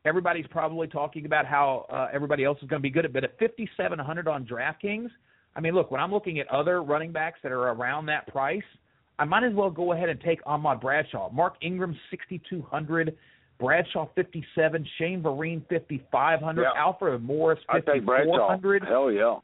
Everybody's 0.07 0.47
probably 0.49 0.87
talking 0.87 1.27
about 1.27 1.47
how 1.47 1.87
uh, 1.91 2.09
everybody 2.12 2.45
else 2.45 2.59
is 2.62 2.69
going 2.69 2.81
to 2.81 2.83
be 2.83 2.91
good 2.91 3.07
at, 3.07 3.12
but 3.15 3.25
at 3.25 3.39
5,700 3.39 4.29
on 4.29 4.45
DraftKings, 4.47 5.09
I 5.57 5.61
mean, 5.61 5.75
look, 5.75 5.91
when 5.91 6.01
I'm 6.01 6.13
looking 6.13 6.41
at 6.41 6.49
other 6.49 6.83
running 6.83 7.13
backs 7.13 7.39
that 7.43 7.53
are 7.53 7.69
around 7.71 8.07
that 8.07 8.27
price, 8.29 8.63
I 9.19 9.25
might 9.25 9.45
as 9.45 9.55
well 9.55 9.71
go 9.71 9.93
ahead 9.93 10.09
and 10.09 10.21
take 10.21 10.41
Ahmad 10.47 10.81
Bradshaw. 10.81 11.31
Mark 11.31 11.55
Ingram 11.63 11.97
6,200, 12.11 13.17
Bradshaw 13.61 14.09
57, 14.17 14.87
Shane 14.99 15.23
Vereen 15.23 15.63
5,500, 15.69 16.63
Yeah. 16.63 16.69
Alfred 16.77 17.23
Morris 17.23 17.61
I 17.69 17.81
take 17.81 18.05
Bradshaw. 18.05 18.49
5,400. 18.49 18.85
Hell 18.85 19.13
yeah. 19.13 19.37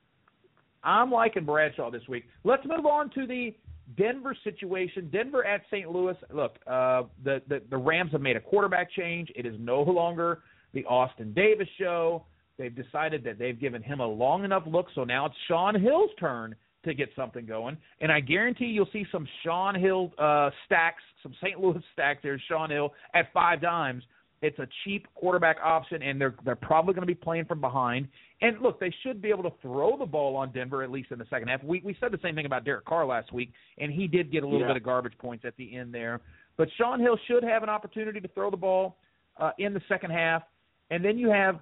I'm 0.83 1.11
liking 1.13 1.45
Bradshaw 1.45 1.91
this 1.91 2.03
week. 2.09 2.25
Let's 2.43 2.65
move 2.65 2.87
on 2.87 3.11
to 3.11 3.27
the 3.27 3.55
Denver 3.97 4.37
situation. 4.45 5.11
Denver 5.13 5.45
at 5.45 5.63
St. 5.71 5.91
Louis. 5.91 6.17
Look, 6.33 6.57
uh, 6.67 7.03
the, 7.23 7.43
the 7.49 7.61
the 7.71 7.77
Rams 7.77 8.13
have 8.13 8.21
made 8.21 8.37
a 8.37 8.41
quarterback 8.41 8.91
change. 8.93 9.31
It 9.37 9.47
is 9.47 9.55
no 9.59 9.83
longer 9.83 10.41
the 10.73 10.85
Austin 10.87 11.33
Davis 11.35 11.69
show. 11.79 12.25
They've 12.61 12.75
decided 12.75 13.25
that 13.25 13.39
they've 13.39 13.59
given 13.59 13.83
him 13.83 14.01
a 14.01 14.07
long 14.07 14.45
enough 14.45 14.65
look, 14.67 14.89
so 14.95 15.03
now 15.03 15.25
it's 15.25 15.35
Shaun 15.49 15.81
Hill's 15.81 16.11
turn 16.21 16.55
to 16.85 16.93
get 16.93 17.09
something 17.17 17.47
going. 17.47 17.79
And 18.03 18.13
I 18.13 18.21
guarantee 18.21 18.67
you'll 18.67 18.89
see 18.93 19.07
some 19.11 19.27
Shaun 19.43 19.75
Hill 19.81 20.13
uh, 20.19 20.51
stacks, 20.67 21.03
some 21.23 21.35
St. 21.43 21.59
Louis 21.59 21.81
stacks. 21.95 22.21
There's 22.23 22.41
Shaun 22.49 22.69
Hill 22.71 22.93
at 23.15 23.33
five 23.33 23.63
dimes. 23.63 24.03
It's 24.43 24.59
a 24.59 24.67
cheap 24.85 25.07
quarterback 25.15 25.57
option, 25.65 26.03
and 26.03 26.21
they're 26.21 26.35
they're 26.45 26.55
probably 26.55 26.93
going 26.93 27.03
to 27.03 27.07
be 27.07 27.15
playing 27.15 27.47
from 27.47 27.63
behind. 27.63 28.09
And 28.43 28.61
look, 28.61 28.79
they 28.79 28.93
should 29.03 29.23
be 29.23 29.29
able 29.31 29.43
to 29.45 29.53
throw 29.63 29.97
the 29.99 30.07
ball 30.07 30.37
on 30.37 30.53
Denver 30.53 30.83
at 30.83 30.91
least 30.91 31.11
in 31.13 31.19
the 31.19 31.27
second 31.31 31.49
half. 31.49 31.63
We 31.65 31.81
we 31.83 31.97
said 31.99 32.13
the 32.13 32.19
same 32.23 32.35
thing 32.35 32.47
about 32.47 32.65
Derek 32.67 32.85
Carr 32.85 33.07
last 33.07 33.33
week, 33.33 33.53
and 33.79 33.91
he 33.93 34.07
did 34.07 34.31
get 34.31 34.43
a 34.43 34.47
little 34.47 34.61
Yeah. 34.63 34.69
bit 34.69 34.77
of 34.77 34.83
garbage 34.83 35.17
points 35.19 35.45
at 35.47 35.57
the 35.57 35.75
end 35.77 35.95
there. 35.95 36.21
But 36.59 36.69
Shaun 36.77 37.01
Hill 37.01 37.19
should 37.27 37.43
have 37.43 37.63
an 37.63 37.71
opportunity 37.71 38.21
to 38.21 38.29
throw 38.29 38.51
the 38.51 38.57
ball 38.57 38.97
uh, 39.39 39.53
in 39.59 39.73
the 39.73 39.81
second 39.89 40.11
half. 40.11 40.43
And 40.91 41.05
then 41.05 41.19
you 41.19 41.31
have 41.31 41.61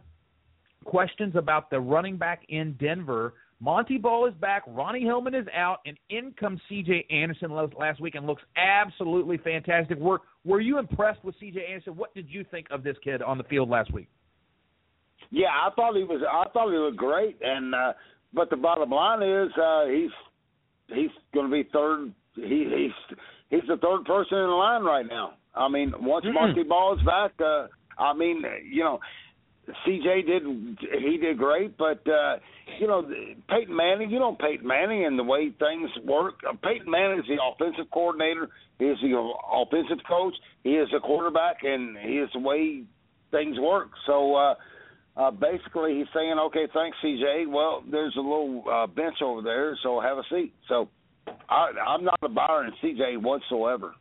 questions 0.85 1.35
about 1.37 1.71
the 1.71 1.81
running 1.81 2.17
back 2.17 2.43
in 2.49 2.77
Denver. 2.81 3.35
Montee 3.61 3.99
Ball 3.99 4.27
is 4.29 4.35
back. 4.35 4.63
Ronnie 4.69 5.03
Hillman 5.03 5.35
is 5.35 5.47
out, 5.53 5.79
and 5.85 5.99
in 6.11 6.33
comes 6.39 6.61
C.J. 6.69 7.07
Anderson 7.11 7.51
last 7.51 8.01
week 8.01 8.15
and 8.15 8.27
looks 8.27 8.43
absolutely 8.57 9.39
fantastic. 9.39 9.99
Were 9.99 10.21
Were 10.45 10.61
you 10.61 10.79
impressed 10.79 11.25
with 11.25 11.35
C.J. 11.41 11.67
Anderson? 11.69 11.97
What 11.97 12.15
did 12.15 12.27
you 12.29 12.45
think 12.51 12.67
of 12.71 12.85
this 12.85 12.97
kid 13.03 13.21
on 13.21 13.37
the 13.37 13.45
field 13.45 13.69
last 13.69 13.93
week? 13.93 14.09
yeah, 15.31 15.49
I 15.49 15.71
thought 15.75 15.95
he 15.97 16.05
was. 16.05 16.23
I 16.23 16.49
thought 16.53 16.71
he 16.71 16.79
looked 16.79 16.97
great, 16.97 17.37
and 17.43 17.75
uh, 17.75 17.93
but 18.33 18.51
the 18.51 18.57
bottom 18.57 18.91
line 18.91 19.23
is 19.23 19.51
uh, 19.61 19.87
he's 19.87 20.11
he's 20.89 21.11
going 21.35 21.47
to 21.47 21.53
be 21.53 21.69
third. 21.73 22.13
He, 22.35 22.43
he's 22.43 23.17
he's 23.51 23.69
the 23.69 23.77
third 23.77 24.05
person 24.05 24.39
in 24.39 24.47
the 24.47 24.55
line 24.55 24.83
right 24.83 25.07
now. 25.07 25.35
I 25.55 25.69
mean, 25.69 25.93
once 25.99 26.25
mm-hmm. 26.25 26.61
Is 26.61 27.05
back, 27.05 27.33
uh, 27.41 27.67
I 28.01 28.15
mean, 28.15 28.43
you 28.71 28.85
know, 28.85 29.01
CJ 29.87 30.27
did 30.27 30.43
he 31.03 31.19
did 31.19 31.39
great, 31.39 31.77
but 31.77 32.01
uh, 32.09 32.37
you 32.81 32.87
know 32.87 33.03
Peyton 33.49 33.75
Manning. 33.75 34.11
You 34.11 34.19
know 34.19 34.37
Peyton 34.41 34.67
Manning 34.67 35.05
and 35.05 35.19
the 35.19 35.25
way 35.25 35.51
things 35.59 35.91
work. 36.05 36.35
Uh, 36.49 36.55
Peyton 36.63 36.91
Manning 36.91 37.21
is 37.21 37.25
the 37.29 37.39
offensive 37.43 37.91
coordinator. 37.93 38.49
He 38.79 38.87
is 38.87 38.99
the 39.03 39.33
offensive 39.53 39.99
coach. 40.09 40.35
He 40.65 40.71
is 40.71 40.89
the 40.93 41.01
quarterback, 41.01 41.59
and 41.63 41.97
he 41.99 42.19
is 42.19 42.31
the 42.33 42.41
way 42.41 42.85
things 43.31 43.59
work. 43.59 43.91
So 44.07 44.35
uh, 44.35 44.55
uh, 45.17 45.31
basically, 45.31 45.99
he's 45.99 46.07
saying, 46.15 46.37
"Okay, 46.47 46.67
thanks, 46.73 46.97
CJ. 47.05 47.49
Well, 47.49 47.83
there's 47.91 48.15
a 48.17 48.21
little 48.21 48.65
uh, 48.71 48.87
bench 48.87 49.17
over 49.23 49.43
there, 49.43 49.77
so 49.83 50.01
have 50.01 50.19
a 50.19 50.25
seat." 50.31 50.55
So 50.69 50.89
I, 51.49 51.71
I'm 51.87 52.05
not 52.05 52.19
a 52.23 52.29
buyer 52.29 52.67
in 52.67 52.73
CJ 52.83 53.23
whatsoever. 53.23 53.95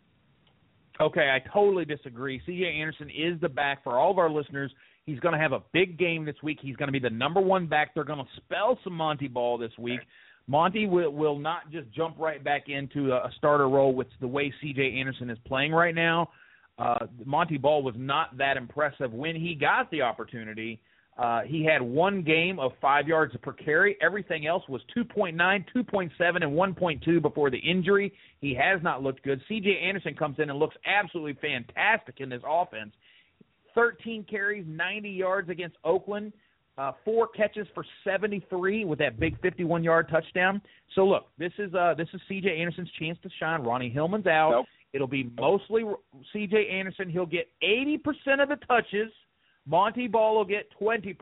Okay, 0.99 1.29
I 1.29 1.47
totally 1.53 1.85
disagree. 1.85 2.41
CJ 2.47 2.79
Anderson 2.79 3.09
is 3.09 3.39
the 3.39 3.49
back 3.49 3.83
for 3.83 3.97
all 3.99 4.11
of 4.11 4.17
our 4.17 4.29
listeners. 4.29 4.71
He's 5.07 5.19
going 5.21 5.33
to 5.33 5.39
have 5.39 5.53
a 5.53 5.63
big 5.71 5.97
game 5.97 6.25
this 6.25 6.35
week. 6.43 6.59
He's 6.61 6.75
going 6.75 6.89
to 6.89 6.91
be 6.91 6.99
the 6.99 7.09
number 7.09 7.39
one 7.39 7.65
back. 7.65 7.95
They're 7.95 8.03
going 8.03 8.19
to 8.19 8.31
spell 8.35 8.77
some 8.83 8.93
Montee 8.93 9.29
Ball 9.29 9.57
this 9.57 9.71
week. 9.79 10.01
Montee 10.47 10.85
will 10.85 11.11
will 11.11 11.39
not 11.39 11.71
just 11.71 11.89
jump 11.93 12.17
right 12.19 12.43
back 12.43 12.67
into 12.67 13.13
a, 13.13 13.15
a 13.15 13.31
starter 13.37 13.69
role 13.69 13.95
with 13.95 14.07
the 14.19 14.27
way 14.27 14.53
C.J. 14.61 14.97
Anderson 14.99 15.29
is 15.29 15.37
playing 15.47 15.71
right 15.71 15.95
now. 15.95 16.29
Uh, 16.77 17.07
Montee 17.25 17.57
Ball 17.57 17.83
was 17.83 17.95
not 17.97 18.37
that 18.37 18.57
impressive 18.57 19.13
when 19.13 19.35
he 19.35 19.55
got 19.55 19.89
the 19.91 20.01
opportunity. 20.01 20.81
Uh, 21.17 21.41
he 21.41 21.65
had 21.65 21.81
one 21.81 22.21
game 22.21 22.59
of 22.59 22.73
five 22.79 23.07
yards 23.07 23.33
per 23.41 23.53
carry. 23.53 23.97
Everything 24.01 24.45
else 24.45 24.63
was 24.69 24.81
2.9, 24.95 25.35
2.7, 25.35 26.11
and 26.19 26.77
1.2 26.77 27.21
before 27.21 27.49
the 27.49 27.57
injury. 27.57 28.13
He 28.39 28.53
has 28.53 28.83
not 28.83 29.01
looked 29.01 29.23
good. 29.23 29.41
C.J. 29.47 29.79
Anderson 29.83 30.15
comes 30.15 30.37
in 30.37 30.49
and 30.49 30.59
looks 30.59 30.75
absolutely 30.85 31.37
fantastic 31.41 32.15
in 32.19 32.29
this 32.29 32.43
offense. 32.47 32.91
13 33.77 34.25
carries, 34.27 34.65
90 34.67 35.09
yards 35.09 35.49
against 35.49 35.77
Oakland, 35.83 36.33
uh, 36.79 36.91
four 37.05 37.27
catches 37.27 37.67
for 37.73 37.85
73 38.03 38.85
with 38.85 38.99
that 38.99 39.19
big 39.19 39.39
51-yard 39.41 40.09
touchdown. 40.09 40.61
So 40.95 41.05
look, 41.05 41.27
this 41.37 41.51
is 41.59 41.73
uh, 41.73 41.93
this 41.95 42.07
is 42.13 42.21
C.J. 42.27 42.49
Anderson's 42.49 42.89
chance 42.99 43.17
to 43.23 43.29
shine. 43.39 43.61
Ronnie 43.61 43.89
Hillman's 43.89 44.27
out. 44.27 44.51
Nope. 44.51 44.65
It'll 44.93 45.07
be 45.07 45.29
mostly 45.37 45.83
C.J. 46.33 46.69
Anderson. 46.71 47.09
He'll 47.09 47.25
get 47.25 47.49
80% 47.63 48.41
of 48.41 48.49
the 48.49 48.57
touches. 48.67 49.11
Montee 49.67 50.07
Ball 50.07 50.37
will 50.37 50.45
get 50.45 50.69
20% 50.81 51.15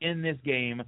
in 0.00 0.22
this 0.22 0.36
game. 0.44 0.82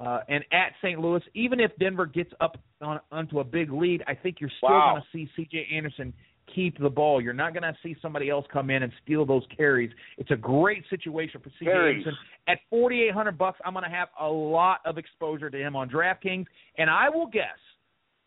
Uh, 0.00 0.20
and 0.28 0.44
at 0.52 0.72
St. 0.82 0.98
Louis, 0.98 1.22
even 1.34 1.60
if 1.60 1.70
Denver 1.78 2.06
gets 2.06 2.32
up 2.40 2.56
on, 2.80 2.98
onto 3.10 3.40
a 3.40 3.44
big 3.44 3.70
lead, 3.72 4.02
I 4.06 4.14
think 4.14 4.36
you're 4.40 4.50
still 4.58 4.70
wow. 4.70 4.92
going 4.92 5.02
to 5.02 5.08
see 5.12 5.30
C.J. 5.36 5.68
Anderson 5.74 6.12
keep 6.54 6.78
the 6.78 6.90
ball. 6.90 7.20
You're 7.20 7.32
not 7.32 7.52
going 7.52 7.62
to 7.62 7.74
see 7.82 7.96
somebody 8.00 8.30
else 8.30 8.46
come 8.52 8.70
in 8.70 8.82
and 8.82 8.92
steal 9.04 9.24
those 9.24 9.44
carries. 9.56 9.90
It's 10.18 10.30
a 10.30 10.36
great 10.36 10.84
situation 10.90 11.40
for 11.42 11.50
C.J. 11.58 11.70
Anderson. 11.70 12.12
At 12.48 12.58
4,800 12.70 13.38
bucks, 13.38 13.58
I'm 13.64 13.72
going 13.72 13.84
to 13.84 13.90
have 13.90 14.08
a 14.20 14.28
lot 14.28 14.80
of 14.84 14.98
exposure 14.98 15.50
to 15.50 15.56
him 15.56 15.76
on 15.76 15.88
DraftKings, 15.88 16.46
and 16.78 16.90
I 16.90 17.08
will 17.08 17.26
guess 17.26 17.46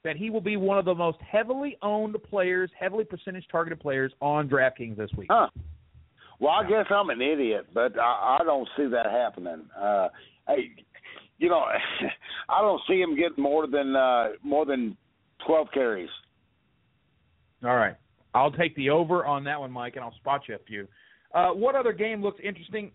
that 0.04 0.16
he 0.16 0.30
will 0.30 0.42
be 0.42 0.56
one 0.56 0.78
of 0.78 0.86
the 0.86 0.96
most 0.96 1.18
heavily 1.20 1.78
owned 1.82 2.16
players, 2.30 2.70
heavily 2.80 3.04
percentage 3.04 3.46
targeted 3.52 3.80
players 3.80 4.14
on 4.22 4.48
DraftKings 4.48 4.96
this 4.96 5.10
week. 5.18 5.28
Huh. 5.32 5.48
Well, 6.40 6.52
I 6.52 6.68
guess 6.68 6.86
I'm 6.90 7.10
an 7.10 7.22
idiot, 7.22 7.68
but 7.74 7.98
I, 8.00 8.38
I 8.40 8.44
don't 8.44 8.68
see 8.78 8.88
that 8.88 9.08
happening. 9.08 9.64
Uh, 9.78 10.10
hey, 10.48 10.72
you 11.38 11.50
know, 11.50 11.64
I 12.50 12.62
don't 12.62 12.82
see 12.88 13.00
him 13.00 13.16
getting 13.16 13.42
more 13.42 13.68
than 13.68 13.96
uh, 13.96 14.30
more 14.44 14.66
than 14.66 14.96
12 15.46 15.68
carries. 15.74 16.10
All 17.64 17.76
right. 17.76 17.96
I'll 18.36 18.52
take 18.52 18.76
the 18.76 18.90
over 18.90 19.26
on 19.26 19.46
that 19.46 19.60
one, 19.60 19.72
Mike, 19.72 19.96
and 19.96 20.04
I'll 20.04 20.14
spot 20.16 20.42
you 20.48 20.56
a 20.56 20.60
few. 20.60 20.88
Uh, 21.34 21.52
what 21.52 21.74
other 21.74 21.94
game 21.94 22.22
looks 22.22 22.40
interesting 22.44 22.92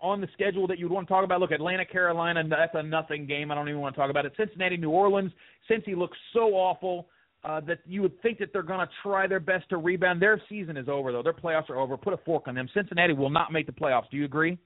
on 0.00 0.20
the 0.20 0.28
schedule 0.32 0.66
that 0.68 0.78
you'd 0.78 0.92
want 0.92 1.08
to 1.08 1.12
talk 1.12 1.24
about? 1.24 1.40
Look, 1.40 1.50
Atlanta, 1.50 1.84
Carolina, 1.84 2.42
that's 2.48 2.74
a 2.74 2.82
nothing 2.82 3.26
game. 3.26 3.50
I 3.50 3.56
don't 3.56 3.68
even 3.68 3.80
want 3.80 3.94
to 3.96 4.00
talk 4.00 4.10
about 4.10 4.26
it. 4.26 4.32
Cincinnati, 4.36 4.76
New 4.76 4.90
Orleans, 4.90 5.32
since 5.68 5.82
he 5.84 5.96
looks 5.96 6.16
so 6.32 6.54
awful 6.54 7.08
uh, 7.44 7.60
that 7.62 7.80
you 7.84 8.00
would 8.00 8.20
think 8.22 8.38
that 8.38 8.52
they're 8.52 8.62
going 8.62 8.86
to 8.86 8.92
try 9.02 9.26
their 9.26 9.40
best 9.40 9.68
to 9.70 9.76
rebound. 9.76 10.22
Their 10.22 10.40
season 10.48 10.76
is 10.76 10.88
over, 10.88 11.10
though. 11.10 11.22
Their 11.22 11.32
playoffs 11.32 11.68
are 11.68 11.78
over. 11.78 11.96
Put 11.96 12.12
a 12.12 12.18
fork 12.18 12.44
on 12.46 12.54
them. 12.54 12.68
Cincinnati 12.72 13.12
will 13.12 13.30
not 13.30 13.52
make 13.52 13.66
the 13.66 13.72
playoffs. 13.72 14.08
Do 14.10 14.16
you 14.16 14.24
agree? 14.24 14.56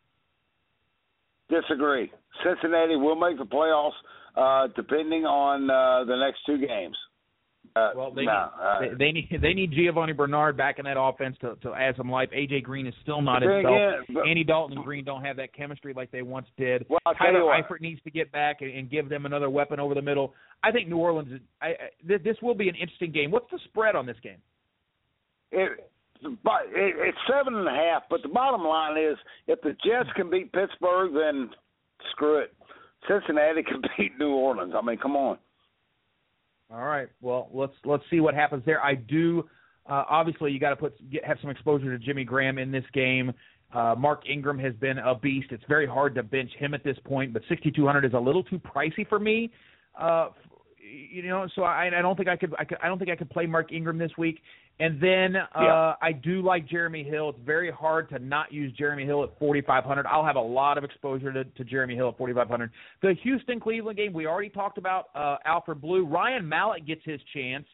Disagree. 1.48 2.12
Cincinnati 2.44 2.96
will 2.96 3.16
make 3.16 3.38
the 3.38 3.46
playoffs 3.46 3.92
uh, 4.36 4.68
depending 4.76 5.24
on 5.24 5.70
uh, 5.70 6.04
the 6.04 6.16
next 6.16 6.40
two 6.44 6.58
games. 6.58 6.96
Uh, 7.76 7.90
well, 7.96 8.10
they, 8.12 8.24
no, 8.24 8.32
need, 8.32 8.38
uh, 8.60 8.80
they, 8.80 9.04
they 9.04 9.12
need 9.12 9.28
they 9.42 9.52
need 9.52 9.72
Giovani 9.72 10.12
Bernard 10.12 10.56
back 10.56 10.78
in 10.78 10.84
that 10.84 10.98
offense 10.98 11.36
to 11.40 11.56
to 11.62 11.74
add 11.74 11.94
some 11.96 12.10
life. 12.10 12.28
AJ 12.36 12.62
Green 12.62 12.86
is 12.86 12.94
still 13.02 13.22
not 13.22 13.42
himself. 13.42 13.76
Yeah, 14.08 14.22
Andy 14.28 14.44
Dalton 14.44 14.76
and 14.78 14.84
Green 14.84 15.04
don't 15.04 15.24
have 15.24 15.36
that 15.36 15.54
chemistry 15.54 15.92
like 15.94 16.10
they 16.10 16.22
once 16.22 16.46
did. 16.56 16.86
Well, 16.88 17.00
Tyler 17.18 17.40
Eifert 17.40 17.80
needs 17.80 18.02
to 18.02 18.10
get 18.10 18.30
back 18.32 18.58
and, 18.60 18.70
and 18.70 18.90
give 18.90 19.08
them 19.08 19.26
another 19.26 19.50
weapon 19.50 19.80
over 19.80 19.94
the 19.94 20.02
middle. 20.02 20.34
I 20.62 20.72
think 20.72 20.88
New 20.88 20.98
Orleans. 20.98 21.40
I, 21.62 21.66
I 21.66 21.74
this 22.06 22.36
will 22.42 22.54
be 22.54 22.68
an 22.68 22.74
interesting 22.74 23.12
game. 23.12 23.30
What's 23.30 23.50
the 23.50 23.58
spread 23.64 23.96
on 23.96 24.06
this 24.06 24.16
game? 24.22 24.38
It, 25.52 25.90
but 26.22 26.62
it, 26.72 26.94
it's 26.98 27.18
seven 27.30 27.54
and 27.54 27.68
a 27.68 27.72
half. 27.72 28.02
But 28.10 28.22
the 28.22 28.28
bottom 28.28 28.62
line 28.62 28.96
is, 28.98 29.16
if 29.46 29.60
the 29.62 29.70
Jets 29.84 30.10
can 30.16 30.30
beat 30.30 30.52
Pittsburgh, 30.52 31.12
then 31.14 31.50
screw 32.12 32.38
it. 32.38 32.52
Cincinnati 33.08 33.62
can 33.66 33.82
beat 33.96 34.18
New 34.18 34.30
Orleans. 34.30 34.74
I 34.76 34.84
mean, 34.84 34.98
come 34.98 35.16
on. 35.16 35.38
All 36.70 36.84
right. 36.84 37.08
Well, 37.20 37.48
let's 37.52 37.72
let's 37.84 38.04
see 38.10 38.20
what 38.20 38.34
happens 38.34 38.62
there. 38.66 38.82
I 38.82 38.94
do. 38.94 39.48
Uh, 39.88 40.04
obviously, 40.08 40.52
you 40.52 40.60
got 40.60 40.70
to 40.70 40.76
put 40.76 41.10
get, 41.10 41.24
have 41.24 41.38
some 41.40 41.50
exposure 41.50 41.96
to 41.96 42.04
Jimmy 42.04 42.24
Graham 42.24 42.58
in 42.58 42.70
this 42.70 42.84
game. 42.92 43.32
Uh, 43.72 43.94
Mark 43.96 44.28
Ingram 44.28 44.58
has 44.58 44.74
been 44.74 44.98
a 44.98 45.14
beast. 45.14 45.48
It's 45.50 45.64
very 45.68 45.86
hard 45.86 46.14
to 46.14 46.22
bench 46.22 46.50
him 46.58 46.74
at 46.74 46.82
this 46.84 46.96
point, 47.04 47.32
but 47.32 47.42
6,200 47.48 48.04
is 48.04 48.14
a 48.14 48.18
little 48.18 48.42
too 48.42 48.58
pricey 48.58 49.06
for 49.06 49.18
me. 49.18 49.50
Uh, 49.98 50.28
you 50.80 51.22
know, 51.22 51.46
so 51.54 51.62
I, 51.62 51.86
I 51.86 52.02
don't 52.02 52.16
think 52.16 52.28
I 52.28 52.36
could, 52.36 52.54
I 52.58 52.64
could. 52.64 52.78
I 52.82 52.88
don't 52.88 52.98
think 52.98 53.10
I 53.10 53.16
could 53.16 53.30
play 53.30 53.46
Mark 53.46 53.72
Ingram 53.72 53.98
this 53.98 54.12
week. 54.16 54.40
And 54.80 55.00
then 55.00 55.34
uh, 55.36 55.60
yeah. 55.60 55.94
I 56.00 56.12
do 56.12 56.40
like 56.40 56.68
Jeremy 56.68 57.02
Hill. 57.02 57.30
It's 57.30 57.38
very 57.44 57.70
hard 57.70 58.08
to 58.10 58.20
not 58.20 58.52
use 58.52 58.72
Jeremy 58.74 59.04
Hill 59.04 59.24
at 59.24 59.36
4,500. 59.38 60.06
I'll 60.06 60.24
have 60.24 60.36
a 60.36 60.40
lot 60.40 60.78
of 60.78 60.84
exposure 60.84 61.32
to, 61.32 61.44
to 61.44 61.64
Jeremy 61.64 61.96
Hill 61.96 62.10
at 62.10 62.18
4,500. 62.18 62.70
The 63.02 63.14
Houston 63.24 63.58
Cleveland 63.58 63.98
game, 63.98 64.12
we 64.12 64.26
already 64.26 64.50
talked 64.50 64.78
about 64.78 65.06
uh, 65.16 65.36
Alfred 65.44 65.80
Blue. 65.80 66.06
Ryan 66.06 66.48
Mallett 66.48 66.86
gets 66.86 67.00
his 67.04 67.20
chance. 67.34 67.66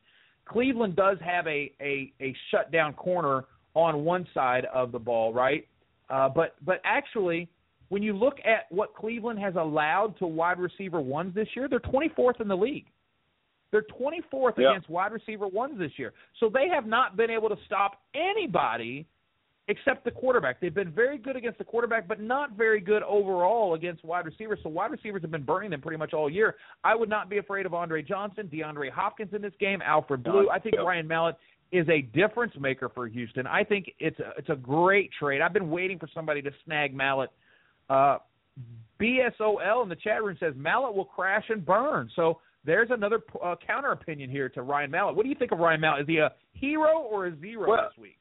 Cleveland 0.46 0.96
does 0.96 1.18
have 1.24 1.46
a, 1.46 1.72
a, 1.80 2.12
a 2.20 2.34
shutdown 2.50 2.94
corner 2.94 3.44
on 3.74 4.05
one 4.05 4.26
side 4.32 4.66
of 4.72 4.90
the 4.90 4.98
ball, 4.98 5.32
right? 5.32 5.66
Uh, 6.09 6.28
but 6.28 6.57
but 6.64 6.80
actually, 6.84 7.48
when 7.88 8.02
you 8.02 8.12
look 8.12 8.38
at 8.44 8.66
what 8.70 8.94
Cleveland 8.94 9.38
has 9.40 9.55
allowed 9.57 10.16
to 10.18 10.26
wide 10.26 10.59
receiver 10.59 11.00
ones 11.00 11.34
this 11.34 11.48
year, 11.55 11.68
they're 11.68 11.80
24th 11.80 12.40
in 12.40 12.48
the 12.48 12.57
league. 12.57 12.86
They're 13.74 13.82
24th 13.82 14.56
yep. 14.56 14.70
against 14.70 14.88
wide 14.88 15.10
receiver 15.10 15.48
ones 15.48 15.80
this 15.80 15.90
year. 15.96 16.12
So 16.38 16.48
they 16.48 16.68
have 16.72 16.86
not 16.86 17.16
been 17.16 17.28
able 17.28 17.48
to 17.48 17.56
stop 17.66 18.02
anybody 18.14 19.04
except 19.66 20.04
the 20.04 20.12
quarterback. 20.12 20.60
They've 20.60 20.72
been 20.72 20.92
very 20.92 21.18
good 21.18 21.34
against 21.34 21.58
the 21.58 21.64
quarterback, 21.64 22.06
but 22.06 22.20
not 22.20 22.52
very 22.56 22.80
good 22.80 23.02
overall 23.02 23.74
against 23.74 24.04
wide 24.04 24.26
receivers. 24.26 24.60
So 24.62 24.68
wide 24.68 24.92
receivers 24.92 25.22
have 25.22 25.32
been 25.32 25.42
burning 25.42 25.70
them 25.70 25.80
pretty 25.80 25.96
much 25.96 26.12
all 26.12 26.30
year. 26.30 26.54
I 26.84 26.94
would 26.94 27.08
not 27.08 27.28
be 27.28 27.38
afraid 27.38 27.66
of 27.66 27.74
Andre 27.74 28.00
Johnson, 28.00 28.48
DeAndre 28.52 28.92
Hopkins 28.92 29.34
in 29.34 29.42
this 29.42 29.54
game, 29.58 29.82
Alfred 29.82 30.22
Blue. 30.22 30.48
I 30.50 30.60
think 30.60 30.76
Ryan 30.76 31.08
Mallett 31.08 31.34
is 31.72 31.88
a 31.88 32.02
difference 32.02 32.52
maker 32.60 32.88
for 32.94 33.08
Houston. 33.08 33.48
I 33.48 33.64
think 33.64 33.90
it's 33.98 34.20
a, 34.20 34.34
it's 34.38 34.50
a 34.50 34.56
great 34.56 35.10
trade. 35.18 35.40
I've 35.40 35.52
been 35.52 35.68
waiting 35.68 35.98
for 35.98 36.08
somebody 36.14 36.42
to 36.42 36.52
snag 36.64 36.94
Mallett. 36.94 37.30
Uh, 37.90 38.18
BSOL 39.00 39.82
in 39.82 39.88
the 39.88 39.96
chat 39.96 40.22
room 40.22 40.36
says 40.38 40.54
Mallett 40.56 40.94
will 40.94 41.06
crash 41.06 41.46
and 41.48 41.66
burn. 41.66 42.08
So 42.14 42.38
there's 42.64 42.90
another 42.90 43.20
uh, 43.42 43.54
counter 43.66 43.92
opinion 43.92 44.30
here 44.30 44.48
to 44.50 44.62
Ryan 44.62 44.90
Mallett. 44.90 45.16
What 45.16 45.24
do 45.24 45.28
you 45.28 45.34
think 45.34 45.52
of 45.52 45.58
Ryan 45.58 45.80
Mallett? 45.80 46.02
Is 46.02 46.08
he 46.08 46.18
a 46.18 46.32
hero 46.52 46.98
or 46.98 47.26
a 47.26 47.38
zero 47.38 47.68
well, 47.68 47.90
this 47.90 47.98
week? 48.00 48.18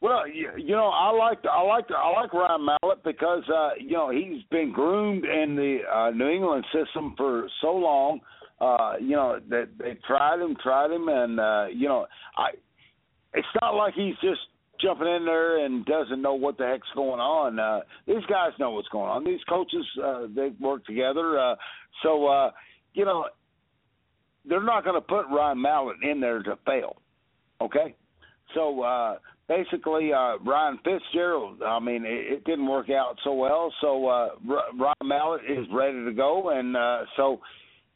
Well, 0.00 0.28
you, 0.28 0.74
know, 0.74 0.88
I 0.88 1.10
like 1.10 1.38
I 1.50 1.62
like 1.62 1.86
I 1.90 2.10
like 2.20 2.32
Ryan 2.32 2.66
Mallett 2.66 3.02
because 3.04 3.42
uh, 3.48 3.70
you 3.78 3.92
know 3.92 4.10
he's 4.10 4.42
been 4.50 4.72
groomed 4.72 5.24
in 5.24 5.56
the 5.56 5.78
uh, 5.92 6.10
New 6.10 6.28
England 6.28 6.64
system 6.72 7.14
for 7.16 7.48
so 7.60 7.74
long. 7.74 8.20
Uh, 8.60 8.94
you 9.00 9.16
know 9.16 9.40
that 9.48 9.68
they 9.78 9.96
tried 10.06 10.40
him, 10.40 10.56
tried 10.62 10.90
him, 10.90 11.08
and 11.08 11.40
uh, 11.40 11.66
you 11.72 11.88
know, 11.88 12.06
I. 12.36 12.50
It's 13.36 13.48
not 13.60 13.74
like 13.74 13.94
he's 13.94 14.14
just 14.22 14.38
jumping 14.80 15.08
in 15.08 15.24
there 15.24 15.64
and 15.64 15.84
doesn't 15.86 16.20
know 16.20 16.34
what 16.34 16.58
the 16.58 16.64
heck's 16.64 16.86
going 16.94 17.20
on. 17.20 17.58
Uh, 17.58 17.80
these 18.06 18.24
guys 18.28 18.52
know 18.58 18.70
what's 18.70 18.88
going 18.88 19.10
on. 19.10 19.24
These 19.24 19.40
coaches, 19.48 19.84
uh, 20.02 20.26
they 20.34 20.50
work 20.60 20.84
together. 20.86 21.38
Uh, 21.38 21.56
so, 22.02 22.26
uh, 22.26 22.50
you 22.94 23.04
know, 23.04 23.26
they're 24.48 24.62
not 24.62 24.84
going 24.84 24.96
to 24.96 25.06
put 25.06 25.26
Ryan 25.30 25.60
Mallett 25.60 25.96
in 26.02 26.20
there 26.20 26.42
to 26.42 26.58
fail. 26.64 26.96
Okay, 27.60 27.94
so 28.54 28.82
uh, 28.82 29.16
basically 29.48 30.12
uh, 30.12 30.38
Ryan 30.38 30.78
Fitzgerald. 30.84 31.62
I 31.62 31.78
mean, 31.78 32.04
it, 32.04 32.32
it 32.32 32.44
didn't 32.44 32.66
work 32.66 32.90
out 32.90 33.16
so 33.24 33.32
well. 33.34 33.72
So 33.80 34.06
uh, 34.06 34.28
Ryan 34.46 34.94
Mallett 35.04 35.42
is 35.48 35.66
ready 35.72 36.04
to 36.04 36.12
go, 36.12 36.50
and 36.50 36.76
uh, 36.76 37.04
so 37.16 37.40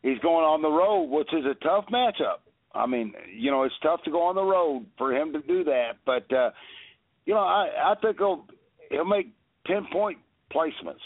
he's 0.03 0.19
going 0.21 0.45
on 0.45 0.63
the 0.63 0.71
road, 0.71 1.05
which 1.05 1.33
is 1.33 1.45
a 1.45 1.55
tough 1.65 1.87
matchup. 1.93 2.41
I 2.75 2.87
mean, 2.87 3.15
you 3.35 3.51
know, 3.51 3.65
it's 3.65 3.75
tough 3.83 4.03
to 4.05 4.11
go 4.11 4.23
on 4.23 4.35
the 4.35 4.43
road 4.43 4.87
for 4.97 5.15
him 5.15 5.33
to 5.33 5.41
do 5.41 5.65
that, 5.65 5.93
but 6.05 6.31
uh, 6.33 6.51
you 7.25 7.35
know, 7.35 7.41
I 7.41 7.93
I 7.93 7.95
think 8.01 8.19
he'll 8.19 8.45
he'll 8.91 9.05
make 9.05 9.33
ten 9.67 9.87
point 9.93 10.19
placements. 10.53 11.03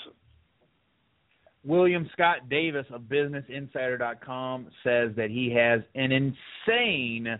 William 1.64 2.08
Scott 2.12 2.48
Davis 2.48 2.86
of 2.92 3.02
BusinessInsider.com 3.02 4.66
says 4.82 5.10
that 5.16 5.28
he 5.30 5.54
has 5.56 5.80
an 5.94 6.10
insane 6.12 7.38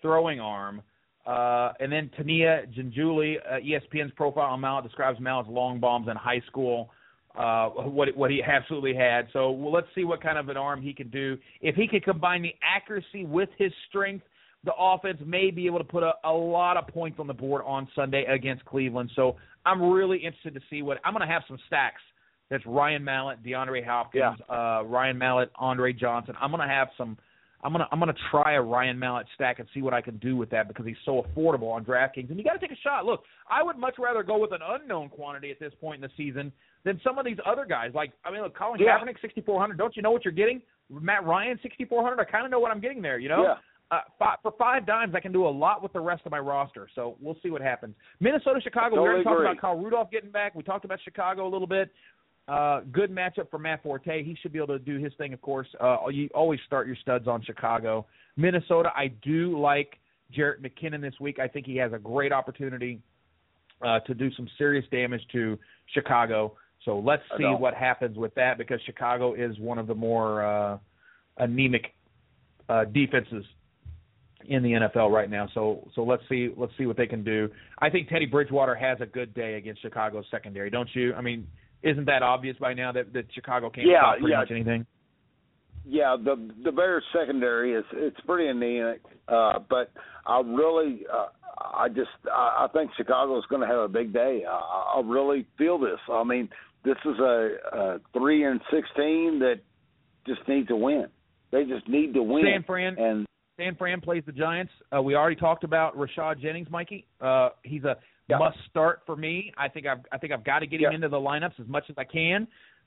throwing 0.00 0.40
arm. 0.40 0.82
Uh, 1.24 1.72
and 1.78 1.92
then 1.92 2.10
Tania 2.16 2.62
Ganguli, 2.76 3.36
uh, 3.48 3.58
ESPN's 3.60 4.12
profile 4.16 4.52
on 4.52 4.60
Mallett 4.60 4.84
describes 4.84 5.20
Mallett's 5.20 5.48
long 5.48 5.78
bombs 5.78 6.08
in 6.10 6.16
high 6.16 6.42
school, 6.48 6.90
uh, 7.38 7.68
what 7.68 8.14
what 8.16 8.30
he 8.30 8.42
absolutely 8.42 8.94
had. 8.94 9.28
So 9.32 9.52
well, 9.52 9.72
let's 9.72 9.86
see 9.94 10.02
what 10.02 10.20
kind 10.20 10.36
of 10.36 10.48
an 10.48 10.56
arm 10.56 10.82
he 10.82 10.92
can 10.92 11.08
do. 11.10 11.38
If 11.60 11.76
he 11.76 11.86
can 11.86 12.00
combine 12.00 12.42
the 12.42 12.54
accuracy 12.62 13.24
with 13.24 13.48
his 13.56 13.72
strength, 13.88 14.24
the 14.64 14.72
offense 14.76 15.18
may 15.24 15.52
be 15.52 15.66
able 15.66 15.78
to 15.78 15.84
put 15.84 16.02
a, 16.02 16.14
a 16.24 16.32
lot 16.32 16.76
of 16.76 16.88
points 16.88 17.20
on 17.20 17.28
the 17.28 17.34
board 17.34 17.62
on 17.64 17.86
Sunday 17.94 18.24
against 18.24 18.64
Cleveland. 18.64 19.10
So 19.14 19.36
I'm 19.64 19.80
really 19.80 20.18
interested 20.18 20.54
to 20.54 20.60
see 20.68 20.82
what 20.82 20.98
I'm 21.04 21.14
going 21.14 21.26
to 21.26 21.32
have 21.32 21.42
some 21.46 21.58
stacks. 21.68 22.02
That's 22.50 22.64
Ryan 22.66 23.02
Mallett, 23.02 23.42
DeAndre 23.42 23.84
Hopkins, 23.84 24.36
yeah. 24.48 24.54
uh, 24.54 24.82
Ryan 24.82 25.16
Mallett, 25.16 25.50
Andre 25.56 25.92
Johnson. 25.92 26.34
I'm 26.40 26.50
going 26.50 26.66
to 26.66 26.72
have 26.72 26.88
some– 26.98 27.16
I'm 27.64 27.72
gonna 27.72 27.86
I'm 27.92 28.00
gonna 28.00 28.14
try 28.30 28.54
a 28.54 28.62
Ryan 28.62 28.98
Mallett 28.98 29.26
stack 29.34 29.60
and 29.60 29.68
see 29.72 29.82
what 29.82 29.94
I 29.94 30.00
can 30.00 30.16
do 30.18 30.36
with 30.36 30.50
that 30.50 30.66
because 30.66 30.84
he's 30.84 30.96
so 31.04 31.24
affordable 31.24 31.70
on 31.70 31.84
DraftKings. 31.84 32.28
And 32.28 32.38
you 32.38 32.44
got 32.44 32.54
to 32.54 32.58
take 32.58 32.72
a 32.72 32.80
shot. 32.82 33.04
Look, 33.04 33.22
I 33.48 33.62
would 33.62 33.78
much 33.78 33.94
rather 33.98 34.24
go 34.24 34.38
with 34.38 34.52
an 34.52 34.60
unknown 34.66 35.08
quantity 35.10 35.50
at 35.50 35.60
this 35.60 35.72
point 35.80 36.02
in 36.02 36.10
the 36.10 36.10
season 36.16 36.52
than 36.84 37.00
some 37.04 37.18
of 37.18 37.24
these 37.24 37.36
other 37.46 37.64
guys. 37.64 37.92
Like 37.94 38.12
I 38.24 38.32
mean, 38.32 38.42
look, 38.42 38.56
Colin 38.56 38.80
yeah. 38.80 38.98
Kaepernick 38.98 39.20
6400. 39.20 39.78
Don't 39.78 39.94
you 39.94 40.02
know 40.02 40.10
what 40.10 40.24
you're 40.24 40.32
getting? 40.32 40.60
Matt 40.90 41.24
Ryan 41.24 41.58
6400. 41.62 42.18
I 42.20 42.24
kind 42.24 42.44
of 42.44 42.50
know 42.50 42.58
what 42.58 42.72
I'm 42.72 42.80
getting 42.80 43.02
there. 43.02 43.18
You 43.18 43.28
know. 43.28 43.42
Yeah. 43.44 43.54
Uh, 43.90 44.00
five, 44.18 44.38
for 44.42 44.54
five 44.58 44.86
dimes, 44.86 45.14
I 45.14 45.20
can 45.20 45.32
do 45.32 45.46
a 45.46 45.50
lot 45.50 45.82
with 45.82 45.92
the 45.92 46.00
rest 46.00 46.22
of 46.24 46.32
my 46.32 46.38
roster. 46.38 46.88
So 46.94 47.18
we'll 47.20 47.36
see 47.42 47.50
what 47.50 47.60
happens. 47.60 47.94
Minnesota, 48.20 48.58
Chicago. 48.64 48.96
Totally 48.96 49.02
we 49.02 49.08
already 49.08 49.24
talked 49.24 49.40
about 49.42 49.60
Kyle 49.60 49.76
Rudolph 49.76 50.10
getting 50.10 50.30
back. 50.30 50.54
We 50.54 50.62
talked 50.62 50.86
about 50.86 50.98
Chicago 51.04 51.46
a 51.46 51.50
little 51.50 51.66
bit. 51.66 51.90
Uh, 52.48 52.80
good 52.90 53.10
matchup 53.10 53.50
for 53.50 53.58
Matt 53.58 53.82
Forte. 53.82 54.24
He 54.24 54.36
should 54.40 54.52
be 54.52 54.58
able 54.58 54.78
to 54.78 54.78
do 54.78 54.98
his 54.98 55.12
thing, 55.16 55.32
of 55.32 55.40
course. 55.40 55.68
Uh, 55.80 56.08
you 56.10 56.28
always 56.34 56.60
start 56.66 56.86
your 56.86 56.96
studs 56.96 57.28
on 57.28 57.42
Chicago. 57.42 58.06
Minnesota, 58.36 58.90
I 58.96 59.08
do 59.22 59.58
like 59.58 59.98
Jerick 60.36 60.60
McKinnon 60.60 61.00
this 61.00 61.14
week. 61.20 61.38
I 61.38 61.46
think 61.46 61.66
he 61.66 61.76
has 61.76 61.92
a 61.92 61.98
great 61.98 62.32
opportunity 62.32 63.00
uh, 63.84 64.00
to 64.00 64.14
do 64.14 64.32
some 64.34 64.48
serious 64.58 64.84
damage 64.90 65.22
to 65.32 65.58
Chicago. 65.94 66.56
So 66.84 66.98
let's 66.98 67.22
see 67.38 67.44
what 67.44 67.74
happens 67.74 68.16
with 68.16 68.34
that 68.34 68.58
because 68.58 68.80
Chicago 68.86 69.34
is 69.34 69.56
one 69.58 69.78
of 69.78 69.86
the 69.86 69.94
more 69.94 70.44
uh, 70.44 70.78
anemic 71.38 71.94
uh, 72.68 72.86
defenses 72.86 73.44
in 74.48 74.62
the 74.64 74.72
NFL 74.72 75.12
right 75.12 75.30
now. 75.30 75.48
So 75.54 75.88
so 75.94 76.02
let's 76.02 76.22
see 76.28 76.50
let's 76.56 76.72
see 76.76 76.86
what 76.86 76.96
they 76.96 77.06
can 77.06 77.22
do. 77.22 77.48
I 77.78 77.88
think 77.88 78.08
Teddy 78.08 78.26
Bridgewater 78.26 78.74
has 78.74 78.98
a 79.00 79.06
good 79.06 79.32
day 79.34 79.54
against 79.54 79.82
Chicago's 79.82 80.24
secondary, 80.30 80.70
don't 80.70 80.88
you? 80.94 81.14
I 81.14 81.20
mean, 81.20 81.46
isn't 81.82 82.06
that 82.06 82.22
obvious 82.22 82.56
by 82.58 82.74
now 82.74 82.92
that 82.92 83.12
that 83.12 83.26
Chicago 83.34 83.70
can't 83.70 83.86
yeah, 83.86 84.12
pretty 84.12 84.30
yeah. 84.30 84.38
much 84.38 84.50
anything? 84.50 84.86
Yeah, 85.84 86.16
the 86.22 86.50
the 86.64 86.72
Bears 86.72 87.04
secondary 87.12 87.74
is 87.74 87.84
it's 87.92 88.20
pretty 88.26 88.48
anemic, 88.48 89.02
uh, 89.28 89.58
but 89.68 89.90
I 90.26 90.40
really 90.40 91.00
uh, 91.12 91.26
I 91.58 91.88
just 91.88 92.10
I, 92.30 92.66
I 92.66 92.72
think 92.72 92.92
Chicago's 92.96 93.44
going 93.50 93.62
to 93.62 93.66
have 93.66 93.80
a 93.80 93.88
big 93.88 94.12
day. 94.12 94.44
I, 94.48 94.96
I 94.96 95.02
really 95.04 95.46
feel 95.58 95.78
this. 95.78 95.98
I 96.10 96.22
mean, 96.22 96.48
this 96.84 96.96
is 97.04 97.18
a, 97.18 97.48
a 97.72 97.98
three 98.12 98.44
and 98.44 98.60
sixteen 98.72 99.40
that 99.40 99.60
just 100.26 100.46
need 100.48 100.68
to 100.68 100.76
win. 100.76 101.06
They 101.50 101.64
just 101.64 101.88
need 101.88 102.14
to 102.14 102.22
win. 102.22 102.44
San 102.44 102.62
Fran 102.62 102.96
and 102.98 103.26
San 103.58 103.74
Fran 103.74 104.00
plays 104.00 104.22
the 104.24 104.32
Giants. 104.32 104.72
Uh, 104.94 105.02
we 105.02 105.14
already 105.14 105.36
talked 105.36 105.64
about 105.64 105.96
Rashad 105.96 106.40
Jennings, 106.40 106.70
Mikey. 106.70 107.06
Uh, 107.20 107.50
he's 107.64 107.84
a 107.84 107.96
yeah. 108.28 108.38
must 108.38 108.56
start 108.70 109.00
for 109.06 109.16
me. 109.16 109.52
I 109.56 109.68
think 109.68 109.86
I've 109.86 110.00
I 110.10 110.18
think 110.18 110.32
I've 110.32 110.44
got 110.44 110.60
to 110.60 110.66
get 110.66 110.80
him 110.80 110.90
yeah. 110.90 110.94
into 110.94 111.08
the 111.08 111.16
lineups 111.16 111.60
as 111.60 111.66
much 111.66 111.84
as 111.88 111.96
I 111.98 112.04
can. 112.04 112.46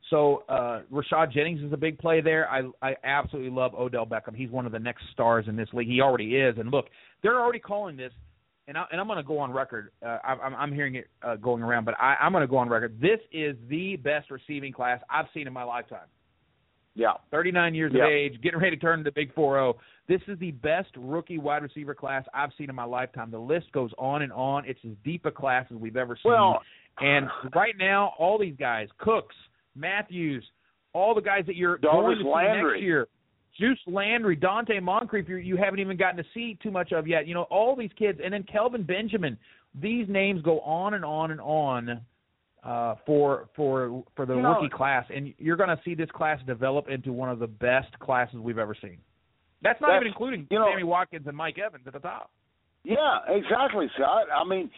So 0.10 0.44
uh, 0.50 0.82
Rashad 0.92 1.34
Jennings 1.34 1.62
is 1.62 1.74
a 1.74 1.78
big 1.78 1.98
play 1.98 2.22
there. 2.22 2.50
I 2.50 2.70
I 2.82 2.96
absolutely 3.04 3.52
love 3.52 3.74
Odell 3.74 4.06
Beckham. 4.06 4.36
He's 4.36 4.50
one 4.50 4.66
of 4.66 4.72
the 4.72 4.80
next 4.80 5.04
stars 5.14 5.46
in 5.48 5.56
this 5.56 5.70
league. 5.74 5.88
He 5.88 6.02
already 6.02 6.36
is. 6.36 6.58
And 6.58 6.72
look, 6.72 6.86
they're 7.24 7.40
already 7.40 7.60
calling 7.60 7.98
this, 7.98 8.12
and 8.68 8.78
I 8.78 8.86
and 8.92 9.02
I'm 9.02 9.08
going 9.08 9.18
to 9.18 9.24
go 9.24 9.40
on 9.40 9.52
record. 9.52 9.92
Uh, 10.06 10.20
I, 10.24 10.34
I'm 10.34 10.56
I'm 10.56 10.74
hearing 10.74 10.96
it 10.96 11.08
uh, 11.24 11.36
going 11.36 11.64
around, 11.64 11.86
but 11.86 11.96
I, 12.00 12.16
I'm 12.22 12.32
going 12.32 12.42
to 12.44 12.48
go 12.48 12.58
on 12.58 12.70
record. 12.70 13.00
This 13.02 13.20
is 13.32 13.56
the 13.70 13.96
best 13.98 14.30
receiving 14.30 14.72
class 14.72 15.02
I've 15.10 15.26
seen 15.34 15.48
in 15.48 15.54
my 15.54 15.64
lifetime. 15.64 16.08
Yeah. 16.96 17.14
39 17.32 17.76
years 17.76 17.92
yeah. 17.94 18.06
of 18.06 18.10
age, 18.10 18.42
getting 18.42 18.60
ready 18.60 18.76
to 18.76 18.82
turn 18.82 19.00
into 19.00 19.12
Big 19.12 19.34
4-0. 19.36 19.76
This 20.08 20.22
is 20.28 20.40
the 20.40 20.52
best 20.52 20.90
rookie 20.98 21.38
wide 21.38 21.62
receiver 21.62 21.94
class 21.94 22.24
I've 22.34 22.52
seen 22.58 22.70
in 22.70 22.76
my 22.76 22.86
lifetime. 22.86 23.32
The 23.32 23.40
list 23.40 23.72
goes 23.74 23.92
on 23.98 24.22
and 24.22 24.32
on. 24.32 24.64
It's 24.66 24.80
as 24.86 24.96
deep 25.04 25.26
a 25.26 25.32
class 25.32 25.66
as 25.72 25.78
we've 25.78 25.98
ever 25.98 26.16
seen. 26.16 26.32
Well, 26.32 26.62
and 27.00 27.28
right 27.54 27.76
now, 27.78 28.14
all 28.18 28.40
these 28.40 28.56
guys, 28.58 28.88
Cooks, 29.00 29.36
Matthews, 29.76 30.44
all 30.94 31.14
the 31.14 31.22
guys 31.22 31.44
that 31.48 31.56
you're 31.56 31.78
going 31.78 32.18
to 32.18 32.30
Landry. 32.30 32.62
see 32.62 32.74
next 32.74 32.84
year, 32.84 33.08
Juice 33.60 33.80
Landry, 33.88 34.38
Donte 34.38 34.82
Moncrief, 34.82 35.28
you, 35.28 35.38
you 35.38 35.58
haven't 35.58 35.80
even 35.80 35.98
gotten 35.98 36.18
to 36.18 36.30
see 36.34 36.58
too 36.62 36.72
much 36.72 36.92
of 36.92 37.08
yet. 37.08 37.28
You 37.28 37.34
know, 37.34 37.44
all 37.44 37.76
these 37.76 37.92
kids, 37.98 38.20
and 38.24 38.34
then 38.34 38.44
Kelvin 38.44 38.84
Benjamin. 38.84 39.38
These 39.82 40.08
names 40.08 40.42
go 40.42 40.62
on 40.62 40.94
and 40.94 41.04
on 41.04 41.32
and 41.32 41.42
on 41.42 42.00
uh, 42.66 42.96
for 43.06 43.48
for 43.56 44.04
for 44.16 44.26
the 44.26 44.34
rookie 44.36 44.70
class, 44.76 45.06
and 45.14 45.34
you're 45.38 45.56
going 45.56 45.70
to 45.70 45.80
see 45.86 45.94
this 45.96 46.10
class 46.12 46.40
develop 46.48 46.90
into 46.90 47.14
one 47.14 47.30
of 47.30 47.40
the 47.40 47.48
best 47.48 47.98
classes 48.00 48.38
we've 48.40 48.58
ever 48.58 48.76
seen. 48.82 48.98
That's 49.62 49.80
not 49.80 49.88
That's- 49.88 50.02
even 50.02 50.08
including 50.12 50.48
you 50.50 50.60
know- 50.60 50.70
Sammy 50.72 50.84
Watkins 50.84 51.28
and 51.28 51.38
Mike 51.38 51.58
Evans 51.60 51.84
at 51.88 51.94
the 51.94 52.00
top. 52.00 52.32
Yeah, 52.84 53.18
exactly, 53.30 53.88
Scott. 53.96 54.28
I 54.30 54.48
mean, 54.48 54.70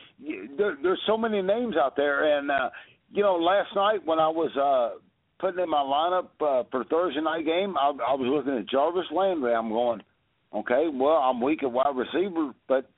there, 0.58 0.78
there's 0.82 1.02
so 1.06 1.18
many 1.18 1.42
names 1.42 1.76
out 1.76 1.98
there, 1.98 2.38
and 2.38 2.50
uh, 2.50 2.70
you 3.12 3.22
know, 3.22 3.36
last 3.36 3.70
night 3.76 4.00
when 4.06 4.18
I 4.20 4.30
was 4.30 4.52
uh, 4.56 4.98
putting 5.40 5.62
in 5.62 5.70
my 5.70 5.80
lineup 5.82 6.28
uh, 6.40 6.64
for 6.72 6.86
Thursday 6.86 7.22
night 7.22 7.46
game, 7.46 7.76
I, 7.78 7.90
I 7.90 8.14
was 8.16 8.28
looking 8.34 8.58
at 8.60 8.70
Jarvis 8.70 9.12
Landry. 9.14 9.54
I'm 9.54 9.68
going, 9.70 10.02
okay, 10.54 10.88
well, 10.94 11.18
I'm 11.18 11.42
weak 11.42 11.64
at 11.64 11.72
wide 11.72 11.96
receiver, 11.96 12.54
but 12.70 12.90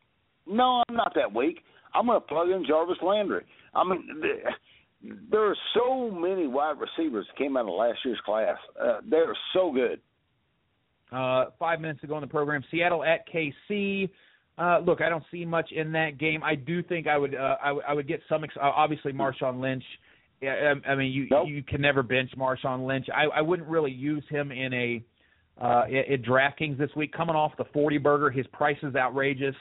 no, 0.45 0.83
I'm 0.87 0.95
not 0.95 1.13
that 1.15 1.33
weak. 1.33 1.59
I'm 1.95 2.05
going 2.05 2.21
to 2.21 2.27
plug 2.27 2.49
in 2.49 2.63
Jarvis 2.67 2.97
Landry. 3.01 3.45
I 3.73 3.83
mean, 3.83 4.07
there 5.01 5.49
are 5.49 5.55
so 5.73 6.09
many 6.11 6.47
wide 6.47 6.75
receivers 6.79 7.25
that 7.27 7.37
came 7.37 7.55
out 7.57 7.67
of 7.67 7.73
last 7.73 7.99
year's 8.03 8.19
class. 8.25 8.57
Uh, 8.79 8.99
they 9.09 9.17
are 9.17 9.35
so 9.53 9.71
good. 9.71 9.99
Uh, 11.11 11.45
five 11.57 11.81
minutes 11.81 12.03
ago 12.03 12.15
in 12.15 12.21
the 12.21 12.27
program, 12.27 12.63
Seattle 12.69 13.03
at 13.03 13.21
KC. 13.29 14.09
Uh, 14.57 14.79
look, 14.79 15.01
I 15.01 15.09
don't 15.09 15.23
see 15.31 15.45
much 15.45 15.71
in 15.71 15.91
that 15.93 16.17
game. 16.19 16.43
I 16.43 16.55
do 16.55 16.83
think 16.83 17.07
I 17.07 17.17
would 17.17 17.33
uh, 17.33 17.55
I, 17.63 17.67
w- 17.67 17.83
I 17.87 17.93
would 17.93 18.07
get 18.07 18.19
some. 18.27 18.43
Ex- 18.43 18.53
uh, 18.57 18.65
obviously, 18.75 19.13
Marshawn 19.13 19.59
Lynch. 19.61 19.83
Yeah, 20.41 20.73
I, 20.85 20.91
I 20.91 20.95
mean, 20.95 21.11
you 21.11 21.27
Nope. 21.31 21.47
you 21.47 21.63
can 21.63 21.81
never 21.81 22.03
bench 22.03 22.31
Marshawn 22.37 22.85
Lynch. 22.85 23.07
I, 23.15 23.25
I 23.25 23.41
wouldn't 23.41 23.67
really 23.69 23.91
use 23.91 24.23
him 24.29 24.51
in 24.51 24.73
a 24.73 25.03
uh, 25.59 25.85
in, 25.87 26.13
in 26.13 26.21
DraftKings 26.23 26.77
this 26.77 26.89
week. 26.95 27.13
Coming 27.13 27.35
off 27.35 27.53
the 27.57 27.65
forty 27.73 27.97
burger, 27.97 28.29
his 28.29 28.45
price 28.47 28.77
is 28.83 28.95
outrageous. 28.95 29.55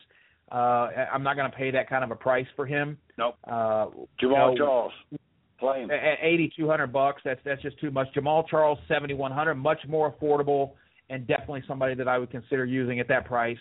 Uh, 0.51 0.89
I'm 1.13 1.23
not 1.23 1.37
going 1.37 1.51
to 1.51 1.57
pay 1.57 1.71
that 1.71 1.89
kind 1.89 2.03
of 2.05 2.11
a 2.11 2.15
price 2.17 2.47
for 2.57 2.67
him. 2.67 2.99
Nope. 3.19 3.37
Uh, 3.47 3.87
Jamaal 4.23 4.55
No. 4.55 4.55
Charles, 4.57 4.93
play 5.59 5.83
him. 5.83 5.91
at 5.91 6.19
eighty 6.23 6.53
two 6.57 6.69
hundred 6.69 6.93
bucks, 6.93 7.23
that's 7.25 7.41
that's 7.45 7.63
just 7.63 7.79
too 7.81 7.91
much. 7.91 8.09
Jamaal 8.15 8.47
Charles 8.49 8.79
seventy 8.89 9.15
one 9.15 9.33
hundred, 9.33 9.55
much 9.55 9.81
more 9.89 10.13
affordable, 10.13 10.73
and 11.11 11.27
definitely 11.27 11.63
somebody 11.67 11.95
that 11.95 12.09
I 12.09 12.19
would 12.19 12.31
consider 12.31 12.65
using 12.65 13.01
at 13.01 13.09
that 13.09 13.25
price. 13.25 13.59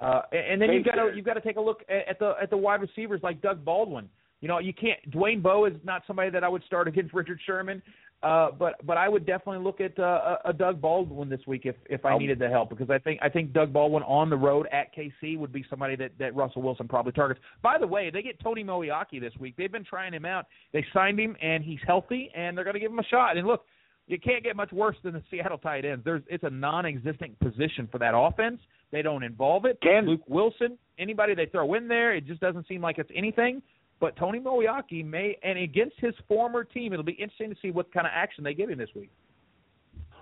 Uh, 0.00 0.22
and 0.32 0.54
and 0.54 0.62
then 0.62 0.72
you've 0.72 0.84
got 0.84 0.94
to 0.94 1.12
you've 1.14 1.26
got 1.26 1.34
to 1.34 1.40
take 1.40 1.56
a 1.56 1.60
look 1.60 1.82
at, 1.88 2.08
at 2.08 2.18
the 2.18 2.34
at 2.40 2.50
the 2.50 2.56
wide 2.56 2.80
receivers 2.80 3.20
like 3.22 3.40
Doug 3.42 3.64
Baldwin. 3.64 4.08
You 4.40 4.48
know, 4.48 4.58
you 4.58 4.72
can't. 4.72 4.98
Dwayne 5.10 5.42
Bowe 5.42 5.66
is 5.66 5.74
not 5.84 6.02
somebody 6.06 6.30
that 6.30 6.42
I 6.42 6.48
would 6.48 6.64
start 6.64 6.88
against 6.88 7.12
Richard 7.12 7.38
Sherman, 7.44 7.82
uh, 8.22 8.50
but 8.50 8.74
but 8.86 8.98
I 8.98 9.08
would 9.08 9.24
definitely 9.24 9.64
look 9.64 9.80
at 9.80 9.98
uh, 9.98 10.36
a, 10.44 10.50
a 10.50 10.52
Doug 10.52 10.80
Baldwin 10.80 11.30
this 11.30 11.40
week 11.46 11.62
if 11.64 11.76
if 11.88 12.04
I 12.04 12.18
needed 12.18 12.38
the 12.38 12.50
help 12.50 12.68
because 12.68 12.90
I 12.90 12.98
think 12.98 13.18
I 13.22 13.30
think 13.30 13.54
Doug 13.54 13.72
Baldwin 13.72 14.02
on 14.02 14.28
the 14.28 14.36
road 14.36 14.68
at 14.72 14.94
KC 14.94 15.38
would 15.38 15.52
be 15.52 15.64
somebody 15.70 15.96
that 15.96 16.12
that 16.18 16.34
Russell 16.36 16.60
Wilson 16.60 16.86
probably 16.86 17.12
targets. 17.12 17.40
By 17.62 17.78
the 17.78 17.86
way, 17.86 18.10
they 18.10 18.20
get 18.20 18.38
Tony 18.40 18.62
Moeaki 18.62 19.20
this 19.20 19.32
week. 19.40 19.54
They've 19.56 19.72
been 19.72 19.84
trying 19.84 20.12
him 20.12 20.26
out. 20.26 20.46
They 20.74 20.84
signed 20.92 21.18
him 21.18 21.34
and 21.40 21.64
he's 21.64 21.78
healthy 21.86 22.30
and 22.36 22.56
they're 22.56 22.64
going 22.64 22.74
to 22.74 22.80
give 22.80 22.92
him 22.92 22.98
a 22.98 23.04
shot. 23.04 23.38
And 23.38 23.46
look, 23.46 23.64
you 24.06 24.18
can't 24.18 24.44
get 24.44 24.54
much 24.54 24.72
worse 24.72 24.96
than 25.02 25.14
the 25.14 25.22
Seattle 25.30 25.56
tight 25.56 25.86
ends. 25.86 26.04
There's 26.04 26.22
it's 26.28 26.44
a 26.44 26.50
non-existent 26.50 27.38
position 27.38 27.88
for 27.90 27.98
that 27.98 28.14
offense. 28.14 28.60
They 28.92 29.00
don't 29.00 29.22
involve 29.22 29.64
it. 29.64 29.78
Can- 29.80 30.06
Luke 30.06 30.28
Wilson, 30.28 30.76
anybody 30.98 31.34
they 31.34 31.46
throw 31.46 31.72
in 31.72 31.88
there, 31.88 32.14
it 32.14 32.26
just 32.26 32.40
doesn't 32.40 32.68
seem 32.68 32.82
like 32.82 32.98
it's 32.98 33.10
anything. 33.14 33.62
But 34.00 34.16
Tony 34.16 34.40
Moeaki 34.40 35.04
may, 35.04 35.36
and 35.42 35.58
against 35.58 35.96
his 35.98 36.14
former 36.26 36.64
team, 36.64 36.92
it'll 36.92 37.04
be 37.04 37.12
interesting 37.12 37.50
to 37.50 37.56
see 37.60 37.70
what 37.70 37.92
kind 37.92 38.06
of 38.06 38.12
action 38.14 38.42
they 38.42 38.54
give 38.54 38.70
him 38.70 38.78
this 38.78 38.88
week. 38.94 39.10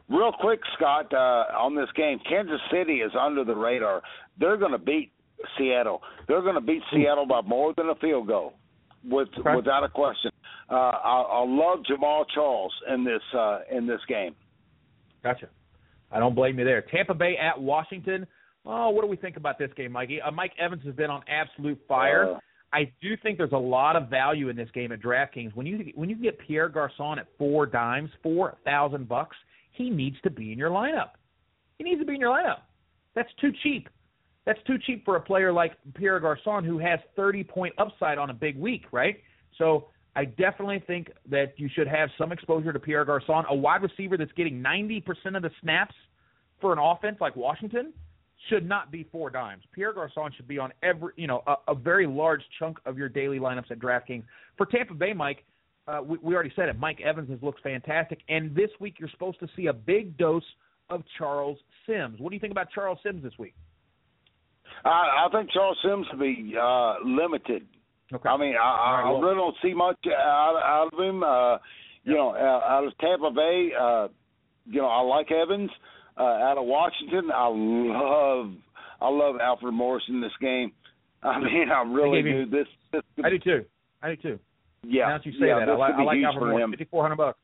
Real 0.08 0.32
quick, 0.40 0.60
Scott, 0.76 1.12
uh, 1.12 1.44
on 1.56 1.76
this 1.76 1.88
game, 1.94 2.18
Kansas 2.28 2.60
City 2.72 2.94
is 3.00 3.12
under 3.18 3.44
the 3.44 3.54
radar. 3.54 4.02
They're 4.40 4.56
going 4.56 4.72
to 4.72 4.78
beat 4.78 5.12
Seattle. 5.56 6.02
They're 6.26 6.42
going 6.42 6.54
to 6.54 6.60
beat 6.60 6.82
Seattle 6.92 7.26
by 7.26 7.42
more 7.42 7.72
than 7.76 7.88
a 7.90 7.94
field 7.96 8.26
goal, 8.26 8.54
with 9.04 9.28
Okay. 9.38 9.54
without 9.54 9.84
a 9.84 9.88
question. 9.88 10.32
Uh, 10.70 10.74
I, 10.74 11.20
I 11.20 11.44
love 11.46 11.80
Jamaal 11.88 12.24
Charles 12.34 12.72
in 12.92 13.04
this 13.04 13.22
uh, 13.34 13.60
in 13.70 13.86
this 13.86 14.00
game. 14.08 14.34
Gotcha. 15.22 15.48
I 16.10 16.18
don't 16.18 16.34
blame 16.34 16.58
you 16.58 16.64
there. 16.64 16.82
Tampa 16.82 17.14
Bay 17.14 17.36
at 17.36 17.60
Washington. 17.60 18.26
Oh, 18.64 18.90
what 18.90 19.02
do 19.02 19.08
we 19.08 19.16
think 19.16 19.36
about 19.36 19.58
this 19.58 19.70
game, 19.76 19.92
Mikey? 19.92 20.20
Uh, 20.20 20.30
Mike 20.30 20.52
Evans 20.58 20.82
has 20.84 20.94
been 20.94 21.10
on 21.10 21.22
absolute 21.28 21.78
fire. 21.86 22.38
I 22.72 22.92
do 23.00 23.16
think 23.16 23.38
there's 23.38 23.52
a 23.52 23.56
lot 23.56 23.96
of 23.96 24.08
value 24.08 24.48
in 24.50 24.56
this 24.56 24.68
game 24.74 24.92
at 24.92 25.00
DraftKings. 25.00 25.54
When 25.54 25.66
you 25.66 25.92
when 25.94 26.10
you 26.10 26.16
get 26.16 26.38
Pierre 26.38 26.68
Garcon 26.68 27.18
at 27.18 27.26
four 27.38 27.66
dimes, 27.66 28.10
four 28.22 28.58
thousand 28.64 29.08
bucks, 29.08 29.36
he 29.72 29.88
needs 29.90 30.16
to 30.22 30.30
be 30.30 30.52
in 30.52 30.58
your 30.58 30.70
lineup. 30.70 31.10
He 31.78 31.84
needs 31.84 32.00
to 32.00 32.06
be 32.06 32.14
in 32.14 32.20
your 32.20 32.36
lineup. 32.36 32.60
That's 33.14 33.30
too 33.40 33.52
cheap. 33.62 33.88
That's 34.44 34.58
too 34.66 34.76
cheap 34.78 35.04
for 35.04 35.16
a 35.16 35.20
player 35.20 35.52
like 35.52 35.72
Pierre 35.94 36.20
Garcon 36.20 36.64
who 36.64 36.78
has 36.78 36.98
30 37.16 37.44
point 37.44 37.74
upside 37.78 38.18
on 38.18 38.30
a 38.30 38.34
big 38.34 38.58
week, 38.58 38.84
right? 38.92 39.16
So 39.56 39.88
I 40.16 40.24
definitely 40.24 40.82
think 40.86 41.10
that 41.30 41.54
you 41.58 41.68
should 41.74 41.86
have 41.86 42.08
some 42.18 42.32
exposure 42.32 42.72
to 42.72 42.78
Pierre 42.78 43.04
Garcon, 43.04 43.44
a 43.48 43.54
wide 43.54 43.82
receiver 43.82 44.16
that's 44.16 44.32
getting 44.32 44.62
90% 44.62 45.04
of 45.36 45.42
the 45.42 45.50
snaps 45.60 45.94
for 46.60 46.72
an 46.72 46.78
offense 46.78 47.18
like 47.20 47.36
Washington 47.36 47.92
should 48.48 48.68
not 48.68 48.90
be 48.90 49.06
four 49.10 49.30
dimes. 49.30 49.64
Pierre 49.72 49.92
Garcon 49.92 50.30
should 50.36 50.48
be 50.48 50.58
on 50.58 50.72
every, 50.82 51.12
you 51.16 51.26
know, 51.26 51.42
a, 51.46 51.56
a 51.68 51.74
very 51.74 52.06
large 52.06 52.42
chunk 52.58 52.78
of 52.86 52.96
your 52.96 53.08
daily 53.08 53.38
lineups 53.38 53.70
at 53.70 53.78
DraftKings. 53.78 54.22
For 54.56 54.66
Tampa 54.66 54.94
Bay, 54.94 55.12
Mike, 55.12 55.44
uh, 55.86 56.00
we, 56.04 56.18
we 56.22 56.34
already 56.34 56.52
said 56.54 56.68
it. 56.68 56.78
Mike 56.78 57.00
Evans 57.00 57.30
has 57.30 57.42
looked 57.42 57.62
fantastic, 57.62 58.20
and 58.28 58.54
this 58.54 58.70
week 58.80 58.94
you're 58.98 59.10
supposed 59.10 59.40
to 59.40 59.48
see 59.56 59.66
a 59.66 59.72
big 59.72 60.16
dose 60.16 60.42
of 60.90 61.02
Charles 61.18 61.58
Sims. 61.86 62.20
What 62.20 62.30
do 62.30 62.36
you 62.36 62.40
think 62.40 62.52
about 62.52 62.68
Charles 62.74 62.98
Sims 63.02 63.22
this 63.22 63.32
week? 63.38 63.54
I, 64.84 65.26
I 65.26 65.28
think 65.32 65.50
Charles 65.50 65.78
Sims 65.82 66.06
will 66.12 66.20
be 66.20 66.54
uh, 66.60 66.94
limited. 67.04 67.66
Okay. 68.12 68.28
I 68.28 68.36
mean, 68.36 68.54
I, 68.54 68.64
I, 68.64 69.02
right, 69.02 69.16
I 69.16 69.20
really 69.20 69.34
don't 69.34 69.56
see 69.62 69.74
much 69.74 69.98
out, 70.06 70.60
out 70.64 70.90
of 70.92 70.98
him. 70.98 71.22
Uh, 71.22 71.58
you 72.04 72.14
know, 72.14 72.34
out, 72.34 72.62
out 72.66 72.84
of 72.86 72.96
Tampa 72.98 73.30
Bay, 73.30 73.70
uh, 73.78 74.08
you 74.66 74.80
know, 74.80 74.88
I 74.88 75.00
like 75.02 75.30
Evans. 75.30 75.70
Uh, 75.70 75.74
out 76.22 76.58
of 76.58 76.66
Washington, 76.66 77.30
I 77.34 77.48
love, 77.48 78.52
I 79.00 79.08
love 79.08 79.36
Alfred 79.40 79.74
Morris 79.74 80.04
in 80.08 80.20
this 80.20 80.32
game. 80.40 80.72
I 81.22 81.38
mean, 81.38 81.68
I 81.70 81.82
really 81.82 82.22
do. 82.22 82.46
This, 82.46 82.66
this 82.92 83.02
I 83.24 83.30
do 83.30 83.38
too. 83.38 83.64
I 84.02 84.14
do 84.14 84.16
too. 84.16 84.38
yeah. 84.86 85.08
now 85.08 85.18
that 85.18 85.26
you 85.26 85.32
say 85.32 85.48
yeah, 85.48 85.58
that, 85.58 85.68
I 85.68 85.76
like, 85.76 85.94
I 85.94 86.02
like 86.02 86.18
Alfred 86.24 86.50
Morris. 86.50 86.70
Fifty 86.70 86.84
four 86.84 87.02
hundred 87.02 87.16
bucks. 87.16 87.38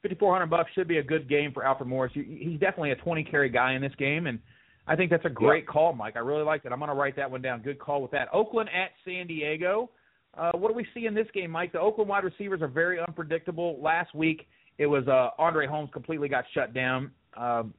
Fifty 0.00 0.16
four 0.16 0.32
hundred 0.32 0.50
bucks 0.50 0.70
should 0.74 0.88
be 0.88 0.98
a 0.98 1.02
good 1.02 1.28
game 1.28 1.52
for 1.52 1.64
Alfred 1.64 1.88
Morris. 1.88 2.12
He's 2.14 2.58
definitely 2.58 2.92
a 2.92 2.96
twenty 2.96 3.22
carry 3.22 3.50
guy 3.50 3.74
in 3.74 3.82
this 3.82 3.94
game, 3.98 4.26
and 4.26 4.38
I 4.86 4.96
think 4.96 5.10
that's 5.10 5.24
a 5.24 5.30
great 5.30 5.66
call, 5.66 5.92
Mike. 5.92 6.16
I 6.16 6.20
really 6.20 6.42
like 6.42 6.62
that. 6.64 6.72
I'm 6.72 6.78
going 6.78 6.88
to 6.88 6.94
write 6.94 7.16
that 7.16 7.30
one 7.30 7.42
down. 7.42 7.62
Good 7.62 7.78
call 7.78 8.02
with 8.02 8.10
that. 8.12 8.28
Oakland 8.32 8.68
at 8.70 8.90
San 9.04 9.26
Diego. 9.26 9.90
Uh, 10.36 10.52
what 10.54 10.68
do 10.68 10.74
we 10.74 10.86
see 10.94 11.06
in 11.06 11.14
this 11.14 11.26
game, 11.34 11.50
Mike? 11.50 11.72
The 11.72 11.80
Oakland 11.80 12.08
wide 12.08 12.24
receivers 12.24 12.62
are 12.62 12.68
very 12.68 12.98
unpredictable. 12.98 13.78
Last 13.80 14.14
week 14.14 14.46
it 14.78 14.86
was 14.86 15.06
uh, 15.06 15.30
Andre 15.40 15.66
Holmes 15.66 15.90
completely 15.92 16.28
got 16.28 16.44
shut 16.54 16.74
down. 16.74 17.12
Um, 17.36 17.74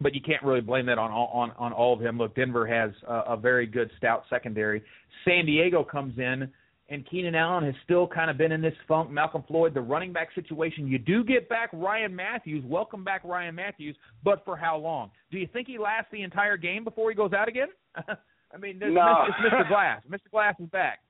but 0.00 0.14
you 0.14 0.20
can't 0.20 0.42
really 0.42 0.60
blame 0.60 0.86
that 0.86 0.98
on 0.98 1.10
all, 1.10 1.30
on 1.32 1.52
on 1.58 1.72
all 1.72 1.92
of 1.94 2.00
him. 2.00 2.18
Look, 2.18 2.34
Denver 2.36 2.66
has 2.66 2.90
a, 3.06 3.32
a 3.32 3.36
very 3.36 3.66
good 3.66 3.90
stout 3.96 4.24
secondary. 4.30 4.82
San 5.24 5.46
Diego 5.46 5.82
comes 5.84 6.18
in, 6.18 6.48
and 6.88 7.08
Keenan 7.10 7.34
Allen 7.34 7.64
has 7.64 7.74
still 7.84 8.06
kind 8.06 8.30
of 8.30 8.38
been 8.38 8.52
in 8.52 8.60
this 8.62 8.74
funk. 8.86 9.10
Malcom 9.10 9.46
Floyd, 9.46 9.74
the 9.74 9.80
running 9.80 10.12
back 10.12 10.28
situation. 10.34 10.86
You 10.86 10.98
do 10.98 11.24
get 11.24 11.48
back 11.48 11.70
Ryan 11.72 12.14
Mathews. 12.14 12.64
Welcome 12.66 13.04
back, 13.04 13.22
Ryan 13.24 13.54
Mathews. 13.54 13.96
But 14.24 14.44
for 14.44 14.56
how 14.56 14.78
long? 14.78 15.10
Do 15.30 15.38
you 15.38 15.48
think 15.52 15.66
he 15.66 15.78
lasts 15.78 16.08
the 16.12 16.22
entire 16.22 16.56
game 16.56 16.84
before 16.84 17.10
he 17.10 17.16
goes 17.16 17.32
out 17.32 17.48
again? 17.48 17.68
I 17.96 18.56
mean, 18.56 18.78
No. 18.78 19.24
it's 19.28 19.54
Mr. 19.54 19.68
Glass. 19.68 20.02
Mr. 20.08 20.30
Glass 20.30 20.54
is 20.60 20.68
back. 20.70 21.00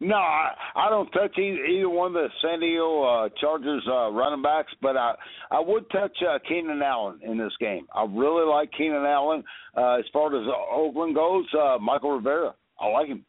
No, 0.00 0.16
I, 0.16 0.52
I 0.74 0.90
don't 0.90 1.10
touch 1.10 1.36
either, 1.38 1.64
either 1.64 1.88
one 1.88 2.08
of 2.08 2.12
the 2.14 2.28
San 2.42 2.60
Diego 2.60 3.02
uh, 3.02 3.28
Chargers 3.40 3.82
uh, 3.88 4.10
running 4.10 4.42
backs, 4.42 4.72
but 4.80 4.96
I 4.96 5.14
I 5.50 5.60
would 5.60 5.88
touch 5.90 6.16
uh, 6.28 6.38
Keenan 6.48 6.82
Allen 6.82 7.20
in 7.22 7.38
this 7.38 7.52
game. 7.60 7.86
I 7.94 8.04
really 8.04 8.46
like 8.46 8.70
Keenan 8.76 9.04
Allen. 9.04 9.42
Uh, 9.76 9.98
as 9.98 10.04
far 10.12 10.34
as 10.34 10.46
Oakland 10.72 11.14
goes, 11.14 11.46
uh, 11.54 11.78
Mychal 11.78 12.16
Rivera, 12.16 12.54
I 12.80 12.86
like 12.88 13.08
him. 13.08 13.24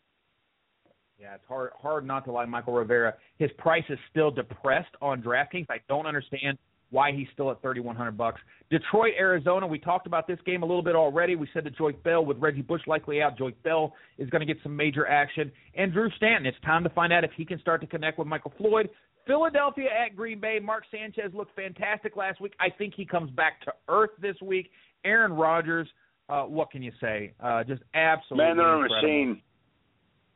Yeah, 1.20 1.36
it's 1.36 1.45
hard 1.47 1.72
hard 1.82 2.05
not 2.05 2.24
to 2.26 2.32
like 2.32 2.47
Mychal 2.47 2.78
Rivera. 2.78 3.16
His 3.38 3.51
price 3.57 3.84
is 3.89 3.99
still 4.10 4.32
depressed 4.32 4.95
on 5.01 5.22
DraftKings. 5.22 5.66
I 5.70 5.80
don't 5.89 6.05
understand 6.05 6.57
why 6.92 7.12
he's 7.12 7.28
still 7.34 7.52
at 7.52 7.62
3100 7.62 8.18
bucks. 8.18 8.42
Detroit, 8.72 9.14
Arizona, 9.20 9.66
we 9.68 9.80
talked 9.80 10.08
about 10.08 10.28
this 10.28 10.40
game 10.46 10.64
a 10.64 10.66
little 10.66 10.82
bit 10.84 10.96
already. 10.96 11.36
We 11.36 11.48
said 11.54 11.64
that 11.66 11.78
Joique 11.78 12.02
Bell 12.04 12.24
with 12.26 12.38
Reggie 12.38 12.62
Bush 12.62 12.82
likely 12.88 13.22
out, 13.22 13.38
Joique 13.38 13.62
Bell 13.64 13.94
is 14.18 14.30
going 14.30 14.46
to 14.46 14.52
get 14.52 14.62
some 14.64 14.76
major 14.76 15.08
action. 15.08 15.52
And 15.76 15.92
Drew 15.94 16.10
Stanton, 16.18 16.46
it's 16.46 16.58
time 16.66 16.84
to 16.84 16.90
find 16.90 17.12
out 17.14 17.24
if 17.24 17.32
he 17.36 17.46
can 17.46 17.60
start 17.60 17.82
to 17.82 17.88
connect 17.88 18.18
with 18.20 18.28
Michael 18.28 18.54
Floyd. 18.58 18.90
Philadelphia 19.28 19.90
at 19.90 20.16
Green 20.16 20.40
Bay. 20.40 20.60
Mark 20.62 20.84
Sanchez 20.92 21.32
looked 21.34 21.56
fantastic 21.56 22.16
last 22.16 22.42
week. 22.42 22.54
I 22.60 22.70
think 22.76 22.94
he 22.96 23.06
comes 23.06 23.30
back 23.32 23.62
to 23.66 23.74
earth 23.88 24.12
this 24.22 24.36
week. 24.42 24.72
Aaron 25.06 25.34
Rodgers, 25.34 25.88
uh, 26.30 26.44
what 26.44 26.72
can 26.72 26.82
you 26.82 26.92
say? 27.00 27.34
Uh, 27.40 27.64
just 27.64 27.82
absolutely 27.94 28.46
Man, 28.48 28.58
they're 28.58 28.68
a 28.68 28.82
incredible. 28.82 29.02
machine. 29.02 29.42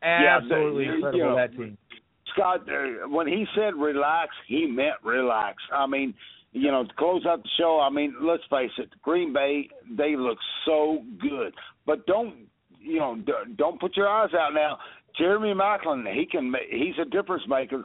Yeah, 0.03 0.37
Absolutely 0.41 0.85
they- 0.85 0.93
incredible 0.93 1.17
you 1.19 1.25
know, 1.25 1.35
that 1.35 1.51
team. 1.55 1.77
Scott, 2.33 2.61
uh, 2.69 3.07
when 3.09 3.27
he 3.27 3.45
said 3.55 3.75
relax, 3.75 4.31
he 4.47 4.65
meant 4.65 4.95
relax. 5.03 5.57
I 5.71 5.85
mean, 5.87 6.13
you 6.53 6.71
know, 6.71 6.83
to 6.83 6.93
close 6.97 7.25
out 7.25 7.43
the 7.43 7.49
show, 7.57 7.79
I 7.81 7.89
mean, 7.89 8.15
let's 8.21 8.43
face 8.49 8.71
it, 8.77 8.89
Green 9.01 9.33
Bay, 9.33 9.67
they 9.97 10.15
look 10.15 10.37
so 10.65 11.03
good. 11.19 11.53
But 11.85 12.05
don't, 12.05 12.47
you 12.79 12.99
know, 12.99 13.17
don't 13.57 13.79
put 13.79 13.97
your 13.97 14.07
eyes 14.07 14.29
out 14.33 14.53
now. 14.53 14.77
Jeremy 15.17 15.53
Maclin, 15.53 16.11
he 16.13 16.25
can, 16.25 16.53
he's 16.71 16.95
a 17.01 17.09
difference 17.09 17.43
maker. 17.47 17.83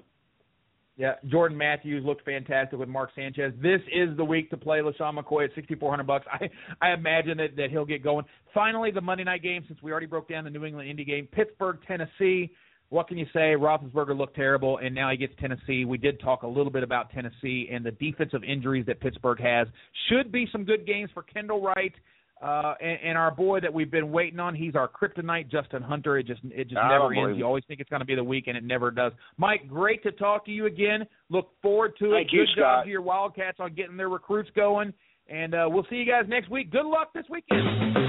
Yeah, 0.97 1.15
Jordan 1.29 1.57
Matthews 1.57 2.05
looked 2.05 2.25
fantastic 2.25 2.77
with 2.77 2.89
Mark 2.89 3.11
Sanchez. 3.15 3.53
This 3.63 3.81
is 3.95 4.17
the 4.17 4.25
week 4.25 4.51
to 4.51 4.57
play 4.57 4.81
LeSean 4.81 5.17
McCoy 5.17 5.45
at 5.45 5.55
sixty 5.55 5.77
four 5.77 5.91
hundred 5.91 6.09
bucks. 6.09 6.27
I 6.29 6.51
I 6.83 6.93
imagine 6.93 7.39
that, 7.39 7.55
that 7.57 7.71
he'll 7.71 7.85
get 7.85 8.03
going. 8.03 8.25
Finally, 8.53 8.91
the 8.91 9.01
Monday 9.01 9.23
night 9.23 9.43
game, 9.43 9.63
since 9.69 9.81
we 9.81 9.93
already 9.93 10.07
broke 10.07 10.29
down 10.29 10.43
the 10.43 10.51
New 10.51 10.65
England 10.65 10.91
Indy 10.91 11.05
game, 11.05 11.29
Pittsburgh, 11.31 11.79
Tennessee. 11.87 12.51
What 12.91 13.07
can 13.09 13.19
you 13.19 13.27
say? 13.35 13.55
Roethlisberger 13.55 14.17
looked 14.17 14.35
terrible, 14.37 14.79
and 14.79 14.95
now 14.95 15.11
he 15.11 15.17
gets 15.19 15.35
Tennessee. 15.39 15.85
We 15.85 15.99
did 15.99 16.21
talk 16.21 16.43
a 16.43 16.47
little 16.47 16.73
bit 16.73 16.83
about 16.83 17.11
Tennessee 17.11 17.69
and 17.71 17.85
the 17.85 17.91
defensive 17.91 18.43
injuries 18.45 18.87
that 18.87 19.01
Pittsburgh 19.01 19.41
has. 19.41 19.69
Should 20.09 20.33
be 20.33 20.49
some 20.51 20.65
good 20.65 20.87
games 20.87 21.11
for 21.13 21.23
Kendall 21.23 21.61
Wright. 21.61 21.93
Uh, 22.41 22.75
and, 22.81 22.99
and 23.05 23.19
our 23.19 23.33
boy 23.33 23.59
that 23.61 23.75
we've 23.75 23.91
been 23.91 24.13
waiting 24.13 24.39
on, 24.39 24.55
he's 24.55 24.77
our 24.77 24.89
kryptonite, 24.89 25.51
Justin 25.51 25.83
Hunter. 25.83 26.19
It 26.19 26.27
just 26.29 26.41
it 26.45 26.69
just 26.69 26.79
I 26.79 26.89
never 26.97 27.13
ends. 27.13 27.37
You 27.37 27.45
always 27.45 27.65
think 27.67 27.81
it's 27.81 27.91
going 27.91 27.99
to 28.01 28.07
be 28.07 28.15
the 28.15 28.23
week, 28.23 28.45
and 28.47 28.57
it 28.57 28.63
never 28.63 28.91
does. 28.93 29.13
Mike, 29.39 29.69
great 29.69 30.03
to 30.05 30.13
talk 30.13 30.45
to 30.47 30.53
you 30.53 30.67
again. 30.67 31.05
Look 31.31 31.49
forward 31.61 31.95
to 31.99 32.11
Thank 32.13 32.29
it. 32.29 32.33
you, 32.37 32.47
Good 32.47 32.61
job 32.61 32.77
Scott. 32.79 32.85
to 32.85 32.91
your 32.91 33.03
Wildcats 33.03 33.59
on 33.59 33.75
getting 33.75 33.97
their 33.97 34.09
recruits 34.09 34.51
going, 34.55 34.95
and 35.29 35.53
uh, 35.53 35.67
we'll 35.69 35.87
see 35.91 35.97
you 35.97 36.07
guys 36.07 36.27
next 36.29 36.49
week. 36.49 36.71
Good 36.71 36.87
luck 36.87 37.13
this 37.13 37.25
weekend. 37.29 38.08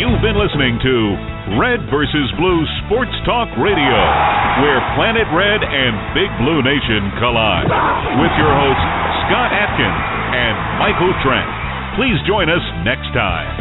You've 0.00 0.24
been 0.24 0.40
listening 0.40 0.80
to 0.80 0.94
Red 1.60 1.84
versus 1.92 2.32
Blue 2.40 2.64
Sports 2.88 3.12
Talk 3.28 3.52
Radio, 3.60 4.00
where 4.64 4.80
Planet 4.96 5.28
Red 5.36 5.60
and 5.60 5.92
Big 6.16 6.32
Blue 6.40 6.64
Nation 6.64 7.12
collide. 7.20 7.68
With 8.16 8.32
your 8.40 8.48
hosts, 8.48 8.88
Scott 9.28 9.52
Atkins 9.52 10.00
and 10.32 10.56
Michael 10.80 11.12
Trent. 11.20 11.44
Please 12.00 12.16
join 12.24 12.48
us 12.48 12.64
next 12.80 13.12
time. 13.12 13.59